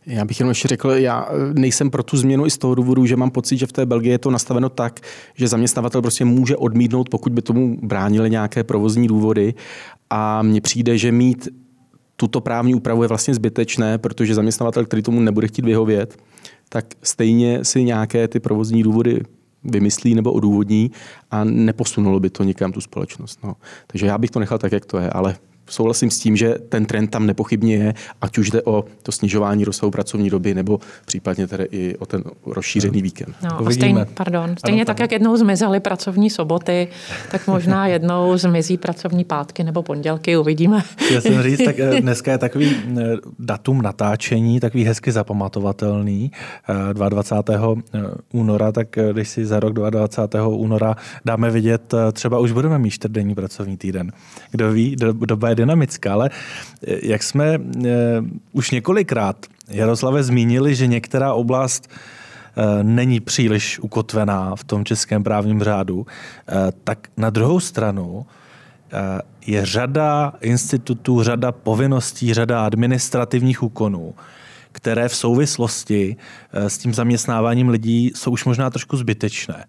Já 0.06 0.24
bych 0.24 0.40
jenom 0.40 0.50
ještě 0.50 0.68
řekl, 0.68 0.90
já 0.90 1.28
nejsem 1.52 1.90
pro 1.90 2.02
tu 2.02 2.16
změnu 2.16 2.46
i 2.46 2.50
z 2.50 2.58
toho 2.58 2.74
důvodu, 2.74 3.06
že 3.06 3.16
mám 3.16 3.30
pocit, 3.30 3.56
že 3.56 3.66
v 3.66 3.72
té 3.72 3.86
Belgii 3.86 4.12
je 4.12 4.18
to 4.18 4.30
nastaveno 4.30 4.68
tak, 4.68 5.00
že 5.34 5.48
zaměstnavatel 5.48 6.02
prostě 6.02 6.24
může 6.24 6.56
odmítnout, 6.56 7.08
pokud 7.08 7.32
by 7.32 7.42
tomu 7.42 7.78
bránili 7.82 8.30
nějaké 8.30 8.64
provozní 8.64 9.08
důvody. 9.08 9.54
A 10.10 10.42
mně 10.42 10.60
přijde, 10.60 10.98
že 10.98 11.12
mít 11.12 11.48
tuto 12.16 12.40
právní 12.40 12.74
úpravu 12.74 13.02
je 13.02 13.08
vlastně 13.08 13.34
zbytečné, 13.34 13.98
protože 13.98 14.34
zaměstnavatel, 14.34 14.84
který 14.84 15.02
tomu 15.02 15.20
nebude 15.20 15.48
chtít 15.48 15.64
vyhovět, 15.64 16.18
tak 16.68 16.84
stejně 17.02 17.64
si 17.64 17.84
nějaké 17.84 18.28
ty 18.28 18.40
provozní 18.40 18.82
důvody 18.82 19.20
vymyslí 19.64 20.14
nebo 20.14 20.32
odůvodní 20.32 20.90
a 21.30 21.44
neposunulo 21.44 22.20
by 22.20 22.30
to 22.30 22.44
nikam 22.44 22.72
tu 22.72 22.80
společnost. 22.80 23.38
No. 23.44 23.56
Takže 23.86 24.06
já 24.06 24.18
bych 24.18 24.30
to 24.30 24.40
nechal 24.40 24.58
tak, 24.58 24.72
jak 24.72 24.86
to 24.86 24.98
je, 24.98 25.10
ale 25.10 25.36
souhlasím 25.66 26.10
s 26.10 26.18
tím, 26.18 26.36
že 26.36 26.54
ten 26.68 26.86
trend 26.86 27.08
tam 27.08 27.26
nepochybně 27.26 27.76
je, 27.76 27.94
ať 28.20 28.38
už 28.38 28.50
jde 28.50 28.62
o 28.62 28.84
to 29.02 29.12
snižování 29.12 29.64
rozsahu 29.64 29.90
pracovní 29.90 30.30
doby, 30.30 30.54
nebo 30.54 30.80
případně 31.06 31.46
tedy 31.46 31.68
i 31.70 31.96
o 31.96 32.06
ten 32.06 32.24
rozšířený 32.46 33.02
víkend. 33.02 33.36
No, 33.42 33.72
stejně, 33.72 34.06
pardon, 34.14 34.54
stejně 34.58 34.80
ano, 34.80 34.86
tak, 34.86 35.00
jak 35.00 35.12
jednou 35.12 35.36
zmizely 35.36 35.80
pracovní 35.80 36.30
soboty, 36.30 36.88
tak 37.30 37.46
možná 37.46 37.86
jednou 37.94 38.36
zmizí 38.36 38.76
pracovní 38.76 39.24
pátky 39.24 39.64
nebo 39.64 39.82
pondělky, 39.82 40.36
uvidíme. 40.36 40.82
Já 41.14 41.20
jsem 41.20 41.42
říct, 41.42 41.64
tak 41.64 41.78
eh, 41.78 42.00
dneska 42.00 42.32
je 42.32 42.38
takový 42.38 42.76
eh, 42.76 43.02
datum 43.38 43.82
natáčení, 43.82 44.60
takový 44.60 44.84
hezky 44.84 45.12
zapamatovatelný, 45.12 46.30
22. 46.92 47.74
Eh, 47.94 48.00
února, 48.32 48.72
tak 48.72 48.88
když 49.12 49.28
si 49.28 49.46
za 49.46 49.60
rok 49.60 49.72
22. 49.72 50.46
února 50.48 50.96
dáme 51.24 51.50
vidět, 51.50 51.94
třeba 52.12 52.38
už 52.38 52.52
budeme 52.52 52.78
mít 52.78 52.90
čtvrtdenní 52.90 53.34
pracovní 53.34 53.76
týden. 53.76 54.12
Kdo 54.50 54.72
ví, 54.72 54.96
doba 55.12 55.48
je 55.48 55.53
dynamická, 55.54 56.12
ale 56.12 56.30
eh, 56.86 56.98
jak 57.02 57.22
jsme 57.22 57.54
eh, 57.54 57.90
už 58.52 58.70
několikrát 58.70 59.46
Jaroslave 59.68 60.22
zmínili, 60.22 60.74
že 60.74 60.86
některá 60.86 61.34
oblast 61.34 61.88
eh, 61.90 62.84
není 62.84 63.20
příliš 63.20 63.78
ukotvená 63.78 64.56
v 64.56 64.64
tom 64.64 64.84
českém 64.84 65.24
právním 65.24 65.62
řádu, 65.62 66.06
tak 66.84 67.08
na 67.16 67.30
druhou 67.30 67.60
stranu 67.60 68.26
je 69.46 69.66
řada 69.66 70.32
institutů, 70.40 71.22
řada 71.22 71.52
povinností, 71.52 72.34
řada 72.34 72.66
administrativních 72.66 73.62
úkonů, 73.62 74.14
které 74.72 75.08
v 75.08 75.16
souvislosti 75.16 76.16
s 76.52 76.78
tím 76.78 76.94
zaměstnáváním 76.94 77.68
lidí 77.68 78.12
jsou 78.14 78.30
už 78.30 78.44
možná 78.44 78.70
trošku 78.70 78.96
zbytečné. 78.96 79.64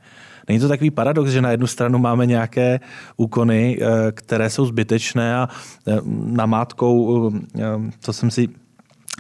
Není 0.48 0.60
to 0.60 0.68
takový 0.68 0.92
paradox, 0.92 1.32
že 1.32 1.42
na 1.42 1.52
jednu 1.52 1.68
stranu 1.68 2.00
máme 2.00 2.26
nějaké 2.26 2.80
úkony, 3.18 3.78
eh, 3.82 4.12
které 4.12 4.50
jsou 4.50 4.66
zbytečné 4.66 5.36
a 5.36 5.50
eh, 5.88 5.98
namátkou, 6.26 7.32
co 8.00 8.12
eh, 8.12 8.14
jsem 8.14 8.32
si 8.32 8.50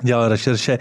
dělal 0.03 0.29
rešerše, 0.29 0.79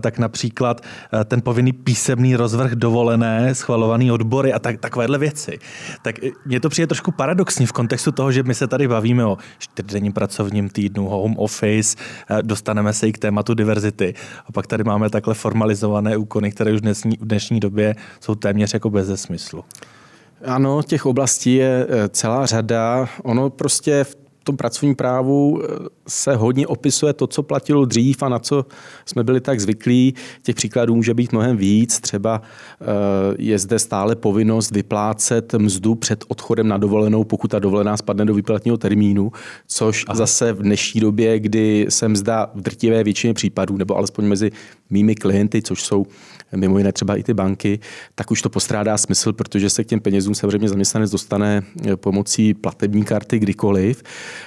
tak 0.00 0.18
například 0.18 0.80
ten 1.24 1.42
povinný 1.42 1.72
písemný 1.72 2.36
rozvrh 2.36 2.72
dovolené, 2.72 3.54
schvalovaný 3.54 4.12
odbory 4.12 4.52
a 4.52 4.58
tak, 4.58 4.80
takovéhle 4.80 5.18
věci. 5.18 5.58
Tak 6.02 6.14
mně 6.46 6.60
to 6.60 6.68
přijde 6.68 6.86
trošku 6.86 7.12
paradoxní 7.12 7.66
v 7.66 7.72
kontextu 7.72 8.12
toho, 8.12 8.32
že 8.32 8.42
my 8.42 8.54
se 8.54 8.66
tady 8.66 8.88
bavíme 8.88 9.24
o 9.24 9.38
čtyřdenním 9.58 10.12
pracovním 10.12 10.68
týdnu, 10.68 11.08
home 11.08 11.34
office, 11.38 11.96
dostaneme 12.42 12.92
se 12.92 13.08
i 13.08 13.12
k 13.12 13.18
tématu 13.18 13.54
diverzity. 13.54 14.14
A 14.46 14.52
pak 14.52 14.66
tady 14.66 14.84
máme 14.84 15.10
takhle 15.10 15.34
formalizované 15.34 16.16
úkony, 16.16 16.52
které 16.52 16.72
už 16.72 16.80
v 16.80 17.24
dnešní 17.24 17.60
době 17.60 17.94
jsou 18.20 18.34
téměř 18.34 18.74
jako 18.74 18.90
bez 18.90 19.20
smyslu. 19.20 19.64
Ano, 20.44 20.82
těch 20.82 21.06
oblastí 21.06 21.54
je 21.54 21.86
celá 22.08 22.46
řada. 22.46 23.08
Ono 23.22 23.50
prostě 23.50 24.04
v 24.04 24.19
tom 24.44 24.56
pracovním 24.56 24.94
právu 24.94 25.62
eh, 25.62 25.68
se 26.08 26.36
hodně 26.36 26.66
opisuje 26.66 27.12
to, 27.12 27.26
co 27.26 27.42
platilo 27.42 27.84
dřív 27.84 28.22
a 28.22 28.28
na 28.28 28.38
co 28.38 28.66
jsme 29.06 29.24
byli 29.24 29.40
tak 29.40 29.60
zvyklí. 29.60 30.14
Těch 30.42 30.54
příkladů 30.54 30.94
může 30.94 31.14
být 31.14 31.32
mnohem 31.32 31.56
víc. 31.56 32.00
Třeba 32.00 32.42
eh, 32.80 32.84
je 33.38 33.58
zde 33.58 33.78
stále 33.78 34.16
povinnost 34.16 34.70
vyplácet 34.70 35.54
mzdu 35.54 35.94
před 35.94 36.24
odchodem 36.28 36.68
na 36.68 36.76
dovolenou, 36.76 37.24
pokud 37.24 37.50
ta 37.50 37.58
dovolená 37.58 37.96
spadne 37.96 38.24
do 38.24 38.34
výplatního 38.34 38.76
termínu, 38.76 39.32
což 39.66 40.04
Aha. 40.08 40.16
zase 40.16 40.52
v 40.52 40.62
dnešní 40.62 41.00
době, 41.00 41.38
kdy 41.38 41.86
se 41.88 42.08
mzda 42.08 42.50
v 42.54 42.60
drtivé 42.60 43.04
většině 43.04 43.34
případů, 43.34 43.76
nebo 43.76 43.96
alespoň 43.96 44.24
mezi 44.24 44.50
mými 44.90 45.14
klienty, 45.14 45.62
což 45.62 45.82
jsou 45.82 46.06
mimo 46.56 46.78
jiné 46.78 46.92
třeba 46.92 47.16
i 47.16 47.22
ty 47.22 47.34
banky, 47.34 47.78
tak 48.14 48.30
už 48.30 48.42
to 48.42 48.48
postrádá 48.48 48.98
smysl, 48.98 49.32
protože 49.32 49.70
se 49.70 49.84
k 49.84 49.86
těm 49.86 50.00
penězům 50.00 50.34
samozřejmě 50.34 50.68
zaměstnanec 50.68 51.10
dostane 51.10 51.62
eh, 51.86 51.96
pomocí 51.96 52.54
platební 52.54 53.04
karty 53.04 53.38
kdykoliv. 53.38 54.02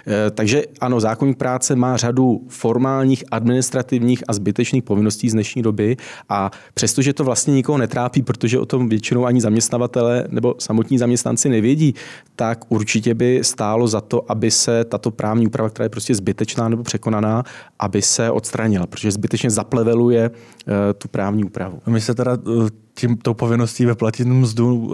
Eh, 0.08 0.32
takže 0.32 0.64
ano, 0.82 1.00
zákonník 1.00 1.38
práce 1.38 1.76
má 1.76 1.98
řadu 1.98 2.42
formálních, 2.48 3.24
administrativních 3.32 4.24
a 4.28 4.34
zbytečných 4.34 4.84
povinností 4.84 5.30
z 5.30 5.34
dnešní 5.34 5.62
doby 5.62 5.98
a 6.30 6.52
přestože 6.74 7.14
to 7.14 7.24
vlastně 7.24 7.54
nikoho 7.54 7.78
netrápí, 7.78 8.22
protože 8.22 8.60
o 8.60 8.66
tom 8.66 8.90
většinou 8.90 9.26
ani 9.26 9.42
zaměstnavatele 9.42 10.28
nebo 10.30 10.56
samotní 10.60 10.98
zaměstnanci 10.98 11.50
nevědí, 11.50 11.96
tak 12.36 12.72
určitě 12.72 13.14
by 13.14 13.40
stálo 13.42 13.88
za 13.88 14.02
to, 14.02 14.32
aby 14.32 14.52
se 14.52 14.86
tato 14.86 15.12
právní 15.12 15.48
úprava, 15.48 15.70
která 15.70 15.84
je 15.84 15.90
prostě 15.90 16.16
zbytečná 16.16 16.70
nebo 16.70 16.84
překonaná, 16.84 17.44
aby 17.80 18.02
se 18.02 18.32
odstranila, 18.32 18.88
protože 18.88 19.12
zbytečně 19.12 19.50
zapleveluje 19.50 20.32
eh, 20.32 20.94
tu 20.94 21.08
právní 21.08 21.44
úpravu. 21.44 21.82
My 21.94 22.02
se 22.02 22.16
teda 22.16 22.34
eh, 22.34 22.70
tím, 22.96 23.18
tou 23.18 23.34
povinností 23.34 23.86
vyplatit 23.86 24.28
mzdu 24.28 24.94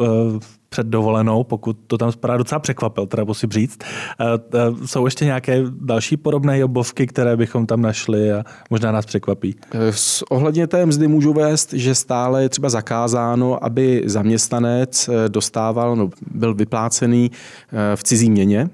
před 0.70 0.88
dovolenou, 0.88 1.44
pokud 1.44 1.78
to 1.88 1.98
tam 1.98 2.12
spadá 2.12 2.38
docela 2.38 2.60
překvapil, 2.60 3.06
teda 3.06 3.24
musím 3.24 3.52
říct. 3.52 3.80
Jsou 4.86 5.06
ještě 5.06 5.26
nějaké 5.26 5.64
další 5.82 6.18
podobné 6.18 6.66
obovky, 6.66 7.08
které 7.08 7.38
bychom 7.38 7.66
tam 7.66 7.82
našli 7.82 8.32
a 8.32 8.44
možná 8.70 8.92
nás 8.92 9.06
překvapí? 9.06 9.56
S 9.90 10.24
ohledně 10.32 10.68
té 10.68 10.86
mzdy 10.86 11.08
můžu 11.08 11.34
vést, 11.34 11.74
že 11.74 11.96
stále 11.96 12.44
je 12.44 12.50
třeba 12.50 12.70
zakázáno, 12.70 13.64
aby 13.64 14.04
zaměstnanec 14.06 15.10
eh, 15.10 15.30
dostával, 15.30 15.96
no, 15.96 16.10
byl 16.32 16.54
vyplácený 16.54 17.32
eh, 17.32 17.96
v 17.96 18.04
cizí 18.04 18.30
měně, 18.30 18.70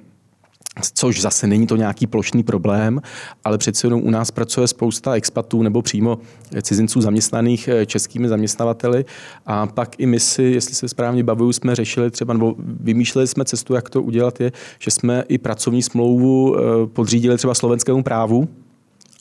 což 0.93 1.21
zase 1.21 1.47
není 1.47 1.67
to 1.67 1.75
nějaký 1.75 2.07
plošný 2.07 2.43
problém, 2.43 3.01
ale 3.43 3.57
přece 3.57 3.87
jenom 3.87 4.01
u 4.03 4.09
nás 4.09 4.31
pracuje 4.31 4.67
spousta 4.67 5.13
expatů 5.13 5.63
nebo 5.63 5.81
přímo 5.81 6.17
cizinců 6.61 7.01
zaměstnaných 7.01 7.67
eh, 7.67 7.85
českými 7.85 8.27
zaměstnavateli 8.27 9.05
a 9.45 9.67
pak 9.67 9.99
i 9.99 10.05
my 10.05 10.19
si, 10.19 10.43
jestli 10.43 10.75
se 10.75 10.87
správně 10.87 11.23
bavuju, 11.23 11.53
jsme 11.53 11.75
řešili 11.75 12.11
třeba, 12.11 12.33
nebo 12.33 12.55
vymýšleli 12.59 13.27
jsme 13.27 13.45
cestu, 13.45 13.73
jak 13.73 13.89
to 13.89 14.01
udělat 14.01 14.41
je, 14.41 14.51
že 14.79 14.91
jsme 14.91 15.23
i 15.27 15.37
pracovní 15.37 15.81
smlouvu 15.81 16.57
eh, 16.57 16.61
podřídili 16.87 17.37
třeba 17.37 17.53
slovenskému 17.53 18.03
právu, 18.03 18.47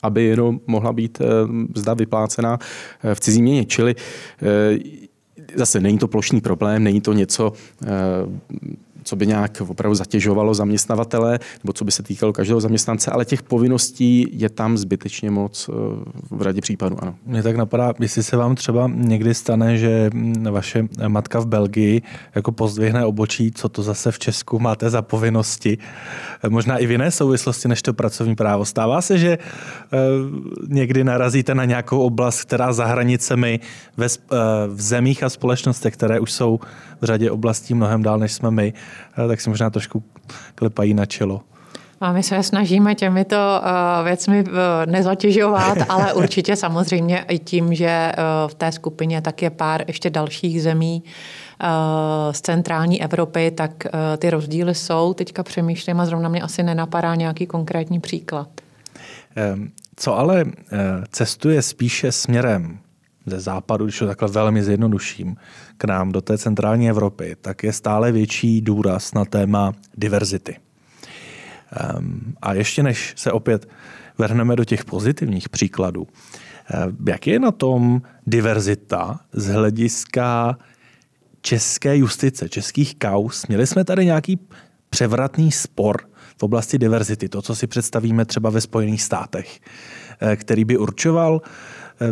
aby 0.03 0.23
jenom 0.23 0.59
mohla 0.67 0.93
být 0.93 1.21
eh, 1.21 1.25
zda 1.75 1.93
vyplácena 1.93 2.59
v 3.13 3.19
cizí 3.19 3.41
měně. 3.41 3.65
Čili 3.65 3.95
zase 5.55 5.79
není 5.79 5.97
to 5.97 6.07
plošný 6.07 6.41
problém, 6.41 6.83
není 6.83 7.01
to 7.01 7.13
něco 7.13 7.53
co 9.05 9.15
by 9.15 9.27
nějak 9.27 9.61
opravdu 9.67 9.95
zatěžovalo 9.95 10.53
zaměstnavatele, 10.53 11.39
nebo 11.63 11.73
co 11.73 11.85
by 11.85 11.91
se 11.91 12.03
týkalo 12.03 12.33
každého 12.33 12.61
zaměstnance, 12.61 13.11
ale 13.11 13.25
těch 13.25 13.43
povinností 13.43 14.27
je 14.31 14.49
tam 14.49 14.77
zbytečně 14.77 15.31
moc 15.31 15.69
v 16.31 16.41
radě 16.41 16.61
případů, 16.61 16.97
ano. 17.01 17.15
Mě 17.25 17.43
tak 17.43 17.55
napadá, 17.55 17.93
jestli 17.99 18.23
se 18.23 18.37
vám 18.37 18.55
třeba 18.55 18.91
někdy 18.95 19.33
stane, 19.33 19.77
že 19.77 20.09
vaše 20.51 20.87
matka 21.07 21.39
v 21.39 21.45
Belgii 21.45 22.01
jako 22.35 22.51
pozdvihne 22.51 23.05
obočí, 23.05 23.51
co 23.51 23.69
to 23.69 23.83
zase 23.83 24.11
v 24.11 24.19
Česku 24.19 24.59
máte 24.59 24.89
za 24.89 25.01
povinnosti, 25.01 25.77
možná 26.49 26.77
i 26.77 26.85
v 26.85 26.91
jiné 26.91 27.11
souvislosti 27.11 27.67
než 27.67 27.81
to 27.81 27.93
pracovní 27.93 28.35
právo. 28.35 28.65
Stává 28.65 29.01
se, 29.01 29.17
že 29.17 29.37
někdy 30.67 31.03
narazíte 31.03 31.55
na 31.55 31.65
nějakou 31.65 31.99
oblast, 31.99 32.41
která 32.41 32.73
za 32.73 32.85
hranicemi 32.85 33.59
ve, 33.97 34.07
v 34.67 34.81
zemích 34.81 35.23
a 35.23 35.29
společnostech, 35.29 35.93
které 35.93 36.19
už 36.19 36.31
jsou 36.31 36.59
v 37.05 37.07
řadě 37.07 37.31
oblastí 37.31 37.73
mnohem 37.73 38.03
dál, 38.03 38.19
než 38.19 38.33
jsme 38.33 38.51
my, 38.51 38.73
tak 39.27 39.41
si 39.41 39.49
možná 39.49 39.69
trošku 39.69 40.03
klepají 40.55 40.93
na 40.93 41.05
čelo. 41.05 41.41
A 42.01 42.11
my 42.13 42.23
se 42.23 42.43
snažíme 42.43 42.95
těmito 42.95 43.61
věcmi 44.03 44.43
nezatěžovat, 44.85 45.77
ale 45.89 46.13
určitě 46.13 46.55
samozřejmě 46.55 47.25
i 47.27 47.39
tím, 47.39 47.73
že 47.73 48.11
v 48.47 48.53
té 48.53 48.71
skupině 48.71 49.21
tak 49.21 49.41
je 49.41 49.49
pár 49.49 49.83
ještě 49.87 50.09
dalších 50.09 50.63
zemí 50.63 51.03
z 52.31 52.41
centrální 52.41 53.03
Evropy, 53.03 53.51
tak 53.51 53.87
ty 54.17 54.29
rozdíly 54.29 54.75
jsou. 54.75 55.13
Teďka 55.13 55.43
přemýšlím 55.43 55.99
a 55.99 56.05
zrovna 56.05 56.29
mě 56.29 56.41
asi 56.41 56.63
nenapadá 56.63 57.15
nějaký 57.15 57.45
konkrétní 57.45 57.99
příklad. 57.99 58.49
Co 59.95 60.17
ale 60.17 60.45
cestuje 61.11 61.61
spíše 61.61 62.11
směrem 62.11 62.79
ze 63.25 63.39
západu, 63.39 63.85
když 63.85 63.99
to 63.99 64.07
takhle 64.07 64.29
velmi 64.29 64.63
zjednoduším, 64.63 65.35
k 65.77 65.85
nám 65.85 66.11
do 66.11 66.21
té 66.21 66.37
centrální 66.37 66.89
Evropy, 66.89 67.35
tak 67.41 67.63
je 67.63 67.73
stále 67.73 68.11
větší 68.11 68.61
důraz 68.61 69.13
na 69.13 69.25
téma 69.25 69.73
diverzity. 69.97 70.55
Um, 71.97 72.33
a 72.41 72.53
ještě 72.53 72.83
než 72.83 73.13
se 73.17 73.31
opět 73.31 73.67
vrhneme 74.17 74.55
do 74.55 74.65
těch 74.65 74.85
pozitivních 74.85 75.49
příkladů, 75.49 76.07
jak 77.07 77.27
je 77.27 77.39
na 77.39 77.51
tom 77.51 78.01
diverzita 78.27 79.19
z 79.33 79.47
hlediska 79.47 80.57
české 81.41 81.97
justice, 81.97 82.49
českých 82.49 82.95
kaus? 82.95 83.47
Měli 83.47 83.67
jsme 83.67 83.83
tady 83.83 84.05
nějaký 84.05 84.39
převratný 84.89 85.51
spor 85.51 86.09
v 86.37 86.43
oblasti 86.43 86.77
diverzity, 86.77 87.29
to, 87.29 87.41
co 87.41 87.55
si 87.55 87.67
představíme 87.67 88.25
třeba 88.25 88.49
ve 88.49 88.61
Spojených 88.61 89.01
státech, 89.01 89.59
eh, 90.19 90.35
který 90.35 90.65
by 90.65 90.77
určoval, 90.77 91.41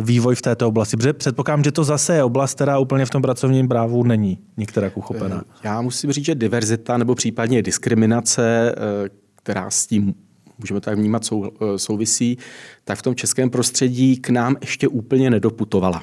vývoj 0.00 0.34
v 0.34 0.42
této 0.42 0.68
oblasti? 0.68 0.96
Protože 0.96 1.12
předpokládám, 1.12 1.64
že 1.64 1.72
to 1.72 1.84
zase 1.84 2.14
je 2.14 2.24
oblast, 2.24 2.54
která 2.54 2.78
úplně 2.78 3.06
v 3.06 3.10
tom 3.10 3.22
pracovním 3.22 3.68
právu 3.68 4.04
není 4.04 4.38
některak 4.56 4.96
uchopená. 4.96 5.42
Eh, 5.48 5.60
já 5.64 5.80
musím 5.80 6.12
říct, 6.12 6.24
že 6.24 6.34
diverzita 6.34 6.96
nebo 6.96 7.14
případně 7.14 7.62
diskriminace, 7.62 8.74
eh, 8.76 9.08
která 9.36 9.70
s 9.70 9.86
tím 9.86 10.14
můžeme 10.58 10.80
tak 10.80 10.98
vnímat, 10.98 11.24
sou, 11.24 11.50
souvisí, 11.76 12.38
tak 12.84 12.98
v 12.98 13.02
tom 13.02 13.14
českém 13.14 13.50
prostředí 13.50 14.16
k 14.16 14.30
nám 14.30 14.56
ještě 14.60 14.88
úplně 14.88 15.30
nedoputovala 15.30 16.02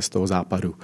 z 0.00 0.08
toho 0.08 0.26
západu. 0.26 0.74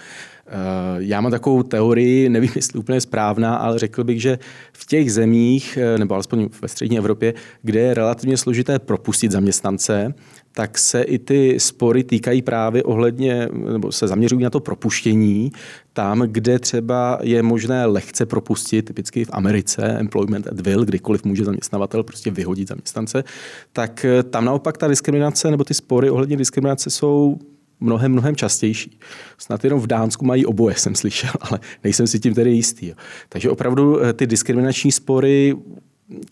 Já 0.99 1.21
mám 1.21 1.31
takovou 1.31 1.63
teorii, 1.63 2.29
nevím, 2.29 2.51
jestli 2.57 2.79
úplně 2.79 3.01
správná, 3.01 3.57
ale 3.57 3.79
řekl 3.79 4.05
bych, 4.05 4.23
že 4.23 4.39
v 4.73 4.87
těch 4.87 5.13
zemích, 5.13 5.79
nebo 5.99 6.15
alespoň 6.15 6.49
ve 6.63 6.69
střední 6.69 6.99
Evropě, 6.99 7.35
kde 7.63 7.81
je 7.81 7.95
relativně 7.95 8.37
složité 8.37 8.79
propustit 8.79 9.33
zaměstnance, 9.33 10.15
tak 10.57 10.79
se 10.79 11.03
i 11.03 11.19
ty 11.19 11.61
spory 11.61 12.05
týkají 12.05 12.43
právě 12.43 12.83
ohledně, 12.83 13.49
nebo 13.73 13.93
se 13.93 14.09
zaměřují 14.09 14.43
na 14.43 14.51
to 14.51 14.61
propuštění, 14.61 15.53
tam, 15.93 16.21
kde 16.21 16.59
třeba 16.59 17.19
je 17.23 17.43
možné 17.43 17.87
lehce 17.87 18.27
propustit, 18.27 18.83
typicky 18.83 19.25
v 19.25 19.31
Americe, 19.33 19.83
employment 19.83 20.47
at 20.47 20.61
will, 20.61 20.85
kdykoliv 20.85 21.25
může 21.25 21.45
zaměstnavatel 21.45 22.03
prostě 22.03 22.31
vyhodit 22.31 22.69
zaměstnance, 22.69 23.25
tak 23.73 24.05
eh, 24.05 24.23
tam 24.23 24.45
naopak 24.45 24.79
ta 24.79 24.89
diskriminace 24.89 25.51
nebo 25.51 25.65
ty 25.65 25.75
spory 25.75 26.11
ohledně 26.11 26.37
diskriminace 26.37 26.91
jsou 26.91 27.39
mnohem, 27.81 28.13
mnohem 28.13 28.37
častější. 28.37 28.99
Snad 29.39 29.65
jenom 29.65 29.81
v 29.81 29.87
Dánsku 29.87 30.25
mají 30.25 30.47
oboje, 30.47 30.75
jsem 30.79 30.95
slyšel, 30.95 31.31
ale 31.41 31.61
nejsem 31.85 32.07
si 32.07 32.21
tím 32.21 32.35
tedy 32.35 32.51
jistý. 32.51 32.93
Takže 33.29 33.51
opravdu 33.51 34.05
eh, 34.05 34.13
ty 34.13 34.27
diskriminační 34.27 34.93
spory 34.93 35.55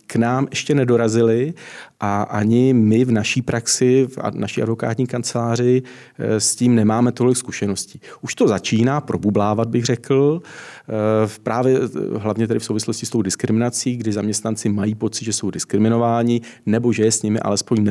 k 0.06 0.16
nám 0.16 0.46
ještě 0.50 0.74
nedorazily 0.74 1.54
a 2.04 2.22
ani 2.22 2.74
my 2.74 3.04
v 3.04 3.12
naší 3.12 3.42
praxi, 3.42 4.06
v 4.10 4.34
naší 4.34 4.62
advokátní 4.62 5.06
kanceláři 5.06 5.82
eh, 6.18 6.40
s 6.40 6.56
tím 6.56 6.74
nemáme 6.74 7.12
tolik 7.12 7.36
zkušeností. 7.36 8.00
Už 8.20 8.34
to 8.34 8.48
začíná 8.48 9.00
probublávat, 9.00 9.68
bych 9.68 9.84
řekl, 9.84 10.42
eh, 10.42 10.92
právě 11.42 11.78
eh, 11.78 12.18
hlavně 12.18 12.48
tedy 12.48 12.60
v 12.60 12.64
souvislosti 12.64 13.06
s 13.06 13.10
tou 13.10 13.22
diskriminací, 13.22 13.96
kdy 13.96 14.12
zaměstnanci 14.12 14.68
mají 14.68 14.94
pocit, 14.94 15.24
že 15.24 15.32
jsou 15.32 15.50
diskriminováni 15.50 16.40
nebo 16.66 16.92
že 16.92 17.04
je 17.04 17.12
s 17.12 17.22
nimi 17.22 17.40
alespoň 17.40 17.88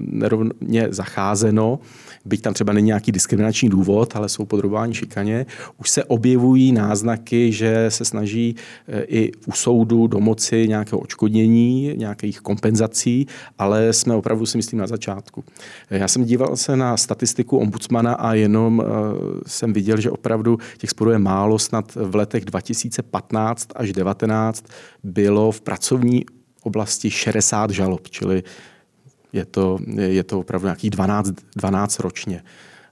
nerovně 0.00 0.86
zacházeno, 0.90 1.78
byť 2.24 2.42
tam 2.42 2.54
třeba 2.54 2.72
není 2.72 2.86
nějaký 2.86 3.12
diskriminační 3.12 3.68
důvod, 3.68 4.16
ale 4.16 4.28
jsou 4.28 4.44
podrobováni 4.44 4.94
šikaně. 4.94 5.46
Už 5.80 5.90
se 5.90 6.04
objevují 6.04 6.72
náznaky, 6.72 7.52
že 7.52 7.86
se 7.88 8.04
snaží 8.04 8.56
i 9.06 9.32
u 9.46 9.52
soudu 9.52 10.06
domoci 10.06 10.68
nějakého 10.68 11.00
očkodnění, 11.00 11.94
nějakých 11.96 12.40
kompenzací, 12.40 12.97
ale 13.58 13.92
jsme 13.92 14.14
opravdu 14.14 14.46
si 14.46 14.56
myslím 14.56 14.78
na 14.78 14.86
začátku. 14.86 15.44
Já 15.90 16.08
jsem 16.08 16.24
díval 16.24 16.56
se 16.56 16.76
na 16.76 16.96
statistiku 16.96 17.58
ombudsmana 17.58 18.14
a 18.14 18.34
jenom 18.34 18.78
uh, 18.78 18.84
jsem 19.46 19.72
viděl, 19.72 20.00
že 20.00 20.10
opravdu 20.10 20.58
těch 20.78 20.90
sporů 20.90 21.10
je 21.10 21.18
málo. 21.18 21.58
Snad 21.58 21.94
v 21.94 22.14
letech 22.14 22.44
2015 22.44 23.68
až 23.76 23.92
2019 23.92 24.64
bylo 25.02 25.52
v 25.52 25.60
pracovní 25.60 26.24
oblasti 26.62 27.10
60 27.10 27.70
žalob, 27.70 28.08
čili 28.08 28.42
je 29.32 29.44
to, 29.44 29.78
je 29.96 30.24
to 30.24 30.38
opravdu 30.38 30.66
nějakých 30.66 30.90
12, 30.90 31.30
12 31.56 31.98
ročně. 31.98 32.42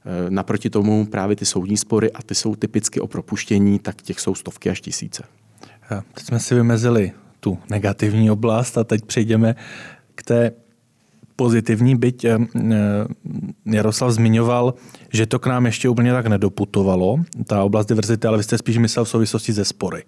Eh, 0.06 0.30
naproti 0.30 0.70
tomu 0.70 1.06
právě 1.06 1.36
ty 1.36 1.44
soudní 1.44 1.76
spory, 1.76 2.12
a 2.12 2.22
ty 2.22 2.34
jsou 2.34 2.54
typicky 2.54 3.00
o 3.00 3.06
propuštění, 3.06 3.78
tak 3.78 4.02
těch 4.02 4.20
jsou 4.20 4.34
stovky 4.34 4.70
až 4.70 4.80
tisíce. 4.80 5.22
Teď 6.14 6.24
jsme 6.24 6.40
si 6.40 6.54
vymezili 6.54 7.12
tu 7.40 7.58
negativní 7.70 8.30
oblast 8.30 8.78
a 8.78 8.84
teď 8.84 9.04
přejdeme 9.04 9.56
k 10.16 10.22
té 10.22 10.52
pozitivní, 11.36 11.96
byť 11.96 12.24
eh, 12.24 12.38
Jaroslav 13.66 14.10
zmiňoval, 14.10 14.74
že 15.12 15.26
to 15.26 15.38
k 15.38 15.46
nám 15.46 15.66
ještě 15.66 15.88
úplně 15.88 16.12
tak 16.12 16.26
nedoputovalo, 16.26 17.16
ta 17.46 17.62
oblast 17.62 17.86
diverzity, 17.86 18.26
ale 18.26 18.36
vy 18.36 18.42
jste 18.42 18.58
spíš 18.58 18.78
myslel 18.78 19.04
v 19.04 19.08
souvislosti 19.08 19.52
ze 19.52 19.64
spory 19.64 20.04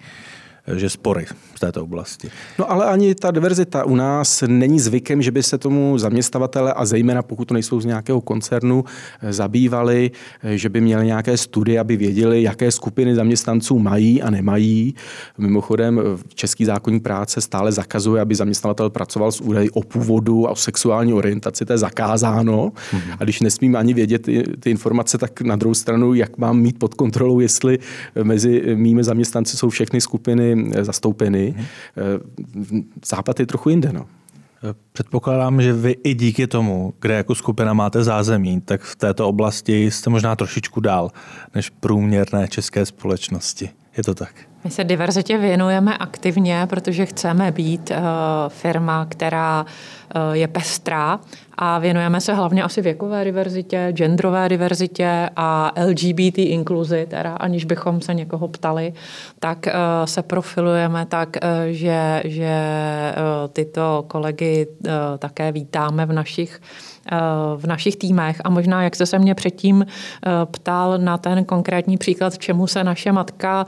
že 0.74 0.90
spory 0.90 1.26
v 1.54 1.60
této 1.60 1.82
oblasti. 1.82 2.30
No 2.58 2.70
ale 2.72 2.86
ani 2.86 3.14
ta 3.14 3.30
diverzita 3.30 3.84
u 3.84 3.96
nás 3.96 4.44
není 4.46 4.80
zvykem, 4.80 5.22
že 5.22 5.30
by 5.30 5.42
se 5.42 5.58
tomu 5.58 5.98
zaměstnavatele 5.98 6.72
a 6.72 6.84
zejména 6.84 7.22
pokud 7.22 7.44
to 7.44 7.54
nejsou 7.54 7.80
z 7.80 7.84
nějakého 7.84 8.20
koncernu 8.20 8.84
eh, 9.20 9.32
zabývali, 9.32 10.10
eh, 10.42 10.58
že 10.58 10.68
by 10.68 10.80
měli 10.80 11.06
nějaké 11.06 11.36
studie, 11.36 11.80
aby 11.80 11.96
věděli, 11.96 12.42
jaké 12.42 12.70
skupiny 12.70 13.14
zaměstnanců 13.14 13.78
mají 13.78 14.22
a 14.22 14.30
nemají. 14.30 14.94
Mimochodem 15.38 16.00
eh, 16.00 16.02
Český 16.34 16.64
zákonník 16.64 17.02
práce 17.02 17.40
stále 17.40 17.72
zakazuje, 17.72 18.22
aby 18.22 18.34
zaměstnavatel 18.34 18.90
pracoval 18.90 19.32
s 19.32 19.40
údaji 19.40 19.70
o 19.70 19.82
původu 19.82 20.48
a 20.48 20.50
o 20.50 20.56
sexuální 20.56 21.12
orientaci, 21.12 21.64
to 21.64 21.72
je 21.72 21.78
zakázáno. 21.78 22.72
Mhm. 22.92 23.12
A 23.18 23.24
když 23.24 23.40
nesmím 23.40 23.76
ani 23.76 23.94
vědět 23.94 24.22
ty, 24.22 24.44
ty 24.60 24.70
informace, 24.70 25.18
tak 25.18 25.40
na 25.40 25.56
druhou 25.56 25.74
stranu, 25.74 26.14
jak 26.14 26.38
mám 26.38 26.60
mít 26.60 26.78
pod 26.78 26.94
kontrolou, 26.94 27.40
jestli 27.40 27.78
mezi 28.22 28.62
mými 28.74 29.04
zaměstnanci 29.04 29.56
jsou 29.56 29.68
všechny 29.68 30.00
skupiny 30.00 30.57
Eh, 30.74 30.84
zastoupeny. 30.84 31.54
Hmm. 32.54 32.90
Západ 33.04 33.40
je 33.40 33.46
trochu 33.46 33.68
jinde. 33.70 33.92
No. 33.92 34.06
Předpokládám, 34.92 35.62
že 35.62 35.72
vy 35.72 35.96
i 36.04 36.14
díky 36.14 36.46
tomu, 36.46 36.94
kde 37.00 37.14
jako 37.14 37.34
skupina 37.34 37.72
máte 37.72 38.04
zázemí, 38.04 38.60
tak 38.60 38.82
v 38.82 38.96
této 38.96 39.28
oblasti 39.28 39.90
jste 39.90 40.10
možná 40.10 40.36
trošičku 40.36 40.80
dál 40.80 41.10
než 41.54 41.70
průměrné 41.70 42.48
české 42.48 42.86
společnosti. 42.86 43.70
Je 43.96 44.02
to 44.02 44.14
tak? 44.14 44.34
My 44.64 44.70
se 44.70 44.84
diverzitě 44.84 45.38
věnujeme 45.38 45.98
aktivně, 45.98 46.66
protože 46.70 47.06
chceme 47.06 47.52
být 47.52 47.90
uh, 47.90 47.96
firma, 48.48 49.06
která 49.06 49.66
uh, 49.66 50.32
je 50.32 50.48
pestrá 50.48 51.20
a 51.58 51.78
věnujeme 51.78 52.20
se 52.20 52.34
hlavně 52.34 52.62
asi 52.62 52.82
věkové 52.82 53.24
diverzitě, 53.24 53.88
genderové 53.92 54.48
diverzitě 54.48 55.30
a 55.36 55.72
LGBT 55.86 56.38
inkluzi, 56.38 57.06
teda 57.10 57.32
aniž 57.32 57.64
bychom 57.64 58.00
se 58.00 58.14
někoho 58.14 58.48
ptali, 58.48 58.92
tak 59.38 59.66
uh, 59.66 59.72
se 60.04 60.22
profilujeme 60.22 61.06
tak, 61.06 61.36
že, 61.70 62.22
že 62.24 62.60
tyto 63.52 64.04
kolegy 64.08 64.66
také 65.18 65.52
vítáme 65.52 66.06
v 66.06 66.12
našich 66.12 66.60
v 67.56 67.66
našich 67.66 67.96
týmech. 67.96 68.40
A 68.44 68.50
možná, 68.50 68.82
jak 68.82 68.94
jste 68.94 69.06
se 69.06 69.18
mě 69.18 69.34
předtím 69.34 69.86
ptal 70.50 70.98
na 70.98 71.18
ten 71.18 71.44
konkrétní 71.44 71.96
příklad, 71.96 72.38
čemu 72.38 72.66
se 72.66 72.84
naše 72.84 73.12
matka 73.12 73.66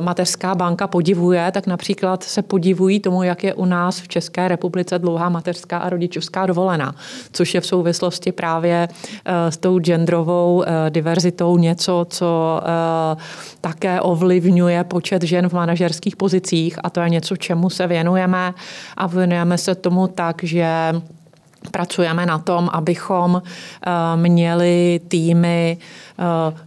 mateřská 0.00 0.54
banka 0.54 0.86
podivuje, 0.86 1.50
tak 1.52 1.66
například 1.66 2.22
se 2.22 2.42
podivují 2.42 3.00
tomu, 3.00 3.22
jak 3.22 3.44
je 3.44 3.54
u 3.54 3.64
nás 3.64 4.00
v 4.00 4.08
České 4.08 4.48
republice 4.48 4.98
dlouhá 4.98 5.28
mateřská 5.28 5.78
a 5.78 5.88
rodičovská 5.88 6.46
dovolená, 6.46 6.94
což 7.32 7.54
je 7.54 7.60
v 7.60 7.66
souvislosti 7.66 8.32
právě 8.32 8.88
s 9.24 9.56
tou 9.56 9.78
genderovou 9.78 10.64
diverzitou 10.88 11.58
něco, 11.58 12.06
co 12.10 12.60
také 13.60 14.00
ovlivňuje 14.00 14.84
počet 14.84 15.22
žen 15.22 15.48
v 15.48 15.52
manažerských 15.52 16.16
pozicích 16.16 16.78
a 16.84 16.90
to 16.90 17.00
je 17.00 17.08
něco, 17.08 17.36
čemu 17.36 17.70
se 17.70 17.86
věnujeme 17.86 18.54
a 18.96 19.06
věnujeme 19.06 19.58
se 19.58 19.74
tomu 19.74 20.06
tak, 20.06 20.44
že 20.44 20.66
pracujeme 21.70 22.26
na 22.26 22.38
tom, 22.38 22.68
abychom 22.72 23.42
měli 24.16 25.00
týmy 25.08 25.78
Eh, 26.13 26.13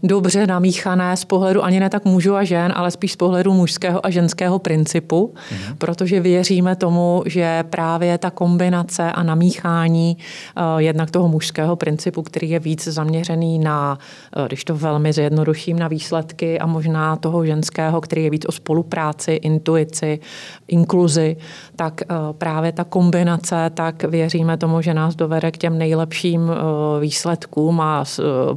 dobře 0.03 0.47
namíchané 0.47 1.17
z 1.17 1.25
pohledu 1.25 1.63
ani 1.63 1.79
ne 1.79 1.89
tak 1.89 2.05
mužů 2.05 2.35
a 2.35 2.43
žen, 2.43 2.73
ale 2.75 2.91
spíš 2.91 3.11
z 3.11 3.15
pohledu 3.15 3.53
mužského 3.53 4.05
a 4.05 4.09
ženského 4.09 4.59
principu, 4.59 5.33
mhm. 5.51 5.77
protože 5.77 6.19
věříme 6.19 6.75
tomu, 6.75 7.23
že 7.25 7.63
právě 7.69 8.17
ta 8.17 8.31
kombinace 8.31 9.11
a 9.11 9.23
namíchání 9.23 10.17
eh, 10.17 10.61
jednak 10.77 11.11
toho 11.11 11.27
mužského 11.27 11.75
principu, 11.75 12.21
který 12.21 12.49
je 12.49 12.59
víc 12.59 12.87
zaměřený 12.87 13.59
na, 13.59 13.97
eh, 14.37 14.47
když 14.47 14.63
to 14.63 14.75
velmi 14.75 15.13
zjednoduším, 15.13 15.79
na 15.79 15.87
výsledky 15.87 16.59
a 16.59 16.65
možná 16.65 17.15
toho 17.15 17.45
ženského, 17.45 18.01
který 18.01 18.23
je 18.23 18.29
víc 18.29 18.45
o 18.47 18.51
spolupráci, 18.51 19.31
intuici, 19.31 20.19
inkluzi, 20.67 21.37
tak 21.75 22.01
právě 22.37 22.71
ta 22.71 22.83
kombinace, 22.83 23.71
tak 23.73 24.03
věříme 24.03 24.57
tomu, 24.57 24.81
že 24.81 24.93
nás 24.93 25.15
dovede 25.15 25.51
k 25.51 25.57
těm 25.57 25.77
nejlepším 25.77 26.51
výsledkům 26.99 27.81
a 27.81 28.03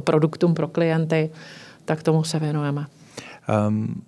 produktům 0.03 0.53
pro 0.53 0.67
klienty, 0.81 1.29
tak 1.85 2.03
tomu 2.03 2.23
se 2.23 2.39
věnujeme. 2.39 2.85
Um, 3.67 4.01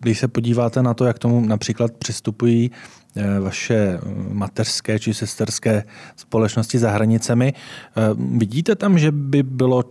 když 0.00 0.18
se 0.18 0.28
podíváte 0.28 0.82
na 0.82 0.94
to, 0.94 1.04
jak 1.04 1.18
tomu 1.18 1.40
například 1.40 1.92
přistupují 1.92 2.70
eh, 3.16 3.40
vaše 3.40 3.74
eh, 3.74 4.00
mateřské 4.32 4.98
či 4.98 5.14
sesterské 5.14 5.84
společnosti 6.16 6.78
za 6.78 6.90
hranicemi, 6.90 7.54
eh, 7.54 8.00
vidíte 8.18 8.74
tam, 8.74 8.98
že 8.98 9.12
by 9.12 9.42
bylo 9.42 9.84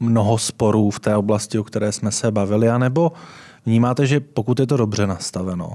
mnoho 0.00 0.38
sporů 0.38 0.90
v 0.90 1.00
té 1.00 1.16
oblasti, 1.16 1.58
o 1.58 1.64
které 1.64 1.92
jsme 1.92 2.10
se 2.10 2.30
bavili, 2.30 2.68
anebo 2.70 3.12
vnímáte, 3.66 4.06
že 4.06 4.20
pokud 4.20 4.60
je 4.60 4.66
to 4.66 4.76
dobře 4.76 5.06
nastaveno 5.06 5.72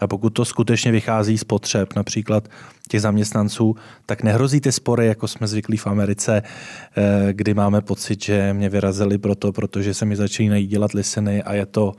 a 0.00 0.06
pokud 0.06 0.30
to 0.30 0.44
skutečně 0.44 0.92
vychází 0.92 1.38
z 1.38 1.44
potřeb 1.44 1.96
například 1.96 2.48
těch 2.88 3.00
zaměstnanců, 3.00 3.76
tak 4.06 4.22
nehrozí 4.22 4.60
ty 4.60 4.72
spory, 4.72 5.06
jako 5.06 5.28
jsme 5.28 5.46
zvyklí 5.46 5.76
v 5.76 5.86
Americe, 5.86 6.42
eh, 6.42 7.32
kdy 7.32 7.54
máme 7.54 7.80
pocit, 7.80 8.24
že 8.24 8.52
mě 8.52 8.68
vyrazili 8.68 9.18
proto, 9.18 9.52
protože 9.52 9.94
se 9.94 10.04
mi 10.04 10.16
začínají 10.16 10.66
dělat 10.66 10.92
lisiny 10.92 11.42
a 11.42 11.54
je 11.54 11.66
to, 11.66 11.92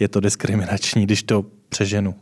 je 0.00 0.08
to 0.08 0.20
diskriminační, 0.20 1.02
když 1.06 1.22
to 1.22 1.44
přeženu. 1.68 2.14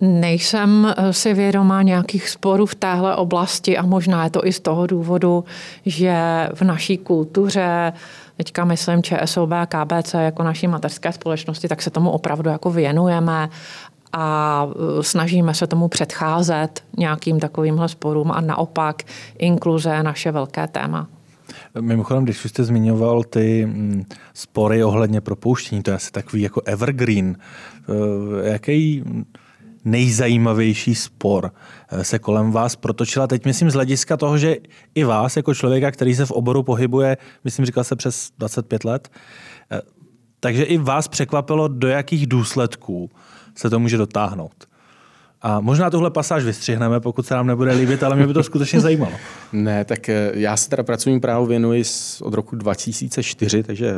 Nejsem 0.00 0.94
eh, 0.96 1.12
si 1.12 1.34
vědomá 1.34 1.82
nějakých 1.82 2.28
sporů 2.28 2.66
v 2.66 2.74
téhle 2.74 3.16
oblasti 3.16 3.78
a 3.78 3.82
možná 3.82 4.24
je 4.24 4.30
to 4.30 4.46
i 4.46 4.52
z 4.52 4.60
toho 4.60 4.86
důvodu, 4.86 5.44
že 5.86 6.14
v 6.54 6.62
naší 6.62 6.98
kultuře 6.98 7.92
teďka 8.36 8.64
myslím 8.64 9.02
ČSOB 9.02 9.50
KBC 9.68 10.14
jako 10.14 10.42
naší 10.42 10.66
mateřské 10.66 11.12
společnosti, 11.12 11.68
tak 11.68 11.82
se 11.82 11.90
tomu 11.90 12.10
opravdu 12.10 12.50
jako 12.50 12.70
věnujeme 12.70 13.48
a 14.14 14.66
e, 14.66 15.02
snažíme 15.02 15.54
se 15.54 15.66
tomu 15.66 15.88
předcházet 15.88 16.84
nějakým 16.98 17.40
takovýmhle 17.40 17.88
sporům 17.88 18.32
a 18.32 18.40
naopak 18.40 19.02
inkluze 19.38 19.90
je 19.90 20.02
naše 20.02 20.32
velké 20.32 20.68
téma. 20.68 21.08
Mimochodem, 21.80 22.24
když 22.24 22.38
jste 22.38 22.64
zmiňoval 22.64 23.24
ty 23.24 23.66
mm, 23.66 24.04
spory 24.34 24.84
ohledně 24.84 25.20
propouštění, 25.20 25.82
to 25.82 25.90
je 25.90 25.96
asi 25.96 26.12
takový 26.12 26.42
jako 26.42 26.62
evergreen. 26.64 27.36
E, 28.46 28.48
jaký 28.48 29.04
nejzajímavější 29.84 30.94
spor 30.94 31.52
eh, 31.88 32.04
se 32.04 32.18
kolem 32.18 32.52
vás 32.52 32.76
protočila. 32.76 33.26
Teď 33.26 33.44
myslím 33.44 33.70
z 33.70 33.74
hlediska 33.74 34.16
toho, 34.16 34.38
že 34.38 34.56
i 34.94 35.04
vás 35.04 35.36
jako 35.36 35.54
člověka, 35.54 35.90
který 35.90 36.14
se 36.14 36.26
v 36.26 36.30
oboru 36.30 36.62
pohybuje, 36.62 37.16
myslím, 37.44 37.66
říkal 37.66 37.84
se 37.84 37.96
přes 37.96 38.30
25 38.38 38.84
let, 38.84 39.08
takže 40.40 40.62
i 40.62 40.78
vás 40.78 41.08
překvapilo, 41.08 41.68
do 41.68 41.88
jakých 41.88 42.26
důsledků 42.26 43.10
se 43.54 43.70
to 43.70 43.78
může 43.78 43.96
dotáhnout. 43.96 44.68
A 45.42 45.60
možná 45.60 45.90
tuhle 45.90 46.10
pasáž 46.10 46.44
vystřihneme, 46.44 47.00
pokud 47.00 47.26
se 47.26 47.34
nám 47.34 47.46
nebude 47.46 47.72
líbit, 47.72 48.02
ale 48.02 48.16
mě 48.16 48.26
by 48.26 48.34
to 48.34 48.42
skutečně 48.42 48.80
zajímalo. 48.80 49.12
Ne, 49.52 49.84
tak 49.84 50.08
eh, 50.08 50.30
já 50.34 50.56
se 50.56 50.70
teda 50.70 50.82
pracovním 50.82 51.20
právu 51.20 51.46
věnuji 51.46 51.84
od 52.22 52.34
roku 52.34 52.56
2004, 52.56 53.62
takže 53.62 53.94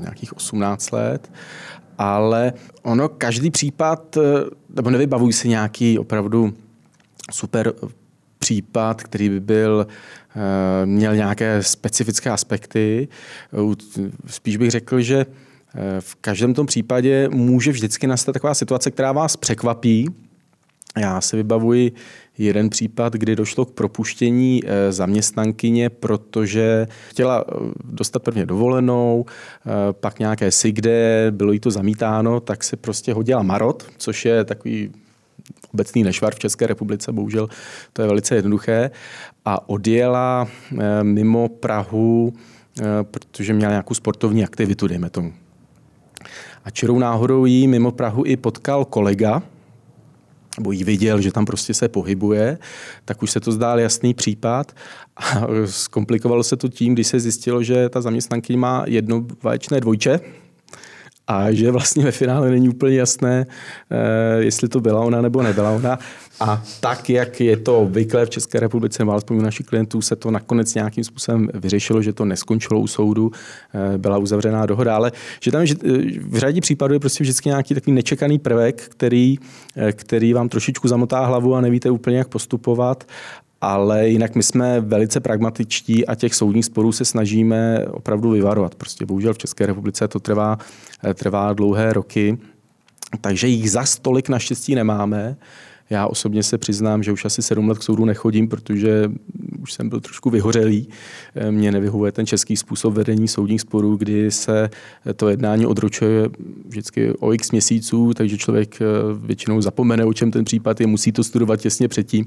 nějakých 0.00 0.36
18 0.36 0.90
let 0.90 1.30
ale 2.00 2.52
ono 2.82 3.08
každý 3.08 3.50
případ, 3.50 4.16
eh, 4.16 4.20
nebo 4.76 4.90
nevybavuj 4.90 5.32
si 5.32 5.48
nějaký 5.48 5.98
opravdu 5.98 6.54
super 7.32 7.72
případ, 8.38 9.02
který 9.02 9.28
by 9.28 9.40
byl, 9.40 9.86
eh, 10.36 10.86
měl 10.86 11.16
nějaké 11.16 11.62
specifické 11.62 12.30
aspekty. 12.30 13.08
Spíš 14.26 14.56
bych 14.56 14.70
řekl, 14.70 15.00
že 15.00 15.16
eh, 15.20 15.49
v 16.00 16.14
každém 16.14 16.54
tom 16.54 16.66
případě 16.66 17.28
může 17.28 17.72
vždycky 17.72 18.06
nastat 18.06 18.32
taková 18.32 18.54
situace, 18.54 18.90
která 18.90 19.12
vás 19.12 19.36
překvapí, 19.36 20.08
já 20.98 21.20
si 21.20 21.36
vybavuji 21.36 21.92
jeden 22.38 22.70
případ, 22.70 23.12
kdy 23.12 23.36
došlo 23.36 23.64
k 23.64 23.70
propuštění 23.70 24.62
eh, 24.64 24.92
zaměstnankyně, 24.92 25.90
protože 25.90 26.86
chtěla 27.08 27.44
eh, 27.48 27.54
dostat 27.84 28.22
prvně 28.22 28.46
dovolenou, 28.46 29.24
eh, 29.26 29.70
pak 29.92 30.18
nějaké 30.18 30.50
sigde, 30.50 31.26
bylo 31.30 31.52
jí 31.52 31.60
to 31.60 31.70
zamítáno, 31.70 32.40
tak 32.40 32.64
se 32.64 32.76
prostě 32.76 33.12
hodila 33.12 33.42
marot, 33.42 33.86
což 33.96 34.24
je 34.24 34.44
takový 34.44 34.92
obecný 35.74 36.02
nešvar 36.02 36.34
v 36.34 36.38
České 36.38 36.66
republice, 36.66 37.12
bohužel 37.12 37.48
to 37.92 38.02
je 38.02 38.08
velice 38.08 38.34
jednoduché, 38.34 38.90
a 39.44 39.68
odjela 39.68 40.48
mimo 41.02 41.48
Prahu, 41.48 42.32
protože 43.02 43.52
měla 43.52 43.70
nějakou 43.70 43.94
sportovní 43.94 44.44
aktivitu, 44.44 44.86
dejme 44.86 45.10
tomu. 45.10 45.32
A 46.64 46.70
čirou 46.70 46.98
náhodou 46.98 47.44
jí 47.44 47.68
mimo 47.68 47.90
Prahu 47.90 48.26
i 48.26 48.36
potkal 48.36 48.84
kolega, 48.84 49.42
nebo 50.58 50.72
jí 50.72 50.84
viděl, 50.84 51.20
že 51.20 51.32
tam 51.32 51.46
prostě 51.46 51.74
se 51.74 51.88
pohybuje, 51.88 52.58
tak 53.04 53.22
už 53.22 53.30
se 53.30 53.40
to 53.40 53.52
zdál 53.52 53.80
jasný 53.80 54.14
případ. 54.14 54.72
A 55.16 55.46
zkomplikovalo 55.66 56.42
se 56.42 56.56
to 56.56 56.68
tím, 56.68 56.94
když 56.94 57.06
se 57.06 57.20
zjistilo, 57.20 57.62
že 57.62 57.88
ta 57.88 58.00
zaměstnankyně 58.00 58.58
má 58.58 58.84
jedno 58.86 59.26
vaječné 59.42 59.80
dvojče, 59.80 60.20
a 61.30 61.52
že 61.52 61.70
vlastně 61.70 62.04
ve 62.04 62.12
finále 62.12 62.50
není 62.50 62.68
úplně 62.68 62.96
jasné, 62.96 63.46
eh, 63.90 63.96
jestli 64.42 64.68
to 64.68 64.80
byla 64.80 65.00
ona 65.00 65.22
nebo 65.22 65.42
nebyla 65.42 65.70
ona. 65.70 65.98
A 66.40 66.62
tak, 66.80 67.10
jak 67.10 67.40
je 67.40 67.56
to 67.56 67.78
obvyklé 67.78 68.26
v 68.26 68.30
České 68.30 68.60
republice, 68.60 69.02
nebo 69.02 69.12
alespoň 69.12 69.42
našich 69.42 69.66
klientů, 69.66 70.02
se 70.02 70.16
to 70.16 70.30
nakonec 70.30 70.74
nějakým 70.74 71.04
způsobem 71.04 71.48
vyřešilo, 71.54 72.02
že 72.02 72.12
to 72.12 72.24
neskončilo 72.24 72.80
u 72.80 72.86
soudu, 72.86 73.30
eh, 73.94 73.98
byla 73.98 74.18
uzavřená 74.18 74.66
dohoda, 74.66 74.96
ale 74.96 75.12
že 75.40 75.52
tam 75.52 75.64
v 76.28 76.38
řadě 76.38 76.60
případů 76.60 76.94
je 76.94 77.00
prostě 77.00 77.24
vždycky 77.24 77.48
nějaký 77.48 77.74
takový 77.74 77.92
nečekaný 77.92 78.38
prvek, 78.38 78.82
který, 78.88 79.38
eh, 79.76 79.92
který 79.92 80.32
vám 80.32 80.48
trošičku 80.48 80.88
zamotá 80.88 81.26
hlavu 81.26 81.54
a 81.54 81.60
nevíte 81.60 81.90
úplně, 81.90 82.18
jak 82.18 82.28
postupovat 82.28 83.04
ale 83.60 84.08
jinak 84.08 84.34
my 84.34 84.42
jsme 84.42 84.80
velice 84.80 85.20
pragmatičtí 85.20 86.06
a 86.06 86.14
těch 86.14 86.34
soudních 86.34 86.64
sporů 86.64 86.92
se 86.92 87.04
snažíme 87.04 87.86
opravdu 87.90 88.30
vyvarovat. 88.30 88.74
Prostě 88.74 89.06
bohužel 89.06 89.34
v 89.34 89.38
České 89.38 89.66
republice 89.66 90.08
to 90.08 90.20
trvá, 90.20 90.58
eh, 91.04 91.14
trvá 91.14 91.52
dlouhé 91.52 91.92
roky, 91.92 92.38
takže 93.20 93.46
jich 93.46 93.70
za 93.70 93.84
stolik 93.84 94.28
naštěstí 94.28 94.74
nemáme. 94.74 95.36
Já 95.90 96.06
osobně 96.06 96.42
se 96.42 96.58
přiznám, 96.58 97.02
že 97.02 97.12
už 97.12 97.24
asi 97.24 97.42
sedm 97.42 97.68
let 97.68 97.78
k 97.78 97.82
soudu 97.82 98.04
nechodím, 98.04 98.48
protože 98.48 99.10
už 99.62 99.72
jsem 99.72 99.88
byl 99.88 100.00
trošku 100.00 100.30
vyhořelý. 100.30 100.88
Mně 101.50 101.72
nevyhovuje 101.72 102.12
ten 102.12 102.26
český 102.26 102.56
způsob 102.56 102.94
vedení 102.94 103.28
soudních 103.28 103.60
sporů, 103.60 103.96
kdy 103.96 104.30
se 104.30 104.70
to 105.16 105.28
jednání 105.28 105.66
odročuje 105.66 106.28
vždycky 106.68 107.12
o 107.12 107.32
x 107.32 107.50
měsíců, 107.50 108.14
takže 108.14 108.38
člověk 108.38 108.82
eh, 108.82 108.84
většinou 109.26 109.60
zapomene, 109.60 110.04
o 110.04 110.12
čem 110.12 110.30
ten 110.30 110.44
případ 110.44 110.80
je, 110.80 110.86
musí 110.86 111.12
to 111.12 111.24
studovat 111.24 111.60
těsně 111.60 111.88
předtím 111.88 112.26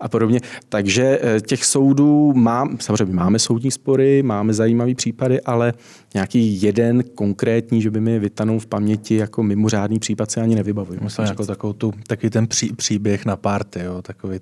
a 0.00 0.08
podobně. 0.08 0.40
Takže 0.68 1.18
eh, 1.22 1.40
těch 1.40 1.64
soudů 1.64 2.32
mám, 2.32 2.76
samozřejmě 2.80 3.14
máme 3.14 3.38
soudní 3.38 3.70
spory, 3.70 4.22
máme 4.22 4.54
zajímavé 4.54 4.94
případy, 4.94 5.40
ale 5.40 5.72
nějaký 6.14 6.62
jeden 6.62 7.02
konkrétní, 7.14 7.82
že 7.82 7.90
by 7.90 8.00
mi 8.00 8.18
vytanul 8.18 8.60
v 8.60 8.66
paměti 8.66 9.16
jako 9.16 9.42
mimořádný 9.42 9.98
případ 9.98 10.30
se 10.30 10.40
ani 10.40 10.54
nevybavuji. 10.54 10.98
Myslím, 11.02 11.26
jako 11.26 11.46
takovou 11.46 11.72
tu, 11.72 11.92
takový 12.06 12.30
ten 12.30 12.46
pří, 12.46 12.72
příběh 12.72 13.26
na 13.26 13.36
párty? 13.36 13.80
Takový, 14.02 14.40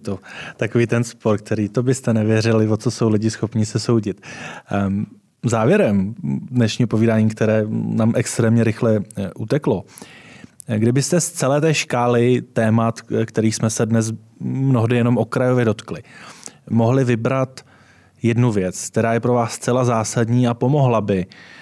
takový 0.56 0.86
ten 0.86 1.04
sport, 1.04 1.40
který 1.40 1.68
to 1.68 1.82
byste 1.82 2.14
nevěřili, 2.14 2.68
o 2.68 2.76
co 2.76 2.90
jsou 2.90 3.08
lidi 3.08 3.30
schopni 3.30 3.66
se 3.66 3.78
soudit. 3.78 4.20
Um, 4.86 5.06
závěrem 5.44 6.14
dnešního 6.50 6.86
povídání, 6.86 7.28
které 7.28 7.64
nám 7.70 8.12
extrémně 8.16 8.64
rychle 8.64 9.00
eh, 9.16 9.30
uteklo, 9.36 9.84
kdybyste 10.76 11.20
z 11.20 11.30
celé 11.30 11.60
té 11.60 11.74
škály 11.74 12.42
témat, 12.42 13.00
kterých 13.24 13.54
jsme 13.54 13.70
se 13.70 13.86
dnes 13.86 14.12
mnohdy 14.40 14.96
jenom 14.96 15.18
okrajově 15.18 15.64
dotkli, 15.64 16.02
mohli 16.70 17.04
vybrat 17.04 17.60
jednu 18.22 18.52
věc, 18.52 18.88
která 18.88 19.12
je 19.12 19.20
pro 19.20 19.34
vás 19.34 19.52
zcela 19.52 19.84
zásadní 19.84 20.48
a 20.48 20.54
pomohla 20.54 21.00
by 21.00 21.26
Eh, 21.26 21.61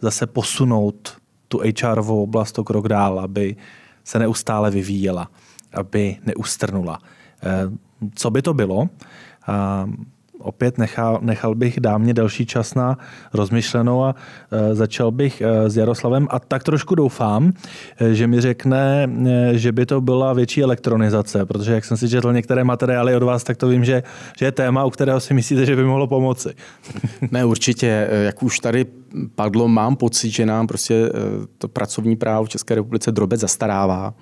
zase 0.00 0.26
posunout 0.26 1.16
tu 1.48 1.60
HRovou 1.82 2.22
oblast 2.22 2.52
to 2.52 2.64
krok 2.64 2.88
dál, 2.88 3.20
aby 3.20 3.56
se 4.04 4.18
neustále 4.18 4.70
vyvíjela, 4.70 5.28
aby 5.72 6.16
neustrnula. 6.26 6.98
Co 8.14 8.30
by 8.30 8.42
to 8.42 8.54
bylo? 8.54 8.88
opět 10.38 10.78
nechal, 10.78 11.18
nechal 11.22 11.54
bych 11.54 11.80
dámě 11.80 12.14
další 12.14 12.46
čas 12.46 12.74
na 12.74 12.98
rozmyšlenou 13.34 14.04
a 14.04 14.14
začal 14.72 15.10
bych 15.10 15.42
s 15.66 15.76
Jaroslavem 15.76 16.28
a 16.30 16.38
tak 16.38 16.64
trošku 16.64 16.94
doufám, 16.94 17.52
že 18.12 18.26
mi 18.26 18.40
řekne, 18.40 19.10
že 19.52 19.72
by 19.72 19.86
to 19.86 20.00
byla 20.00 20.32
větší 20.32 20.62
elektronizace, 20.62 21.46
protože 21.46 21.72
jak 21.72 21.84
jsem 21.84 21.96
si 21.96 22.08
četl 22.08 22.32
některé 22.32 22.64
materiály 22.64 23.16
od 23.16 23.22
vás, 23.22 23.44
tak 23.44 23.56
to 23.56 23.68
vím, 23.68 23.84
že, 23.84 24.02
že 24.38 24.46
je 24.46 24.52
téma, 24.52 24.84
u 24.84 24.90
kterého 24.90 25.20
si 25.20 25.34
myslíte, 25.34 25.66
že 25.66 25.76
by 25.76 25.84
mohlo 25.84 26.06
pomoci. 26.06 26.48
ne, 27.30 27.44
určitě. 27.44 28.08
Jak 28.10 28.42
už 28.42 28.60
tady 28.60 28.86
padlo, 29.34 29.68
mám 29.68 29.96
pocit, 29.96 30.30
že 30.30 30.46
nám 30.46 30.66
prostě 30.66 30.94
e, 30.94 31.10
to 31.58 31.68
pracovní 31.68 32.16
právo 32.16 32.44
v 32.44 32.48
České 32.48 32.74
republice 32.74 33.12
drobec 33.12 33.40
zastarává 33.40 34.14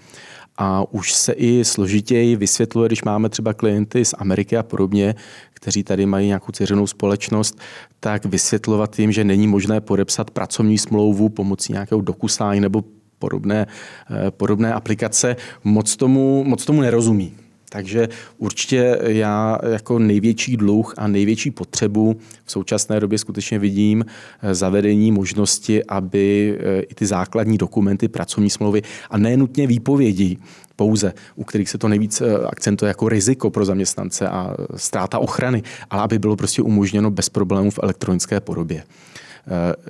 a 0.59 0.93
už 0.93 1.15
se 1.15 1.33
i 1.33 1.65
složitěji 1.65 2.37
vysvětluje, 2.37 2.89
když 2.89 3.05
máme 3.05 3.29
třeba 3.29 3.55
klienty 3.55 4.05
z 4.05 4.15
Ameriky 4.19 4.57
a 4.57 4.63
podobně, 4.63 5.15
kteří 5.53 5.83
tady 5.83 6.07
mají 6.07 6.27
nějakou 6.27 6.53
ceřenou 6.53 6.87
společnost, 6.87 7.59
tak 8.01 8.25
vysvětlovat 8.27 8.99
jim, 8.99 9.13
že 9.13 9.25
není 9.25 9.47
možné 9.49 9.81
podepsat 9.81 10.31
pracovní 10.31 10.79
smlouvu 10.79 11.29
pomocí 11.29 11.73
nějakého 11.73 12.01
dokusání 12.01 12.61
nebo 12.61 12.85
podobné, 13.19 13.67
eh, 14.11 14.31
podobné 14.31 14.73
aplikace, 14.75 15.37
moc 15.65 15.97
tomu, 15.97 16.45
moc 16.45 16.65
tomu 16.65 16.81
nerozumí. 16.81 17.46
Takže 17.69 18.09
určitě 18.39 18.99
já 19.03 19.59
jako 19.73 19.99
největší 19.99 20.57
dluh 20.57 20.95
a 20.97 21.09
největší 21.09 21.51
potřebu 21.51 22.17
v 22.45 22.53
současné 22.53 23.01
době 23.01 23.19
skutečně 23.19 23.59
vidím 23.59 24.05
eh, 24.43 24.55
zavedení 24.55 25.13
možnosti, 25.13 25.85
aby 25.85 26.59
eh, 26.61 26.81
i 26.81 26.95
ty 26.95 27.07
základní 27.07 27.59
dokumenty, 27.59 28.09
pracovní 28.09 28.51
smlouvy 28.51 28.83
a 29.11 29.19
nenutně 29.19 29.67
výpovědi 29.67 30.39
pouze, 30.77 31.13
u 31.37 31.45
kterých 31.45 31.71
se 31.71 31.79
to 31.79 31.89
nejvíc 31.89 32.21
eh, 32.21 32.47
akcentuje 32.47 32.89
jako 32.89 33.09
riziko 33.09 33.51
pro 33.51 33.65
zaměstnance 33.65 34.29
a 34.29 34.55
ztráta 34.77 35.19
ochrany, 35.19 35.63
ale 35.91 36.03
aby 36.03 36.19
bylo 36.19 36.37
prostě 36.37 36.63
umožněno 36.63 37.11
bez 37.11 37.29
problémů 37.29 37.71
v 37.71 37.79
elektronické 37.83 38.41
podobě 38.41 38.83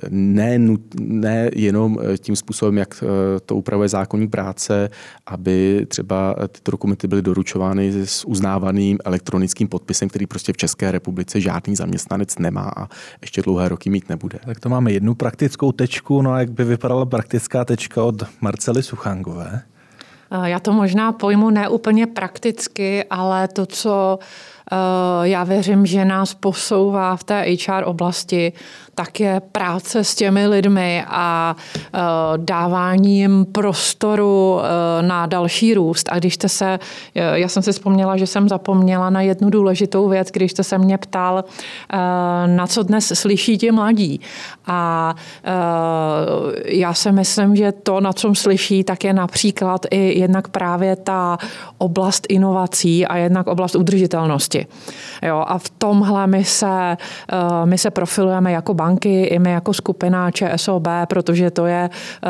ne, 0.09 0.59
ne 0.99 1.49
jenom 1.55 1.97
eh, 2.01 2.17
tím 2.17 2.35
způsobem, 2.35 2.77
jak 2.77 3.03
eh, 3.03 3.39
to 3.39 3.55
upravuje 3.55 3.89
zákonní 3.89 4.27
práce, 4.27 4.89
aby 5.25 5.85
třeba 5.87 6.35
tyto 6.51 6.71
dokumenty 6.71 7.07
byly 7.07 7.21
doručovány 7.21 8.05
s 8.05 8.25
uznávaným 8.25 8.97
elektronickým 9.05 9.67
podpisem, 9.67 10.09
který 10.09 10.27
prostě 10.27 10.53
v 10.53 10.57
České 10.57 10.91
republice 10.91 11.41
žádný 11.41 11.75
zaměstnanec 11.75 12.37
nemá 12.37 12.71
a 12.77 12.87
ještě 13.21 13.41
dlouhé 13.41 13.69
roky 13.69 13.89
mít 13.89 14.09
nebude. 14.09 14.39
Tak 14.45 14.59
to 14.59 14.69
máme 14.69 14.91
jednu 14.91 15.15
praktickou 15.15 15.71
tečku, 15.71 16.21
no 16.21 16.31
a 16.31 16.39
jak 16.39 16.51
by 16.51 16.63
vypadala 16.63 17.05
praktická 17.05 17.65
tečka 17.65 18.03
od 18.03 18.23
Marcely 18.41 18.83
Suchangové? 18.83 19.61
Já 20.43 20.59
to 20.59 20.73
možná 20.73 21.11
pojmu 21.11 21.49
neúplně 21.49 22.07
prakticky, 22.07 23.03
ale 23.03 23.47
to, 23.47 23.65
co 23.65 24.19
já 25.23 25.43
věřím, 25.43 25.85
že 25.85 26.05
nás 26.05 26.33
posouvá 26.33 27.15
v 27.15 27.23
té 27.23 27.45
HR 27.67 27.83
oblasti, 27.85 28.53
tak 28.95 29.19
je 29.19 29.41
práce 29.51 30.03
s 30.03 30.15
těmi 30.15 30.47
lidmi 30.47 31.03
a 31.07 31.55
uh, 31.55 31.99
dávání 32.37 33.19
jim 33.19 33.45
prostoru 33.51 34.53
uh, 34.53 35.07
na 35.07 35.25
další 35.25 35.73
růst. 35.73 36.09
A 36.11 36.19
když 36.19 36.33
jste 36.33 36.49
se, 36.49 36.79
já 37.15 37.47
jsem 37.47 37.63
si 37.63 37.71
vzpomněla, 37.71 38.17
že 38.17 38.27
jsem 38.27 38.49
zapomněla 38.49 39.09
na 39.09 39.21
jednu 39.21 39.49
důležitou 39.49 40.09
věc, 40.09 40.27
když 40.31 40.51
jste 40.51 40.63
se 40.63 40.77
mě 40.77 40.97
ptal, 40.97 41.43
na 42.45 42.67
co 42.67 42.83
dnes 42.83 43.11
slyší 43.15 43.57
ti 43.57 43.71
mladí. 43.71 44.21
A 44.65 45.15
já 46.65 46.93
si 46.93 47.11
myslím, 47.11 47.55
že 47.55 47.71
to, 47.71 48.01
na 48.01 48.13
čem 48.13 48.35
slyší, 48.35 48.83
tak 48.83 49.03
je 49.03 49.13
například 49.13 49.85
i 49.91 50.19
jednak 50.19 50.47
právě 50.47 50.95
ta 50.95 51.37
oblast 51.77 52.25
inovací 52.29 53.05
a 53.05 53.17
jednak 53.17 53.47
oblast 53.47 53.75
udržitelnosti. 53.75 54.56
Jo, 55.21 55.43
a 55.47 55.57
v 55.57 55.69
tomhle 55.77 56.27
my 56.27 56.43
se, 56.43 56.97
my 57.65 57.77
se 57.77 57.91
profilujeme 57.91 58.51
jako 58.51 58.73
banky, 58.73 59.23
i 59.23 59.39
my 59.39 59.51
jako 59.51 59.73
skupina 59.73 60.31
ČSOB, 60.31 60.87
protože 61.07 61.51
to 61.51 61.65
je 61.65 61.89
eh, 61.89 62.29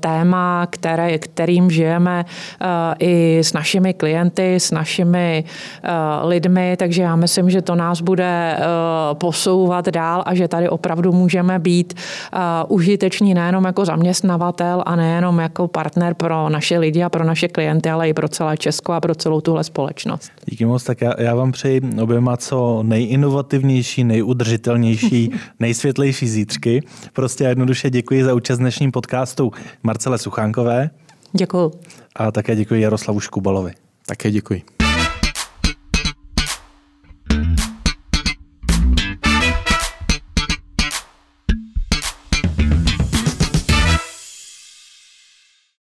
téma, 0.00 0.66
které, 0.70 1.18
kterým 1.18 1.70
žijeme 1.70 2.24
eh, 2.24 2.66
i 2.98 3.38
s 3.38 3.52
našimi 3.52 3.94
klienty, 3.94 4.54
s 4.54 4.70
našimi 4.70 5.44
eh, 5.44 5.90
lidmi, 6.22 6.76
takže 6.78 7.02
já 7.02 7.16
myslím, 7.16 7.50
že 7.50 7.62
to 7.62 7.74
nás 7.74 8.00
bude 8.00 8.58
posouvat 9.14 9.88
dál 9.88 10.22
a 10.26 10.34
že 10.34 10.48
tady 10.48 10.68
opravdu 10.68 11.12
můžeme 11.12 11.58
být 11.58 11.94
užiteční 12.68 13.34
nejenom 13.34 13.64
jako 13.64 13.84
zaměstnavatel 13.84 14.82
a 14.86 14.96
nejenom 14.96 15.38
jako 15.38 15.68
partner 15.68 16.14
pro 16.14 16.48
naše 16.48 16.78
lidi 16.78 17.02
a 17.02 17.08
pro 17.08 17.24
naše 17.24 17.48
klienty, 17.48 17.90
ale 17.90 18.08
i 18.08 18.14
pro 18.14 18.28
celé 18.28 18.56
Česko 18.56 18.92
a 18.92 19.00
pro 19.00 19.14
celou 19.14 19.40
tuhle 19.40 19.64
společnost. 19.64 20.30
Díky 20.46 20.64
moc, 20.64 20.84
tak 20.84 21.00
já, 21.00 21.14
já 21.18 21.34
vám 21.34 21.52
přeji 21.52 21.80
oběma 22.02 22.36
co 22.36 22.77
nejinovativnější, 22.82 24.04
nejudržitelnější, 24.04 25.30
nejsvětlejší 25.60 25.98
světlejší 25.98 26.28
zítřky. 26.28 26.82
Prostě 27.12 27.44
jednoduše 27.44 27.90
děkuji 27.90 28.24
za 28.24 28.34
účast 28.34 28.58
dnešním 28.58 28.92
podcastu 28.92 29.52
Marcele 29.82 30.18
Suchánkové. 30.18 30.90
Děkuji. 31.32 31.72
A 32.16 32.32
také 32.32 32.56
děkuji 32.56 32.82
Jaroslavu 32.82 33.20
Škubalovi. 33.20 33.72
Také 34.06 34.30
děkuji. 34.30 34.77